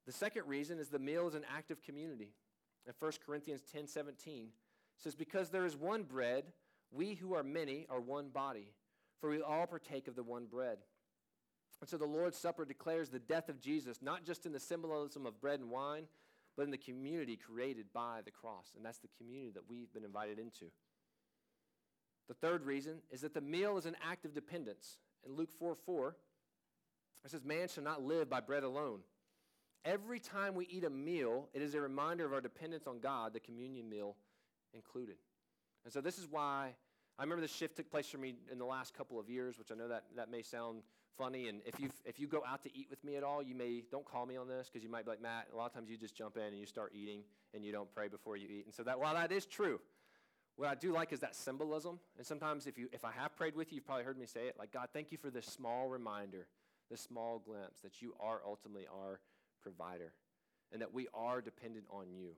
The 0.07 0.13
second 0.13 0.47
reason 0.47 0.79
is 0.79 0.89
the 0.89 0.99
meal 0.99 1.29
is 1.29 1.35
an 1.35 1.45
act 1.55 1.71
of 1.71 1.83
community. 1.83 2.31
In 2.87 2.95
1 2.99 3.13
Corinthians 3.25 3.63
10 3.71 3.87
17, 3.87 4.49
says, 4.97 5.15
Because 5.15 5.51
there 5.51 5.67
is 5.67 5.77
one 5.77 6.05
bread, 6.05 6.45
we 6.91 7.15
who 7.15 7.35
are 7.35 7.43
many 7.43 7.87
are 7.91 8.01
one 8.01 8.29
body, 8.29 8.73
for 9.21 9.31
we 9.31 9.43
all 9.43 9.67
partake 9.67 10.09
of 10.09 10.17
the 10.17 10.23
one 10.23 10.47
bread. 10.47 10.79
And 11.81 11.91
so 11.91 11.99
the 11.99 12.07
Lord's 12.07 12.39
Supper 12.39 12.65
declares 12.65 13.11
the 13.11 13.19
death 13.19 13.49
of 13.49 13.61
Jesus, 13.61 13.99
not 14.01 14.25
just 14.25 14.47
in 14.47 14.53
the 14.53 14.61
symbolism 14.61 15.27
of 15.27 15.41
bread 15.41 15.61
and 15.61 15.71
wine, 15.71 16.05
but 16.57 16.63
in 16.63 16.71
the 16.71 16.79
community 16.79 17.37
created 17.37 17.87
by 17.93 18.21
the 18.25 18.31
cross. 18.31 18.73
And 18.75 18.85
that's 18.85 18.99
the 18.99 19.11
community 19.19 19.51
that 19.51 19.69
we've 19.69 19.93
been 19.93 20.05
invited 20.05 20.39
into. 20.39 20.67
The 22.29 22.35
third 22.35 22.65
reason 22.65 22.99
is 23.11 23.21
that 23.21 23.35
the 23.35 23.41
meal 23.41 23.79
is 23.79 23.87
an 23.87 23.97
act 24.09 24.25
of 24.25 24.35
dependence. 24.35 24.99
In 25.25 25.37
Luke 25.37 25.51
4 25.59 25.75
4, 25.75 26.17
it 27.25 27.31
says, 27.31 27.45
Man 27.45 27.69
shall 27.69 27.85
not 27.85 28.03
live 28.03 28.29
by 28.29 28.41
bread 28.41 28.63
alone 28.63 29.01
Every 29.87 30.19
time 30.19 30.57
we 30.57 30.67
eat 30.67 30.83
a 30.83 30.91
meal, 30.91 31.49
it 31.55 31.63
is 31.63 31.75
a 31.75 31.81
reminder 31.81 32.27
of 32.27 32.33
our 32.33 32.41
dependence 32.41 32.89
on 32.89 32.99
God, 32.99 33.33
the 33.33 33.39
communion 33.39 33.89
meal 33.89 34.17
included. 34.75 35.15
And 35.85 35.93
so 35.93 36.01
this 36.01 36.19
is 36.19 36.27
why 36.29 36.71
I 37.17 37.23
remember 37.23 37.41
this 37.41 37.55
shift 37.55 37.77
took 37.77 37.89
place 37.89 38.09
for 38.09 38.19
me 38.19 38.35
in 38.51 38.59
the 38.59 38.65
last 38.65 38.95
couple 38.95 39.21
of 39.21 39.31
years, 39.31 39.59
which 39.59 39.71
I 39.71 39.77
know 39.77 39.87
that, 39.87 40.03
that 40.17 40.29
may 40.29 40.43
sound 40.43 40.83
funny. 41.17 41.47
And 41.47 41.61
if 41.65 41.79
you 41.79 41.91
if 42.05 42.19
you 42.19 42.27
go 42.27 42.43
out 42.45 42.65
to 42.65 42.77
eat 42.77 42.89
with 42.91 43.05
me 43.05 43.15
at 43.15 43.23
all, 43.23 43.45
you 43.45 43.55
may 43.55 43.85
don't 43.93 44.05
call 44.05 44.27
me 44.27 44.37
on 44.37 44.49
this 44.49 44.69
because 44.69 44.83
you 44.83 44.91
might 44.91 45.05
be 45.05 45.13
like 45.13 45.23
Matt. 45.23 45.47
A 45.55 45.57
lot 45.57 45.67
of 45.67 45.73
times 45.73 45.89
you 45.89 45.97
just 45.97 46.17
jump 46.17 46.37
in 46.37 46.43
and 46.43 46.59
you 46.59 46.67
start 46.67 46.91
eating 46.93 47.21
and 47.55 47.65
you 47.65 47.71
don't 47.71 47.91
pray 47.95 48.09
before 48.09 48.37
you 48.37 48.49
eat. 48.49 48.65
And 48.65 48.75
so 48.75 48.83
that 48.83 48.99
while 48.99 49.15
that 49.15 49.31
is 49.31 49.47
true, 49.47 49.81
what 50.57 50.69
I 50.69 50.75
do 50.75 50.93
like 50.93 51.13
is 51.13 51.21
that 51.21 51.35
symbolism. 51.35 51.99
And 52.17 52.27
sometimes 52.27 52.67
if 52.67 52.79
you 52.79 52.89
if 52.93 53.05
I 53.05 53.13
have 53.13 53.37
prayed 53.37 53.55
with 53.55 53.73
you, 53.73 53.77
you've 53.77 53.87
probably 53.87 54.05
heard 54.05 54.19
me 54.19 54.27
say 54.27 54.47
it 54.49 54.57
like 54.59 54.73
God, 54.73 54.89
thank 54.93 55.13
you 55.13 55.19
for 55.19 55.31
this 55.31 55.47
small 55.47 55.89
reminder, 55.89 56.47
this 56.91 57.01
small 57.01 57.39
glimpse 57.39 57.81
that 57.81 58.01
you 58.01 58.15
are 58.21 58.41
ultimately 58.45 58.87
our 58.93 59.21
provider 59.63 60.13
and 60.73 60.81
that 60.81 60.93
we 60.93 61.09
are 61.15 61.41
dependent 61.41 61.85
on 61.91 62.11
you. 62.11 62.31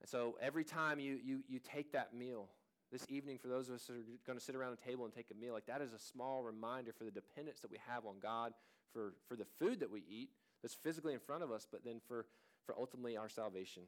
And 0.00 0.08
so 0.08 0.36
every 0.40 0.64
time 0.64 0.98
you, 0.98 1.18
you, 1.24 1.40
you 1.48 1.60
take 1.60 1.92
that 1.92 2.14
meal, 2.14 2.48
this 2.92 3.06
evening, 3.08 3.38
for 3.38 3.48
those 3.48 3.70
of 3.70 3.76
us 3.76 3.84
that 3.84 3.94
are 3.94 4.04
going 4.26 4.38
to 4.38 4.44
sit 4.44 4.54
around 4.54 4.74
a 4.74 4.88
table 4.88 5.06
and 5.06 5.14
take 5.14 5.30
a 5.30 5.34
meal, 5.34 5.54
like 5.54 5.66
that 5.66 5.80
is 5.80 5.94
a 5.94 5.98
small 5.98 6.42
reminder 6.42 6.92
for 6.92 7.04
the 7.04 7.10
dependence 7.10 7.60
that 7.60 7.70
we 7.70 7.78
have 7.88 8.04
on 8.04 8.16
God 8.22 8.52
for, 8.92 9.14
for 9.26 9.34
the 9.34 9.46
food 9.58 9.80
that 9.80 9.90
we 9.90 10.04
eat 10.06 10.28
that's 10.60 10.74
physically 10.74 11.14
in 11.14 11.18
front 11.18 11.42
of 11.42 11.50
us, 11.50 11.66
but 11.70 11.84
then 11.84 12.00
for, 12.06 12.26
for 12.66 12.74
ultimately 12.78 13.16
our 13.16 13.30
salvation. 13.30 13.84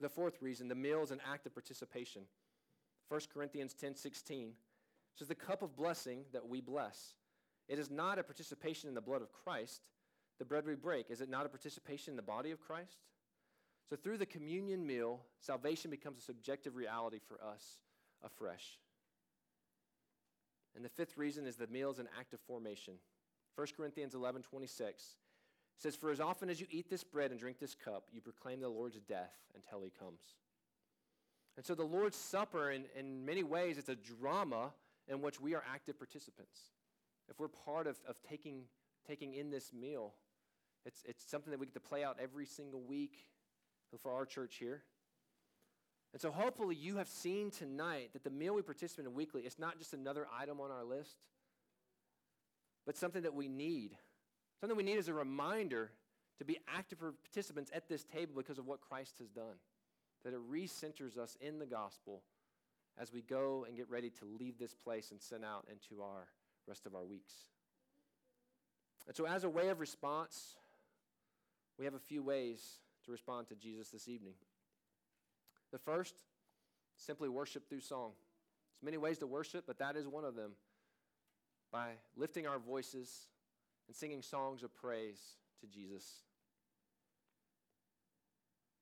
The 0.00 0.08
fourth 0.08 0.40
reason, 0.40 0.68
the 0.68 0.74
meal 0.74 1.02
is 1.02 1.10
an 1.10 1.20
act 1.30 1.46
of 1.46 1.54
participation. 1.54 2.22
1 3.08 3.20
Corinthians 3.32 3.74
10 3.74 3.94
16 3.94 4.52
says, 5.16 5.28
The 5.28 5.34
cup 5.34 5.62
of 5.62 5.76
blessing 5.76 6.24
that 6.32 6.46
we 6.46 6.60
bless, 6.60 7.14
it 7.68 7.78
is 7.78 7.90
not 7.90 8.18
a 8.18 8.22
participation 8.22 8.88
in 8.88 8.94
the 8.94 9.00
blood 9.00 9.22
of 9.22 9.32
Christ, 9.32 9.82
the 10.38 10.44
bread 10.44 10.66
we 10.66 10.74
break, 10.74 11.10
is 11.10 11.20
it 11.20 11.28
not 11.28 11.46
a 11.46 11.48
participation 11.48 12.12
in 12.12 12.16
the 12.16 12.22
body 12.22 12.50
of 12.50 12.60
Christ? 12.60 12.98
So, 13.90 13.96
through 13.96 14.18
the 14.18 14.26
communion 14.26 14.86
meal, 14.86 15.20
salvation 15.40 15.90
becomes 15.90 16.18
a 16.18 16.22
subjective 16.22 16.76
reality 16.76 17.18
for 17.26 17.42
us 17.42 17.78
afresh. 18.22 18.78
And 20.76 20.84
the 20.84 20.90
fifth 20.90 21.16
reason 21.16 21.46
is 21.46 21.56
the 21.56 21.66
meal 21.66 21.90
is 21.90 21.98
an 21.98 22.08
act 22.18 22.34
of 22.34 22.40
formation. 22.40 22.94
1 23.56 23.66
Corinthians 23.76 24.14
11 24.14 24.42
26 24.42 25.16
says, 25.78 25.96
For 25.96 26.10
as 26.10 26.20
often 26.20 26.50
as 26.50 26.60
you 26.60 26.66
eat 26.70 26.90
this 26.90 27.04
bread 27.04 27.30
and 27.30 27.38
drink 27.38 27.58
this 27.58 27.74
cup, 27.74 28.08
you 28.12 28.20
proclaim 28.20 28.60
the 28.60 28.68
Lord's 28.68 29.00
death 29.00 29.34
until 29.54 29.82
he 29.82 29.90
comes. 29.90 30.20
And 31.56 31.66
so 31.66 31.74
the 31.74 31.84
Lord's 31.84 32.16
Supper, 32.16 32.70
in, 32.70 32.84
in 32.96 33.24
many 33.24 33.42
ways, 33.42 33.78
it's 33.78 33.88
a 33.88 33.96
drama 33.96 34.72
in 35.08 35.22
which 35.22 35.40
we 35.40 35.54
are 35.54 35.64
active 35.72 35.98
participants. 35.98 36.58
If 37.28 37.38
we're 37.40 37.48
part 37.48 37.86
of, 37.86 37.96
of 38.08 38.16
taking, 38.28 38.62
taking 39.06 39.34
in 39.34 39.50
this 39.50 39.72
meal, 39.72 40.14
it's, 40.84 41.02
it's 41.04 41.28
something 41.28 41.50
that 41.50 41.58
we 41.58 41.66
get 41.66 41.74
to 41.74 41.80
play 41.80 42.04
out 42.04 42.16
every 42.22 42.46
single 42.46 42.80
week 42.80 43.26
for 44.00 44.12
our 44.12 44.24
church 44.24 44.56
here. 44.56 44.82
And 46.12 46.22
so 46.22 46.30
hopefully 46.30 46.74
you 46.74 46.96
have 46.96 47.08
seen 47.08 47.50
tonight 47.50 48.10
that 48.12 48.24
the 48.24 48.30
meal 48.30 48.54
we 48.54 48.62
participate 48.62 49.06
in 49.06 49.14
weekly 49.14 49.42
is 49.42 49.58
not 49.58 49.78
just 49.78 49.92
another 49.92 50.26
item 50.38 50.60
on 50.60 50.70
our 50.70 50.84
list, 50.84 51.16
but 52.86 52.96
something 52.96 53.22
that 53.22 53.34
we 53.34 53.48
need. 53.48 53.96
Something 54.60 54.76
we 54.76 54.82
need 54.82 54.98
is 54.98 55.08
a 55.08 55.14
reminder 55.14 55.90
to 56.38 56.44
be 56.44 56.58
active 56.68 56.98
participants 57.00 57.70
at 57.74 57.88
this 57.88 58.04
table 58.04 58.32
because 58.36 58.58
of 58.58 58.66
what 58.66 58.80
Christ 58.80 59.18
has 59.18 59.28
done. 59.28 59.56
That 60.24 60.34
it 60.34 60.40
recenters 60.50 61.16
us 61.16 61.36
in 61.40 61.58
the 61.58 61.66
gospel 61.66 62.22
as 63.00 63.12
we 63.12 63.22
go 63.22 63.64
and 63.66 63.76
get 63.76 63.88
ready 63.88 64.10
to 64.10 64.24
leave 64.24 64.58
this 64.58 64.74
place 64.74 65.10
and 65.12 65.22
send 65.22 65.44
out 65.44 65.66
into 65.70 66.02
our 66.02 66.26
rest 66.66 66.86
of 66.86 66.94
our 66.94 67.04
weeks. 67.04 67.32
And 69.06 69.16
so, 69.16 69.26
as 69.26 69.44
a 69.44 69.48
way 69.48 69.68
of 69.68 69.80
response, 69.80 70.56
we 71.78 71.84
have 71.84 71.94
a 71.94 72.00
few 72.00 72.22
ways 72.22 72.60
to 73.04 73.12
respond 73.12 73.48
to 73.48 73.54
Jesus 73.54 73.88
this 73.88 74.08
evening. 74.08 74.34
The 75.70 75.78
first, 75.78 76.14
simply 76.96 77.28
worship 77.28 77.68
through 77.68 77.80
song. 77.80 78.10
There's 78.74 78.84
many 78.84 78.98
ways 78.98 79.18
to 79.18 79.26
worship, 79.26 79.64
but 79.66 79.78
that 79.78 79.96
is 79.96 80.06
one 80.08 80.24
of 80.24 80.34
them. 80.34 80.52
By 81.70 81.92
lifting 82.16 82.46
our 82.46 82.58
voices 82.58 83.28
and 83.88 83.96
singing 83.96 84.22
songs 84.22 84.62
of 84.62 84.74
praise 84.74 85.18
to 85.60 85.66
Jesus. 85.66 86.04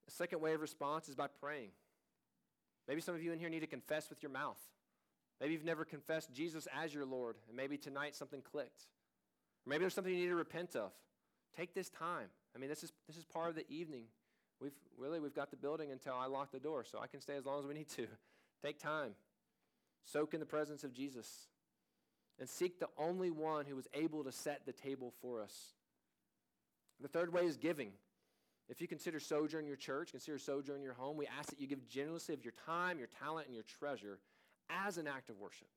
The 0.07 0.13
second 0.13 0.41
way 0.41 0.53
of 0.53 0.61
response 0.61 1.09
is 1.09 1.15
by 1.15 1.29
praying. 1.29 1.71
Maybe 2.89 3.01
some 3.01 3.15
of 3.15 3.23
you 3.23 3.33
in 3.33 3.39
here 3.39 3.49
need 3.49 3.61
to 3.61 3.67
confess 3.67 4.11
with 4.11 4.23
your 4.23 4.31
mouth. 4.31 4.61
Maybe 5.41 5.53
you've 5.53 5.65
never 5.65 5.85
confessed 5.85 6.33
Jesus 6.33 6.67
as 6.75 6.95
your 6.95 7.05
Lord, 7.05 7.37
and 7.49 7.57
maybe 7.57 7.77
tonight 7.77 8.15
something 8.15 8.41
clicked. 8.41 8.87
Or 9.67 9.71
maybe 9.71 9.81
there's 9.81 9.95
something 9.95 10.13
you 10.13 10.21
need 10.21 10.29
to 10.29 10.37
repent 10.37 10.77
of. 10.77 10.93
Take 11.57 11.75
this 11.75 11.89
time. 11.89 12.29
I 12.55 12.59
mean, 12.59 12.71
this 12.71 12.83
is, 12.83 12.93
this 13.07 13.17
is 13.17 13.25
part 13.25 13.51
of 13.51 13.55
the 13.55 13.69
evening. 13.69 14.05
We've 14.61 14.73
really 14.97 15.21
we've 15.21 15.35
got 15.35 15.51
the 15.51 15.57
building 15.57 15.91
until 15.91 16.15
I 16.15 16.27
lock 16.27 16.53
the 16.53 16.61
door, 16.61 16.85
so 16.85 16.99
I 16.99 17.07
can 17.07 17.21
stay 17.21 17.35
as 17.35 17.45
long 17.45 17.61
as 17.61 17.67
we 17.67 17.75
need 17.75 17.89
to. 17.91 18.07
Take 18.65 18.79
time. 18.79 19.13
Soak 20.05 20.35
in 20.35 20.41
the 20.41 20.47
presence 20.47 20.85
of 20.85 20.95
Jesus. 20.95 21.49
And 22.39 22.49
seek 22.49 22.79
the 22.79 22.89
only 22.99 23.31
one 23.31 23.65
who 23.65 23.77
was 23.77 23.89
able 23.95 24.25
to 24.25 24.33
set 24.33 24.67
the 24.67 24.73
table 24.73 25.13
for 25.23 25.43
us. 25.43 25.73
The 27.01 27.09
third 27.09 27.33
way 27.33 27.43
is 27.43 27.57
giving. 27.57 27.93
If 28.69 28.81
you 28.81 28.89
consider 28.89 29.21
sojourn 29.21 29.67
your 29.67 29.77
church, 29.77 30.11
consider 30.11 30.39
sojourn 30.39 30.83
your 30.83 30.95
home, 30.95 31.17
we 31.17 31.27
ask 31.27 31.51
that 31.51 31.61
you 31.61 31.67
give 31.67 31.87
generously 31.87 32.35
of 32.35 32.45
your 32.45 32.55
time, 32.67 32.99
your 32.99 33.09
talent, 33.21 33.47
and 33.47 33.55
your 33.55 33.65
treasure 33.65 34.19
as 34.69 34.99
an 34.99 35.07
act 35.07 35.31
of 35.31 35.39
worship. 35.39 35.69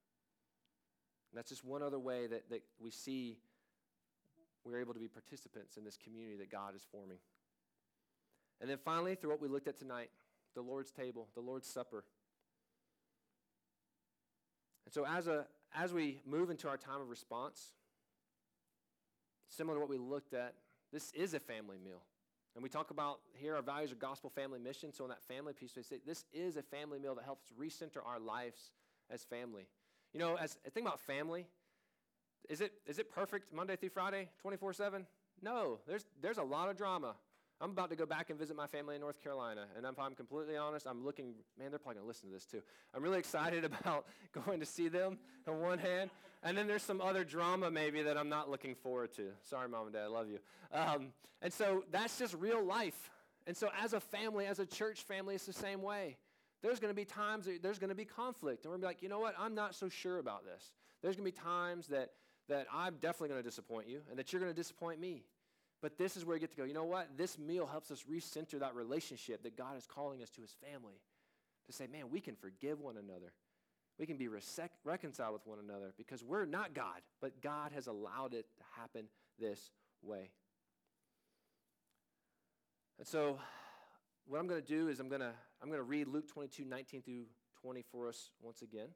And 1.31 1.37
that's 1.37 1.49
just 1.49 1.63
one 1.63 1.83
other 1.83 1.99
way 1.99 2.27
that, 2.27 2.49
that 2.49 2.63
we 2.79 2.89
see 2.89 3.37
we're 4.65 4.79
able 4.79 4.93
to 4.93 4.99
be 4.99 5.07
participants 5.07 5.77
in 5.77 5.83
this 5.83 5.97
community 5.97 6.35
that 6.37 6.51
God 6.51 6.75
is 6.75 6.85
forming. 6.91 7.19
And 8.59 8.69
then 8.69 8.77
finally, 8.83 9.15
through 9.15 9.29
what 9.29 9.41
we 9.41 9.47
looked 9.47 9.67
at 9.67 9.77
tonight, 9.77 10.09
the 10.55 10.61
Lord's 10.61 10.91
table, 10.91 11.27
the 11.35 11.41
Lord's 11.41 11.67
supper. 11.67 12.03
And 14.85 14.93
so 14.93 15.05
as, 15.05 15.27
a, 15.27 15.45
as 15.75 15.93
we 15.93 16.21
move 16.25 16.49
into 16.49 16.67
our 16.67 16.77
time 16.77 17.01
of 17.01 17.09
response, 17.09 17.73
similar 19.47 19.75
to 19.75 19.79
what 19.79 19.89
we 19.89 19.97
looked 19.97 20.33
at, 20.33 20.55
this 20.91 21.11
is 21.11 21.33
a 21.33 21.39
family 21.39 21.77
meal. 21.83 22.01
And 22.55 22.63
we 22.63 22.69
talk 22.69 22.89
about 22.89 23.19
here 23.33 23.55
our 23.55 23.61
values 23.61 23.91
are 23.91 23.95
gospel 23.95 24.29
family 24.29 24.59
mission. 24.59 24.91
So 24.91 25.03
in 25.03 25.09
that 25.09 25.23
family 25.23 25.53
piece, 25.53 25.75
we 25.75 25.83
say 25.83 25.99
this 26.05 26.25
is 26.33 26.57
a 26.57 26.63
family 26.63 26.99
meal 26.99 27.15
that 27.15 27.23
helps 27.23 27.45
recenter 27.59 28.05
our 28.05 28.19
lives 28.19 28.71
as 29.09 29.23
family. 29.23 29.67
You 30.13 30.19
know, 30.19 30.35
as 30.35 30.57
think 30.73 30.87
about 30.87 30.99
family, 30.99 31.45
is 32.49 32.61
it 32.61 32.73
is 32.87 32.97
it 32.97 33.11
perfect 33.11 33.53
Monday 33.53 33.75
through 33.75 33.89
Friday, 33.89 34.29
24/7? 34.43 35.05
No, 35.41 35.79
there's 35.87 36.05
there's 36.21 36.39
a 36.39 36.43
lot 36.43 36.69
of 36.69 36.77
drama. 36.77 37.15
I'm 37.61 37.71
about 37.71 37.89
to 37.89 37.95
go 37.95 38.05
back 38.05 38.29
and 38.29 38.39
visit 38.39 38.55
my 38.55 38.67
family 38.67 38.95
in 38.95 39.01
North 39.01 39.21
Carolina, 39.21 39.65
and 39.75 39.85
if 39.85 39.99
I'm 39.99 40.15
completely 40.15 40.55
honest, 40.55 40.87
I'm 40.87 41.03
looking. 41.03 41.33
Man, 41.57 41.71
they're 41.71 41.79
probably 41.79 41.99
gonna 41.99 42.07
listen 42.07 42.29
to 42.29 42.33
this 42.33 42.45
too. 42.45 42.61
I'm 42.95 43.03
really 43.03 43.19
excited 43.19 43.65
about 43.83 44.05
going 44.45 44.61
to 44.61 44.65
see 44.65 44.87
them 44.87 45.19
on 45.47 45.59
one 45.59 45.79
hand, 45.79 46.09
and 46.41 46.57
then 46.57 46.67
there's 46.67 46.83
some 46.83 47.01
other 47.01 47.23
drama 47.23 47.69
maybe 47.69 48.01
that 48.03 48.17
I'm 48.17 48.29
not 48.29 48.49
looking 48.49 48.75
forward 48.75 49.13
to. 49.15 49.31
Sorry, 49.43 49.67
mom 49.67 49.87
and 49.87 49.93
dad, 49.93 50.03
I 50.03 50.07
love 50.07 50.27
you. 50.29 50.39
Um, 50.71 51.07
and 51.41 51.51
so 51.51 51.83
that's 51.91 52.17
just 52.17 52.33
real 52.35 52.63
life. 52.63 53.09
And 53.45 53.57
so 53.57 53.69
as 53.81 53.93
a 53.93 53.99
family, 53.99 54.45
as 54.45 54.59
a 54.59 54.65
church 54.65 55.01
family, 55.01 55.35
it's 55.35 55.45
the 55.45 55.53
same 55.53 55.81
way. 55.81 56.17
There's 56.61 56.79
going 56.79 56.91
to 56.91 56.95
be 56.95 57.05
times 57.05 57.47
there's 57.61 57.79
going 57.79 57.89
to 57.89 57.95
be 57.95 58.05
conflict, 58.05 58.63
and 58.63 58.71
we're 58.71 58.77
going 58.77 58.81
to 58.81 58.87
be 58.87 58.89
like, 58.89 59.03
you 59.03 59.09
know 59.09 59.19
what? 59.19 59.35
I'm 59.37 59.55
not 59.55 59.75
so 59.75 59.89
sure 59.89 60.19
about 60.19 60.45
this. 60.45 60.71
There's 61.01 61.15
going 61.15 61.29
to 61.29 61.35
be 61.35 61.43
times 61.43 61.87
that 61.87 62.11
that 62.47 62.67
I'm 62.73 62.95
definitely 62.95 63.29
going 63.29 63.43
to 63.43 63.47
disappoint 63.47 63.87
you, 63.87 64.01
and 64.09 64.17
that 64.17 64.31
you're 64.31 64.41
going 64.41 64.51
to 64.51 64.55
disappoint 64.55 64.99
me. 64.99 65.23
But 65.81 65.97
this 65.97 66.17
is 66.17 66.25
where 66.25 66.35
you 66.35 66.41
get 66.41 66.51
to 66.51 66.57
go, 66.57 66.63
you 66.63 66.73
know 66.73 66.83
what? 66.83 67.17
This 67.17 67.37
meal 67.39 67.65
helps 67.65 67.89
us 67.91 68.03
recenter 68.09 68.59
that 68.59 68.75
relationship 68.75 69.43
that 69.43 69.57
God 69.57 69.77
is 69.77 69.87
calling 69.87 70.21
us 70.21 70.29
to 70.31 70.41
his 70.41 70.53
family. 70.61 70.99
To 71.67 71.73
say, 71.73 71.87
man, 71.87 72.09
we 72.09 72.19
can 72.19 72.35
forgive 72.35 72.79
one 72.79 72.97
another. 72.97 73.31
We 73.99 74.05
can 74.05 74.17
be 74.17 74.27
resec- 74.27 74.69
reconciled 74.83 75.33
with 75.33 75.45
one 75.45 75.59
another 75.59 75.93
because 75.97 76.23
we're 76.23 76.45
not 76.45 76.73
God, 76.73 77.01
but 77.21 77.41
God 77.41 77.71
has 77.73 77.87
allowed 77.87 78.33
it 78.33 78.45
to 78.57 78.63
happen 78.79 79.05
this 79.39 79.71
way. 80.01 80.31
And 82.97 83.07
so, 83.07 83.39
what 84.25 84.39
I'm 84.39 84.47
going 84.47 84.61
to 84.61 84.67
do 84.67 84.87
is 84.87 84.99
I'm 84.99 85.09
going 85.09 85.21
to 85.21 85.31
I'm 85.61 85.67
going 85.67 85.79
to 85.79 85.83
read 85.83 86.07
Luke 86.07 86.27
22, 86.29 86.63
19 86.63 87.01
through 87.01 87.25
20 87.61 87.83
for 87.91 88.07
us 88.07 88.31
once 88.41 88.61
again. 88.61 88.87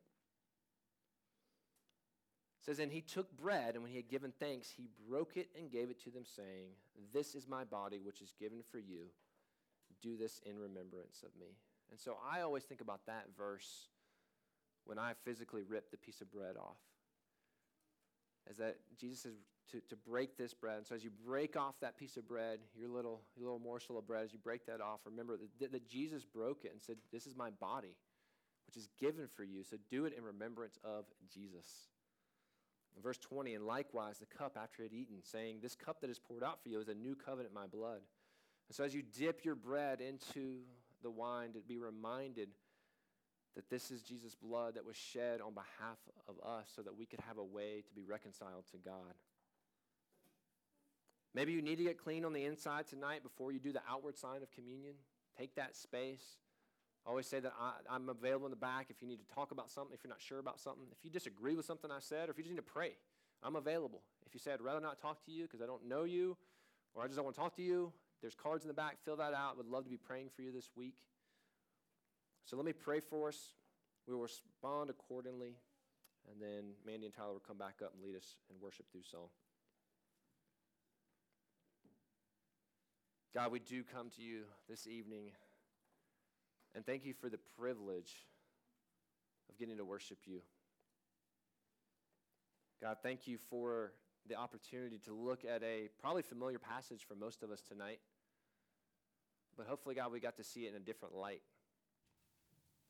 Says, 2.65 2.79
And 2.79 2.91
he 2.91 3.01
took 3.01 3.35
bread, 3.37 3.75
and 3.75 3.83
when 3.83 3.91
he 3.91 3.97
had 3.97 4.07
given 4.07 4.31
thanks, 4.39 4.69
he 4.75 4.87
broke 5.09 5.35
it 5.35 5.49
and 5.57 5.71
gave 5.71 5.89
it 5.89 6.01
to 6.03 6.09
them, 6.09 6.23
saying, 6.25 6.69
This 7.13 7.35
is 7.35 7.47
my 7.47 7.63
body, 7.63 7.99
which 7.99 8.21
is 8.21 8.33
given 8.39 8.59
for 8.71 8.79
you. 8.79 9.07
Do 10.01 10.17
this 10.17 10.41
in 10.45 10.57
remembrance 10.57 11.23
of 11.23 11.29
me. 11.39 11.57
And 11.91 11.99
so 11.99 12.17
I 12.31 12.41
always 12.41 12.63
think 12.63 12.81
about 12.81 13.05
that 13.07 13.25
verse 13.37 13.89
when 14.85 14.97
I 14.97 15.13
physically 15.23 15.63
rip 15.63 15.91
the 15.91 15.97
piece 15.97 16.21
of 16.21 16.31
bread 16.31 16.55
off. 16.57 16.77
Is 18.49 18.57
that 18.57 18.77
Jesus 18.99 19.19
says 19.19 19.33
to, 19.71 19.81
to 19.89 19.95
break 19.95 20.37
this 20.37 20.53
bread. 20.53 20.77
And 20.77 20.85
so 20.87 20.95
as 20.95 21.03
you 21.03 21.11
break 21.25 21.55
off 21.55 21.75
that 21.81 21.97
piece 21.97 22.17
of 22.17 22.27
bread, 22.27 22.59
your 22.75 22.89
little, 22.89 23.21
your 23.35 23.45
little 23.45 23.59
morsel 23.59 23.97
of 23.97 24.07
bread, 24.07 24.23
as 24.23 24.33
you 24.33 24.39
break 24.39 24.65
that 24.65 24.81
off, 24.81 24.99
remember 25.05 25.37
that, 25.59 25.71
that 25.71 25.87
Jesus 25.87 26.25
broke 26.25 26.65
it 26.65 26.71
and 26.71 26.81
said, 26.81 26.97
This 27.11 27.25
is 27.25 27.35
my 27.35 27.49
body, 27.49 27.95
which 28.67 28.77
is 28.77 28.87
given 28.99 29.27
for 29.35 29.43
you. 29.43 29.63
So 29.63 29.77
do 29.89 30.05
it 30.05 30.13
in 30.17 30.23
remembrance 30.23 30.77
of 30.83 31.05
Jesus. 31.33 31.65
Verse 33.01 33.17
20, 33.17 33.55
and 33.55 33.65
likewise 33.65 34.19
the 34.19 34.25
cup 34.25 34.57
after 34.61 34.83
he 34.83 34.83
had 34.83 34.93
eaten, 34.93 35.17
saying, 35.23 35.59
This 35.61 35.75
cup 35.75 36.01
that 36.01 36.09
is 36.09 36.19
poured 36.19 36.43
out 36.43 36.61
for 36.61 36.69
you 36.69 36.79
is 36.79 36.87
a 36.87 36.93
new 36.93 37.15
covenant 37.15 37.49
in 37.49 37.53
my 37.53 37.67
blood. 37.67 38.01
And 38.69 38.75
so 38.75 38.83
as 38.83 38.93
you 38.93 39.01
dip 39.01 39.43
your 39.43 39.55
bread 39.55 39.99
into 39.99 40.59
the 41.01 41.09
wine, 41.09 41.53
to 41.53 41.59
be 41.59 41.77
reminded 41.77 42.49
that 43.55 43.69
this 43.69 43.91
is 43.91 44.01
Jesus' 44.01 44.35
blood 44.35 44.75
that 44.75 44.85
was 44.85 44.95
shed 44.95 45.41
on 45.41 45.53
behalf 45.53 45.97
of 46.27 46.35
us 46.43 46.71
so 46.75 46.81
that 46.81 46.97
we 46.97 47.05
could 47.05 47.19
have 47.27 47.37
a 47.37 47.43
way 47.43 47.83
to 47.85 47.93
be 47.93 48.03
reconciled 48.03 48.65
to 48.71 48.77
God. 48.77 49.13
Maybe 51.35 51.51
you 51.51 51.61
need 51.61 51.77
to 51.77 51.83
get 51.83 51.97
clean 51.97 52.25
on 52.25 52.33
the 52.33 52.45
inside 52.45 52.87
tonight 52.87 53.23
before 53.23 53.51
you 53.51 53.59
do 53.59 53.71
the 53.71 53.81
outward 53.89 54.17
sign 54.17 54.43
of 54.43 54.51
communion. 54.51 54.93
Take 55.37 55.55
that 55.55 55.75
space. 55.75 56.23
I 57.05 57.09
always 57.09 57.27
say 57.27 57.39
that 57.41 57.53
I, 57.59 57.95
am 57.95 58.07
available 58.07 58.45
in 58.45 58.51
the 58.51 58.55
back 58.55 58.87
if 58.89 59.01
you 59.01 59.07
need 59.07 59.19
to 59.19 59.35
talk 59.35 59.51
about 59.51 59.69
something, 59.69 59.93
if 59.93 60.03
you're 60.03 60.09
not 60.09 60.21
sure 60.21 60.39
about 60.39 60.59
something, 60.59 60.85
if 60.91 61.03
you 61.03 61.11
disagree 61.11 61.55
with 61.55 61.65
something 61.65 61.91
I 61.91 61.99
said, 61.99 62.29
or 62.29 62.31
if 62.31 62.37
you 62.37 62.43
just 62.43 62.53
need 62.53 62.57
to 62.57 62.63
pray. 62.63 62.93
I'm 63.43 63.57
available. 63.57 64.01
If 64.25 64.33
you 64.33 64.39
say 64.39 64.53
I'd 64.53 64.61
rather 64.61 64.79
not 64.79 65.01
talk 65.01 65.23
to 65.25 65.31
you 65.31 65.43
because 65.43 65.61
I 65.61 65.65
don't 65.65 65.85
know 65.85 66.05
you, 66.05 66.37
or 66.95 67.03
I 67.03 67.07
just 67.07 67.17
don't 67.17 67.25
want 67.25 67.35
to 67.35 67.41
talk 67.41 67.55
to 67.57 67.61
you, 67.61 67.91
there's 68.21 68.35
cards 68.35 68.63
in 68.63 68.69
the 68.69 68.73
back. 68.73 68.97
Fill 69.03 69.17
that 69.17 69.33
out. 69.33 69.57
Would 69.57 69.67
love 69.67 69.83
to 69.83 69.89
be 69.89 69.97
praying 69.97 70.29
for 70.33 70.43
you 70.43 70.53
this 70.53 70.69
week. 70.77 70.95
So 72.45 72.55
let 72.55 72.65
me 72.65 72.71
pray 72.71 73.01
for 73.01 73.27
us. 73.27 73.37
We 74.07 74.13
will 74.13 74.21
respond 74.21 74.89
accordingly, 74.89 75.55
and 76.31 76.41
then 76.41 76.71
Mandy 76.85 77.05
and 77.05 77.13
Tyler 77.13 77.33
will 77.33 77.43
come 77.45 77.57
back 77.57 77.75
up 77.83 77.93
and 77.93 78.03
lead 78.03 78.15
us 78.15 78.35
in 78.49 78.55
worship 78.61 78.85
through 78.91 79.03
song. 79.03 79.27
God, 83.33 83.51
we 83.51 83.59
do 83.59 83.83
come 83.83 84.09
to 84.15 84.21
you 84.21 84.43
this 84.69 84.87
evening 84.87 85.31
and 86.75 86.85
thank 86.85 87.05
you 87.05 87.13
for 87.13 87.29
the 87.29 87.39
privilege 87.57 88.13
of 89.49 89.57
getting 89.57 89.77
to 89.77 89.85
worship 89.85 90.19
you. 90.25 90.41
God, 92.81 92.97
thank 93.01 93.27
you 93.27 93.37
for 93.37 93.93
the 94.27 94.35
opportunity 94.35 94.99
to 95.05 95.13
look 95.13 95.45
at 95.45 95.63
a 95.63 95.89
probably 96.01 96.21
familiar 96.21 96.59
passage 96.59 97.05
for 97.07 97.15
most 97.15 97.43
of 97.43 97.51
us 97.51 97.61
tonight. 97.61 97.99
But 99.55 99.67
hopefully, 99.67 99.95
God, 99.95 100.11
we 100.11 100.19
got 100.19 100.37
to 100.37 100.43
see 100.43 100.65
it 100.65 100.69
in 100.69 100.75
a 100.75 100.79
different 100.79 101.15
light. 101.15 101.41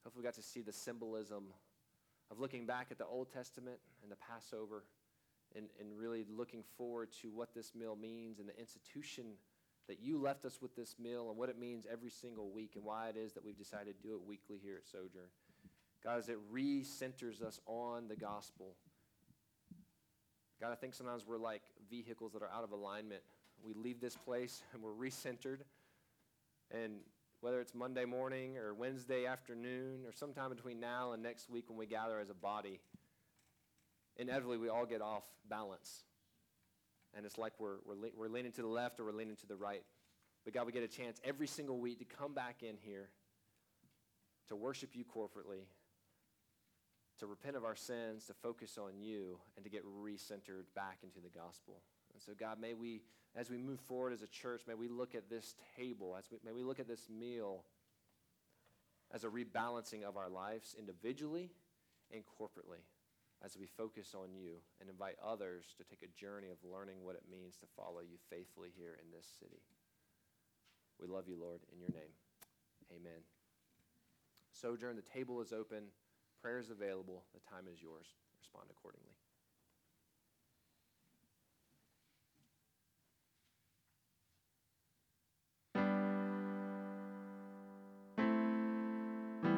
Hopefully, 0.04 0.24
we 0.24 0.26
got 0.26 0.36
to 0.36 0.42
see 0.42 0.62
the 0.62 0.72
symbolism 0.72 1.46
of 2.32 2.40
looking 2.40 2.66
back 2.66 2.88
at 2.92 2.98
the 2.98 3.06
Old 3.06 3.32
Testament 3.32 3.78
and 4.02 4.12
the 4.12 4.16
Passover 4.16 4.86
and, 5.56 5.68
and 5.80 5.98
really 5.98 6.26
looking 6.30 6.64
forward 6.78 7.10
to 7.22 7.30
what 7.30 7.54
this 7.54 7.76
meal 7.76 7.96
means 7.96 8.40
and 8.40 8.48
the 8.48 8.58
institution 8.60 9.26
that 9.88 10.00
you 10.02 10.18
left 10.18 10.46
us 10.46 10.60
with 10.62 10.76
this 10.76 10.96
meal 11.00 11.30
and 11.30 11.38
what 11.38 11.50
it 11.50 11.60
means 11.60 11.86
every 11.92 12.10
single 12.10 12.50
week 12.50 12.72
and 12.76 12.84
why 12.84 13.10
it 13.10 13.18
is 13.18 13.34
that 13.34 13.44
we've 13.44 13.58
decided 13.58 13.96
to 14.02 14.08
do 14.08 14.14
it 14.16 14.22
weekly 14.26 14.58
here 14.62 14.78
at 14.78 14.88
Sojourn. 14.88 15.30
God, 16.04 16.18
as 16.18 16.30
it 16.30 16.38
re-centers 16.50 17.42
us 17.42 17.60
on 17.66 18.08
the 18.08 18.16
gospel. 18.16 18.76
God, 20.60 20.72
I 20.72 20.76
think 20.76 20.94
sometimes 20.94 21.26
we're 21.26 21.38
like 21.38 21.64
vehicles 21.90 22.34
that 22.34 22.42
are 22.42 22.50
out 22.50 22.64
of 22.64 22.72
alignment. 22.72 23.22
We 23.64 23.74
leave 23.74 24.00
this 24.00 24.16
place 24.16 24.62
and 24.74 24.82
we're 24.82 24.92
re-centered. 24.92 25.64
And 26.72 27.00
whether 27.42 27.60
it's 27.60 27.76
Monday 27.76 28.06
morning 28.06 28.58
or 28.58 28.74
Wednesday 28.74 29.26
afternoon 29.26 30.06
or 30.06 30.14
sometime 30.14 30.50
between 30.50 30.80
now 30.80 31.12
and 31.12 31.22
next 31.22 31.50
week 31.50 31.66
when 31.68 31.78
we 31.78 31.86
gather 31.86 32.20
as 32.20 32.30
a 32.30 32.34
body, 32.34 32.80
inevitably 34.16 34.58
we 34.58 34.70
all 34.70 34.86
get 34.86 35.02
off 35.02 35.24
balance 35.50 36.04
and 37.16 37.26
it's 37.26 37.38
like 37.38 37.54
we're, 37.60 37.78
we're, 37.86 38.10
we're 38.16 38.28
leaning 38.28 38.52
to 38.54 38.62
the 38.62 38.68
left 38.68 39.00
or 39.00 39.06
we're 39.06 39.12
leaning 39.12 39.36
to 39.38 39.48
the 39.48 39.56
right. 39.56 39.84
But 40.44 40.54
God, 40.54 40.66
we 40.66 40.72
get 40.72 40.84
a 40.84 40.88
chance 40.88 41.20
every 41.24 41.48
single 41.48 41.80
week 41.80 42.00
to 42.00 42.06
come 42.06 42.34
back 42.34 42.64
in 42.64 42.76
here 42.82 43.10
to 44.50 44.56
worship 44.56 44.90
you 44.94 45.06
corporately, 45.06 45.66
to 47.20 47.28
repent 47.28 47.56
of 47.56 47.64
our 47.64 47.76
sins, 47.76 48.26
to 48.26 48.34
focus 48.34 48.78
on 48.78 49.00
you, 49.00 49.38
and 49.56 49.64
to 49.64 49.70
get 49.70 49.84
recentered 49.86 50.66
back 50.76 50.98
into 51.04 51.20
the 51.22 51.30
gospel. 51.30 51.82
And 52.14 52.22
so, 52.22 52.34
God, 52.38 52.60
may 52.60 52.74
we, 52.74 53.02
as 53.36 53.50
we 53.50 53.58
move 53.58 53.80
forward 53.80 54.12
as 54.12 54.22
a 54.22 54.28
church, 54.28 54.64
may 54.68 54.74
we 54.74 54.90
look 54.90 55.16
at 55.16 55.30
this 55.30 55.56
table, 55.78 56.16
as 56.18 56.26
we, 56.30 56.38
may 56.44 56.52
we 56.52 56.64
look 56.64 56.80
at 56.80 56.88
this 56.88 57.08
meal 57.10 57.64
as 59.14 59.24
a 59.24 59.28
rebalancing 59.28 60.04
of 60.04 60.18
our 60.18 60.30
lives 60.30 60.76
individually 60.78 61.52
and 62.12 62.24
corporately 62.40 62.82
as 63.44 63.58
we 63.58 63.68
focus 63.68 64.16
on 64.16 64.34
you 64.34 64.64
and 64.80 64.90
invite 64.90 65.20
others 65.20 65.76
to 65.78 65.84
take 65.84 66.02
a 66.02 66.20
journey 66.20 66.48
of 66.50 66.64
learning 66.64 67.04
what 67.04 67.16
it 67.16 67.28
means 67.30 67.58
to 67.58 67.68
follow 67.76 68.00
you 68.00 68.16
faithfully 68.30 68.72
here 68.76 68.96
in 69.04 69.12
this 69.12 69.28
city. 69.40 69.62
We 71.00 71.08
love 71.08 71.28
you, 71.28 71.36
Lord, 71.36 71.62
in 71.74 71.80
your 71.80 71.92
name. 71.92 72.16
Amen. 72.92 73.28
Sojourn, 74.54 74.96
the 74.96 75.02
table 75.02 75.42
is 75.42 75.52
open, 75.52 75.92
prayer 76.42 76.60
is 76.60 76.70
available, 76.70 77.24
the 77.34 77.42
time 77.50 77.66
is 77.68 77.82
yours. 77.82 78.08
Respond 78.40 78.68
accordingly. 78.70 79.23